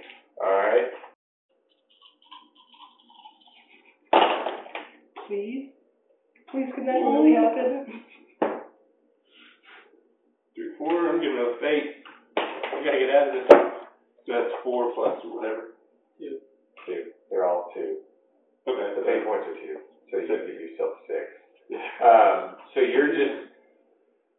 Alright? 0.41 0.89
Please? 5.27 5.69
Please, 6.49 6.65
could 6.73 6.87
that 6.87 6.97
really 6.97 7.37
happen? 7.37 8.01
Three, 10.55 10.73
four. 10.79 11.09
I'm 11.09 11.21
giving 11.21 11.37
up 11.37 11.61
eight. 11.61 11.61
fate. 11.61 12.03
I 12.37 12.83
gotta 12.83 12.97
get 12.97 13.13
out 13.13 13.27
of 13.27 13.33
this. 13.35 13.45
That's 14.27 14.49
four 14.63 14.91
plus 14.95 15.19
whatever. 15.25 15.77
Two. 16.17 17.11
They're 17.29 17.45
all 17.45 17.69
two. 17.75 17.97
Okay. 18.67 18.99
The 18.99 19.05
fate 19.05 19.25
points 19.27 19.45
are 19.45 19.61
two. 19.61 19.77
So 20.09 20.17
you 20.17 20.27
give 20.27 20.59
yourself 20.59 20.93
six. 21.05 21.29
Yeah. 21.69 21.85
Um, 22.01 22.55
so 22.73 22.79
you're 22.81 23.13
just 23.13 23.53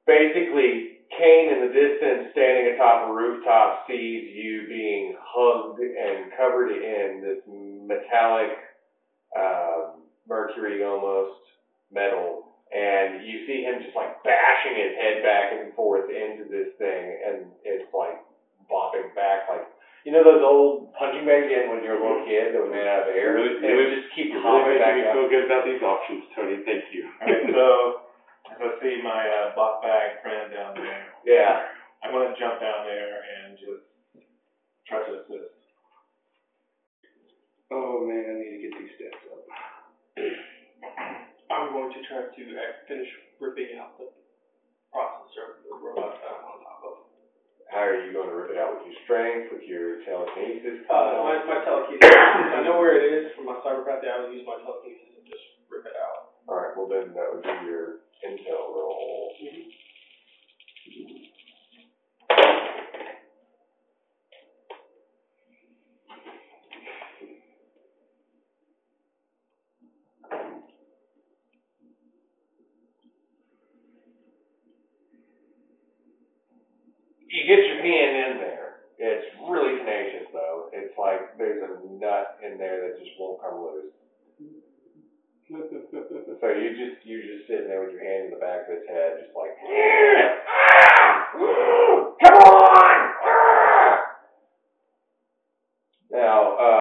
basically 0.05 0.92
Kane 1.19 1.51
in 1.53 1.61
the 1.61 1.73
distance, 1.73 2.33
standing 2.33 2.73
atop 2.75 3.09
a 3.09 3.13
rooftop, 3.13 3.85
sees 3.87 4.33
you 4.35 4.67
being 4.69 5.15
hugged 5.21 5.81
and 5.81 6.33
covered 6.37 6.71
in 6.73 7.21
this 7.21 7.41
metallic, 7.47 8.57
um, 9.37 10.09
mercury 10.27 10.85
almost 10.85 11.37
metal, 11.91 12.57
and 12.73 13.23
you 13.27 13.45
see 13.47 13.63
him 13.65 13.83
just 13.83 13.95
like 13.95 14.23
bashing 14.25 14.77
his 14.77 14.97
head 14.97 15.23
back 15.23 15.53
and 15.53 15.75
forth 15.75 16.09
into 16.09 16.49
this 16.49 16.73
thing, 16.79 17.21
and 17.27 17.53
it's 17.65 17.93
like 17.93 18.17
bopping 18.71 19.13
back 19.15 19.45
like 19.51 19.69
you 20.05 20.11
know 20.11 20.25
those 20.25 20.43
old 20.43 20.91
punching 20.99 21.27
bags 21.27 21.47
had 21.47 21.71
when 21.71 21.83
you 21.83 21.91
were 21.95 22.01
a 22.01 22.03
little 22.03 22.25
kid 22.27 22.51
that 22.51 22.59
were 22.59 22.71
made 22.71 22.87
out 22.87 23.07
of 23.07 23.15
air? 23.15 23.35
Really- 23.35 23.57
and 23.57 23.65
it 23.65 23.75
would 23.77 23.93
just 23.95 24.11
keep 24.15 24.33
You're 24.33 24.43
popping 24.43 24.67
really 24.67 24.79
back 24.83 24.97
making 24.99 25.07
me 25.07 25.15
feel 25.15 25.29
good 25.31 25.45
about 25.47 25.63
these 25.65 25.83
options, 25.83 26.25
Tony. 26.35 26.59
Thank 26.67 26.91
you. 26.91 27.07
Alright, 27.23 27.47
so, 27.55 27.63
as 27.63 27.95
I 28.61 28.69
see 28.83 29.01
my, 29.03 29.23
uh, 29.29 29.55
buck 29.55 29.83
bag 29.83 30.21
friend 30.23 30.53
down 30.53 30.75
there, 30.75 31.13
Yeah. 31.25 31.69
I'm 32.03 32.11
gonna 32.11 32.35
jump 32.37 32.59
down 32.61 32.85
there 32.87 33.23
and 33.23 33.57
just 33.59 33.87
try 34.91 35.07
to 35.07 35.23
assist. 35.23 35.55
Oh 37.71 38.05
man, 38.05 38.27
I 38.27 38.35
need 38.43 38.53
to 38.59 38.61
get 38.69 38.73
these 38.79 38.93
steps 38.99 39.23
up. 39.33 39.47
I'm 41.51 41.73
going 41.73 41.93
to 41.95 42.01
try 42.09 42.27
to 42.27 42.43
uh, 42.59 42.73
finish 42.89 43.09
ripping 43.39 43.79
out 43.79 43.97
the 44.01 44.11
processor, 44.93 45.63
the 45.65 45.73
robot 45.79 46.17
that 46.21 46.27
I'm 46.33 46.43
on 46.49 46.59
top 46.65 46.81
of. 46.85 46.95
How 47.71 47.87
are 47.89 48.05
you 48.05 48.13
going 48.13 48.29
to 48.29 48.37
rip 48.37 48.51
it 48.53 48.59
out 48.61 48.77
with 48.77 48.93
your 48.93 48.99
strength, 49.09 49.53
with 49.53 49.65
your 49.65 50.05
telekinesis? 50.05 50.85
Uh, 50.91 51.25
my, 51.25 51.41
my 51.49 51.59
telekinesis, 51.65 52.13
I 52.13 52.61
know 52.67 52.77
where 52.77 52.99
it 53.01 53.05
is 53.09 53.33
from 53.33 53.47
my 53.49 53.57
cyberpath, 53.65 54.05
I 54.05 54.21
will 54.21 54.33
use 54.37 54.45
my 54.45 54.61
telekinesis 54.61 55.17
and 55.17 55.25
just 55.25 55.45
rip 55.73 55.87
it 55.89 55.97
out. 55.97 56.37
All 56.51 56.57
right. 56.61 56.73
Well, 56.77 56.89
then 56.91 57.15
that 57.17 57.29
would 57.33 57.41
be 57.47 57.57
your 57.65 58.05
intel 58.27 58.75
roll. 58.75 59.33
You 77.29 77.47
get 77.49 77.67
your 77.67 77.83
hand 77.83 78.17
in 78.17 78.39
there. 78.39 78.77
It's 78.99 79.27
really 79.49 79.79
tenacious 79.79 80.29
though. 80.33 80.69
It's 80.73 80.97
like 80.99 81.39
there's 81.39 81.63
a 81.63 81.87
nut 81.99 82.39
in 82.45 82.59
there 82.59 82.89
that 82.89 82.99
just 82.99 83.13
won't 83.19 83.41
come 83.41 83.63
loose. 83.63 83.93
So 86.41 86.49
you 86.49 86.71
just 86.71 87.05
you 87.07 87.21
just 87.23 87.47
sitting 87.47 87.69
there 87.69 87.83
with 87.85 87.93
your 87.93 88.03
hand 88.03 88.25
in 88.27 88.31
the 88.31 88.37
back 88.41 88.63
of 88.67 88.73
its 88.75 88.89
head, 88.89 89.19
just 89.21 89.37
like, 89.37 89.51
come 92.25 92.39
on! 92.41 92.99
Now, 96.11 96.57
uh, 96.57 96.81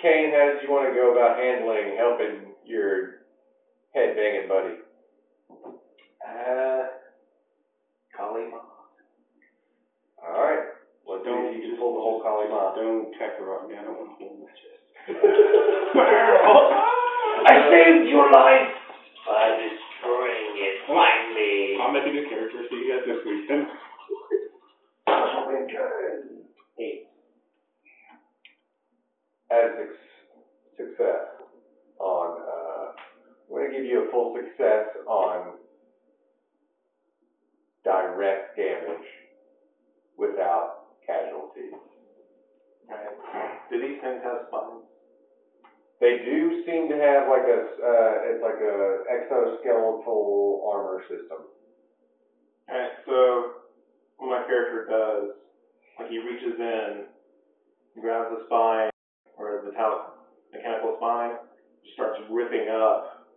Kane, 0.00 0.32
how 0.32 0.46
did 0.52 0.62
you 0.62 0.70
want 0.72 0.88
to 0.88 0.94
go 0.96 1.12
about 1.12 1.36
handling 1.38 1.96
helping 1.96 2.54
your 2.64 3.20
head 3.94 4.16
banging 4.16 4.48
buddy? 4.48 4.76
Uh, 6.24 6.88
Kali 8.16 8.48
Ma. 8.50 8.58
All 10.26 10.32
right, 10.32 10.64
Well, 11.06 11.22
don't 11.22 11.52
you 11.54 11.60
just 11.68 11.78
pull 11.78 11.92
the 11.94 12.00
whole 12.00 12.20
Kali 12.22 12.48
Ma. 12.48 12.74
Don't 12.74 13.14
attack 13.14 13.36
her 13.38 13.44
rock 13.44 13.68
me. 13.68 13.76
I 13.78 13.82
don't 13.84 13.98
want 13.98 14.18
to 14.18 14.24
hold 14.24 14.40
my 14.40 14.48
chest. 14.56 14.80
I 17.44 17.68
saved 17.70 18.08
your 18.08 18.30
life 18.32 18.72
by 19.26 19.44
destroying 19.60 20.56
it 20.56 20.76
finally. 20.86 21.76
I'll 21.80 21.92
make 21.92 22.06
a 22.06 22.12
new 22.12 22.28
character. 22.28 22.62
See 22.70 22.76
you 22.76 22.94
guys 22.96 23.04
this 23.06 23.20
weekend. 23.26 23.66
As 29.50 29.70
suc- 29.78 30.76
success 30.76 31.22
on, 32.00 32.40
uh, 32.40 32.90
I'm 33.48 33.56
gonna 33.56 33.70
give 33.70 33.84
you 33.84 34.08
a 34.08 34.10
full 34.10 34.34
success 34.34 34.86
on 35.06 35.58
direct 37.84 38.56
damage 38.56 39.06
without 40.18 40.98
casualties. 41.06 41.72
Alright, 42.90 43.70
do 43.70 43.80
these 43.80 44.00
things 44.00 44.20
have 44.24 44.46
spines? 44.48 44.82
They 46.00 46.18
do 46.24 46.62
seem 46.66 46.88
to 46.90 46.96
have 46.96 47.28
like 47.28 47.46
a, 47.46 47.58
s- 47.70 47.80
uh, 47.80 48.14
it's 48.34 48.42
like 48.56 48.64
a 48.64 49.04
exoskeletal 49.12 50.64
armor 50.72 51.02
system. 51.08 51.44
Alright, 52.68 52.92
so 53.04 53.52
what 54.16 54.30
my 54.30 54.46
character 54.46 54.86
does, 54.88 55.36
like 55.98 56.08
he 56.08 56.18
reaches 56.18 56.58
in, 56.58 57.04
grabs 58.00 58.32
the 58.32 58.44
spine, 58.46 58.90
or 59.36 59.60
the 59.62 59.70
metallic, 59.70 60.08
mechanical 60.52 60.96
spine, 60.96 61.36
just 61.84 61.94
starts 61.94 62.18
ripping 62.30 62.68
up, 62.72 63.28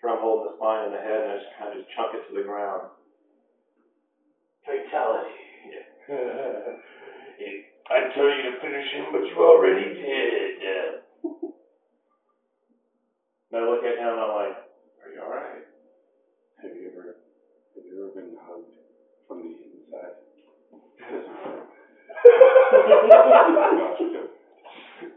try 0.00 0.12
and 0.12 0.20
hold 0.20 0.46
the 0.46 0.56
spine 0.56 0.86
in 0.86 0.92
the 0.92 0.98
head, 0.98 1.22
and 1.22 1.30
I 1.32 1.36
just 1.38 1.54
kind 1.58 1.70
of 1.70 1.78
just 1.78 1.94
chunk 1.94 2.14
it 2.14 2.26
to 2.28 2.34
the 2.34 2.46
ground. 2.46 2.90
Fatality. 4.66 5.30
I'd 7.90 8.14
tell 8.14 8.30
you 8.30 8.42
to 8.50 8.60
finish 8.62 8.86
him, 8.94 9.06
but 9.10 9.26
you 9.26 9.34
already 9.38 9.94
did. 9.94 10.50
And 13.50 13.58
I 13.58 13.66
look 13.66 13.82
at 13.82 13.98
him 13.98 14.14
and 14.14 14.22
I'm 14.22 14.30
like, 14.30 14.62
are 15.02 15.10
you 15.10 15.26
alright? 15.26 15.66
Have 16.62 16.70
you 16.70 16.94
ever, 16.94 17.18
have 17.74 17.82
you 17.82 17.98
ever 17.98 18.14
been 18.14 18.38
hugged 18.38 18.78
from 19.26 19.42
the 19.42 19.58
inside? 19.58 20.22
Gosh, 21.02 21.10
good. 23.98 24.30
I 25.02 25.10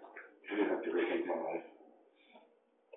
didn't 0.50 0.66
have 0.70 0.82
to 0.82 0.90
rethink 0.90 1.30
my 1.30 1.38
life. 1.38 1.62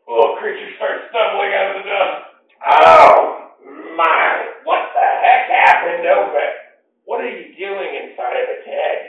Little 0.09 0.41
creature 0.41 0.73
starts 0.81 1.05
stumbling 1.13 1.53
out 1.53 1.77
of 1.77 1.83
the 1.83 1.85
dust. 1.85 2.33
Oh 2.65 3.53
my! 3.93 4.57
What 4.65 4.89
the 4.97 5.05
heck 5.05 5.53
happened 5.53 6.01
over 6.07 6.33
there? 6.33 6.81
What 7.05 7.21
are 7.21 7.29
you 7.29 7.53
doing 7.59 7.91
inside 7.93 8.41
of 8.41 8.49
its 8.57 8.65
head? 8.73 9.05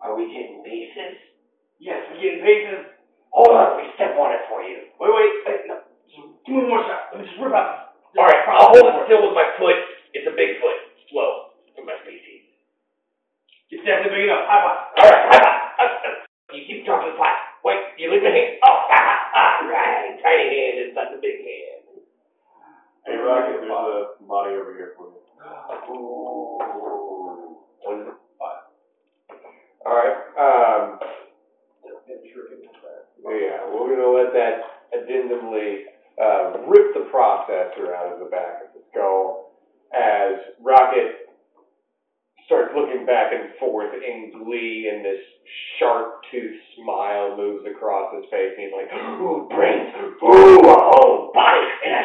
Are 0.00 0.16
we 0.16 0.32
getting 0.32 0.64
pieces? 0.64 1.20
Yes, 1.78 2.00
we're 2.08 2.16
getting 2.22 2.40
pieces. 2.40 2.99
Hold 3.32 3.54
on, 3.54 3.66
let 3.74 3.78
me 3.82 3.86
step 3.94 4.14
on 4.18 4.34
it 4.34 4.42
for 4.50 4.62
you. 4.62 4.90
Wait, 4.98 5.12
wait, 5.12 5.32
wait, 5.46 5.60
no. 5.70 5.76
Just 6.10 6.26
Give 6.46 6.54
me 6.56 6.66
one 6.66 6.82
more 6.82 6.84
shot. 6.86 7.14
Let 7.14 7.22
me 7.22 7.30
just 7.30 7.38
rip 7.38 7.54
out. 7.54 7.94
All 8.18 8.26
right, 8.26 8.42
I'll 8.50 8.74
hold 8.74 8.90
it 8.90 9.06
still 9.06 9.22
with 9.26 9.36
my 9.38 9.46
foot. 9.58 9.78
It's 10.14 10.26
a 10.26 10.34
big 10.34 10.58
foot. 10.58 10.78
Slow 11.10 11.54
for 11.78 11.86
my 11.86 11.94
species. 12.02 12.50
It's 13.70 13.86
definitely 13.86 14.26
big 14.26 14.26
enough. 14.26 14.50
High 14.50 14.62
five. 14.66 14.80
All 14.98 15.06
right, 15.06 15.22
uh, 15.30 15.86
uh, 15.86 16.54
you 16.54 16.66
keep 16.66 16.82
dropping 16.82 17.14
the 17.14 17.16
flat. 17.16 17.38
Wait, 17.62 17.78
you 17.98 18.10
leave 18.10 18.22
my 18.26 18.34
hand. 18.34 18.58
Oh, 18.66 18.78
all 18.90 19.68
right. 19.70 20.18
Tiny 20.22 20.46
hand 20.50 20.90
is 20.90 20.94
not 20.94 21.14
the 21.14 21.22
big 21.22 21.38
hand. 21.46 22.02
Hey 23.06 23.16
Rocket, 23.16 23.60
there's 23.62 23.70
a 23.70 24.24
body 24.26 24.54
over 24.58 24.74
here 24.74 24.92
for 24.96 25.08
you. 25.14 25.22
Ooh. 25.94 26.58
What 27.82 28.00
is 28.00 28.06
it? 28.08 28.14
Five. 28.38 28.66
All 29.86 29.94
right. 29.94 30.18
Um. 30.36 30.98
Yeah, 33.24 33.68
we're 33.68 33.94
gonna 33.94 34.10
let 34.10 34.32
that 34.32 34.54
addendumly 34.96 35.84
uh, 36.20 36.66
rip 36.66 36.94
the 36.94 37.08
processor 37.12 37.94
out 37.94 38.12
of 38.12 38.18
the 38.20 38.30
back 38.30 38.62
of 38.64 38.74
the 38.74 38.82
skull 38.90 39.52
as 39.94 40.38
Rocket 40.62 41.26
starts 42.46 42.72
looking 42.74 43.06
back 43.06 43.32
and 43.32 43.54
forth 43.58 43.94
in 43.94 44.32
glee, 44.42 44.90
and 44.92 45.04
this 45.04 45.22
sharp 45.78 46.22
tooth 46.30 46.58
smile 46.76 47.36
moves 47.36 47.64
across 47.66 48.14
his 48.14 48.24
face, 48.30 48.52
and 48.58 48.66
he's 48.66 48.74
like, 48.74 48.90
"Ooh, 48.90 49.46
brains! 49.50 49.94
Ooh, 50.22 50.58
a 50.66 50.78
whole 50.90 51.30
body 51.32 51.66
and 51.86 51.94
a 51.94 52.04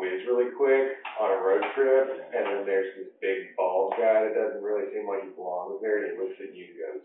whiz 0.00 0.24
really 0.26 0.50
quick 0.56 0.96
on 1.20 1.28
a 1.30 1.36
road 1.44 1.60
trip, 1.76 2.08
and 2.32 2.46
then 2.46 2.64
there's 2.64 2.96
this 2.96 3.12
big 3.20 3.52
bald 3.56 3.92
guy 4.00 4.24
that 4.24 4.32
doesn't 4.32 4.64
really 4.64 4.88
seem 4.96 5.06
like 5.06 5.28
he 5.28 5.30
belongs 5.36 5.76
there, 5.82 6.00
and 6.00 6.12
he 6.12 6.18
looks 6.18 6.40
at 6.40 6.56
you 6.56 6.64
and 6.64 6.80
goes, 6.80 7.04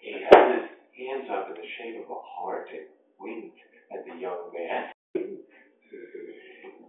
he 0.00 0.14
has 0.30 0.46
his 0.54 0.70
hands 0.94 1.26
up 1.34 1.50
in 1.50 1.58
the 1.58 1.68
shape 1.76 1.98
of 2.06 2.08
a 2.08 2.20
heart 2.22 2.70
and 2.70 2.86
winked 3.18 3.58
at 3.92 4.06
the 4.06 4.14
young 4.20 4.54
man. 4.54 4.94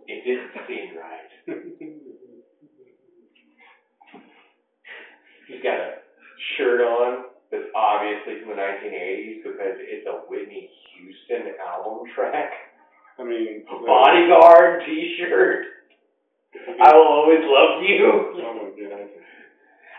it 0.07 0.23
didn't 0.23 0.53
seem 0.67 0.93
right. 0.95 1.29
He's 5.47 5.63
got 5.63 5.79
a 5.79 5.97
shirt 6.55 6.81
on 6.81 7.28
that's 7.51 7.65
obviously 7.75 8.41
from 8.41 8.55
the 8.55 8.61
1980s 8.61 9.43
because 9.43 9.75
it's 9.81 10.05
a 10.07 10.21
Whitney 10.29 10.69
Houston 10.95 11.53
album 11.57 12.05
track. 12.15 12.51
I 13.17 13.23
mean, 13.23 13.65
A 13.67 13.75
bodyguard 13.85 14.83
t-shirt. 14.85 15.65
I 16.55 16.95
will 16.95 17.07
always 17.07 17.41
love 17.43 17.83
you. 17.83 18.05
Oh 18.05 18.53
my 18.53 18.69
god. 18.73 19.09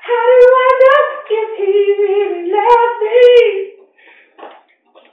How 0.01 0.25
do 0.27 0.41
I 0.57 0.71
know 0.81 1.03
if 1.31 1.51
he 1.59 1.75
really 2.01 2.45
loves 2.51 2.97
me? 3.05 3.31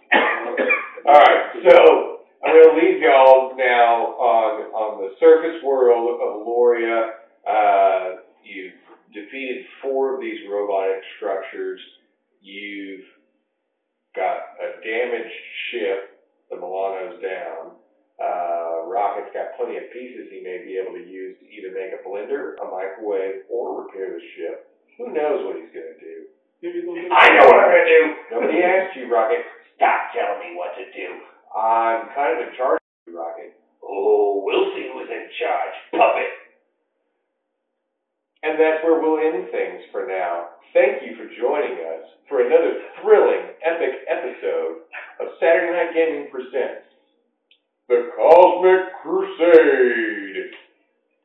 Alright, 1.08 1.46
so 1.68 2.20
I'm 2.46 2.54
gonna 2.64 2.76
leave 2.80 3.02
y'all 3.02 3.56
now 3.58 4.16
on 4.18 4.62
on 4.72 5.02
the 5.04 5.16
surface 5.20 5.62
world 5.64 6.20
of 6.22 6.46
Loria. 6.48 7.12
Uh, 7.48 8.22
you've 8.44 8.74
defeated 9.14 9.66
four 9.82 10.16
of 10.16 10.22
these 10.22 10.40
robotic 10.50 11.02
structures. 11.18 11.80
You've 12.42 13.06
got 14.16 14.58
a 14.62 14.80
damaged 14.82 15.38
ship, 15.72 16.00
the 16.50 16.58
Milano's 16.58 17.22
down. 17.22 17.78
Uh, 18.18 18.90
Rocket's 18.90 19.30
got 19.34 19.54
plenty 19.62 19.78
of 19.78 19.94
pieces 19.94 20.26
he 20.34 20.42
may 20.42 20.66
be 20.66 20.78
able 20.82 20.98
to 20.98 21.06
use 21.06 21.38
to 21.38 21.46
either 21.46 21.70
make 21.76 21.94
a 21.94 22.02
blender, 22.02 22.58
a 22.58 22.66
microwave, 22.66 23.46
or 23.50 23.86
repair 23.86 24.18
the 24.18 24.24
ship. 24.38 24.74
Who 24.98 25.14
knows 25.14 25.46
what 25.46 25.62
he's 25.62 25.70
gonna 25.70 25.98
do? 26.02 26.26
Maybe 26.66 26.82
they'll 26.82 26.98
get- 26.98 27.14
I 27.14 27.38
know 27.38 27.46
what 27.46 27.62
I'm 27.62 27.70
gonna 27.70 27.86
do. 27.86 28.02
Nobody 28.34 28.58
asked 28.64 28.98
you, 28.98 29.06
Rocket. 29.14 29.46
Stop 29.78 30.10
telling 30.18 30.42
me 30.42 30.58
what 30.58 30.74
to 30.74 30.86
do. 30.90 31.08
I'm 31.54 32.10
kind 32.18 32.34
of 32.42 32.48
in 32.50 32.56
charge 32.58 32.82
of 32.82 33.14
you, 33.14 33.20
Rocket. 33.20 33.54
Oh, 33.86 34.42
we'll 34.44 34.74
see 34.74 34.90
who's 34.90 35.10
in 35.10 35.30
charge. 35.38 35.76
Puppet. 35.94 36.30
And 38.48 38.56
that's 38.58 38.80
where 38.82 39.02
we'll 39.02 39.20
end 39.20 39.52
things 39.52 39.84
for 39.92 40.08
now. 40.08 40.56
Thank 40.74 41.04
you 41.04 41.18
for 41.18 41.28
joining 41.36 41.84
us 41.84 42.08
for 42.30 42.40
another 42.40 42.80
thrilling, 43.02 43.52
epic 43.60 44.08
episode 44.08 44.88
of 45.20 45.28
Saturday 45.38 45.74
Night 45.74 45.94
Gaming 45.94 46.32
Presents 46.32 46.88
The 47.90 48.10
Cosmic 48.16 48.96
Crusade. 49.04 50.56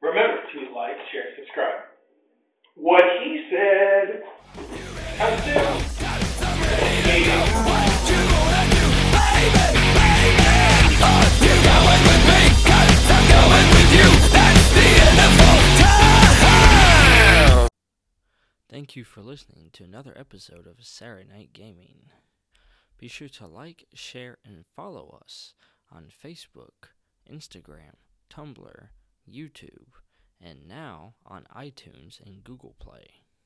Remember 0.02 0.42
to 0.52 0.74
like, 0.74 0.98
share, 1.12 1.30
subscribe. 1.38 1.86
What 2.74 3.04
he 3.22 3.46
said. 3.52 4.24
How 5.16 5.30
soon? 7.76 7.81
Thank 18.72 18.96
you 18.96 19.04
for 19.04 19.20
listening 19.20 19.68
to 19.74 19.84
another 19.84 20.16
episode 20.16 20.66
of 20.66 20.82
Saturday 20.82 21.28
Night 21.30 21.52
Gaming. 21.52 22.06
Be 22.96 23.06
sure 23.06 23.28
to 23.28 23.46
like, 23.46 23.84
share, 23.92 24.38
and 24.46 24.64
follow 24.74 25.18
us 25.22 25.52
on 25.94 26.06
Facebook, 26.24 26.88
Instagram, 27.30 27.96
Tumblr, 28.32 28.88
YouTube, 29.30 29.92
and 30.40 30.66
now 30.66 31.16
on 31.26 31.44
iTunes 31.54 32.18
and 32.24 32.42
Google 32.42 32.74
Play. 32.78 33.21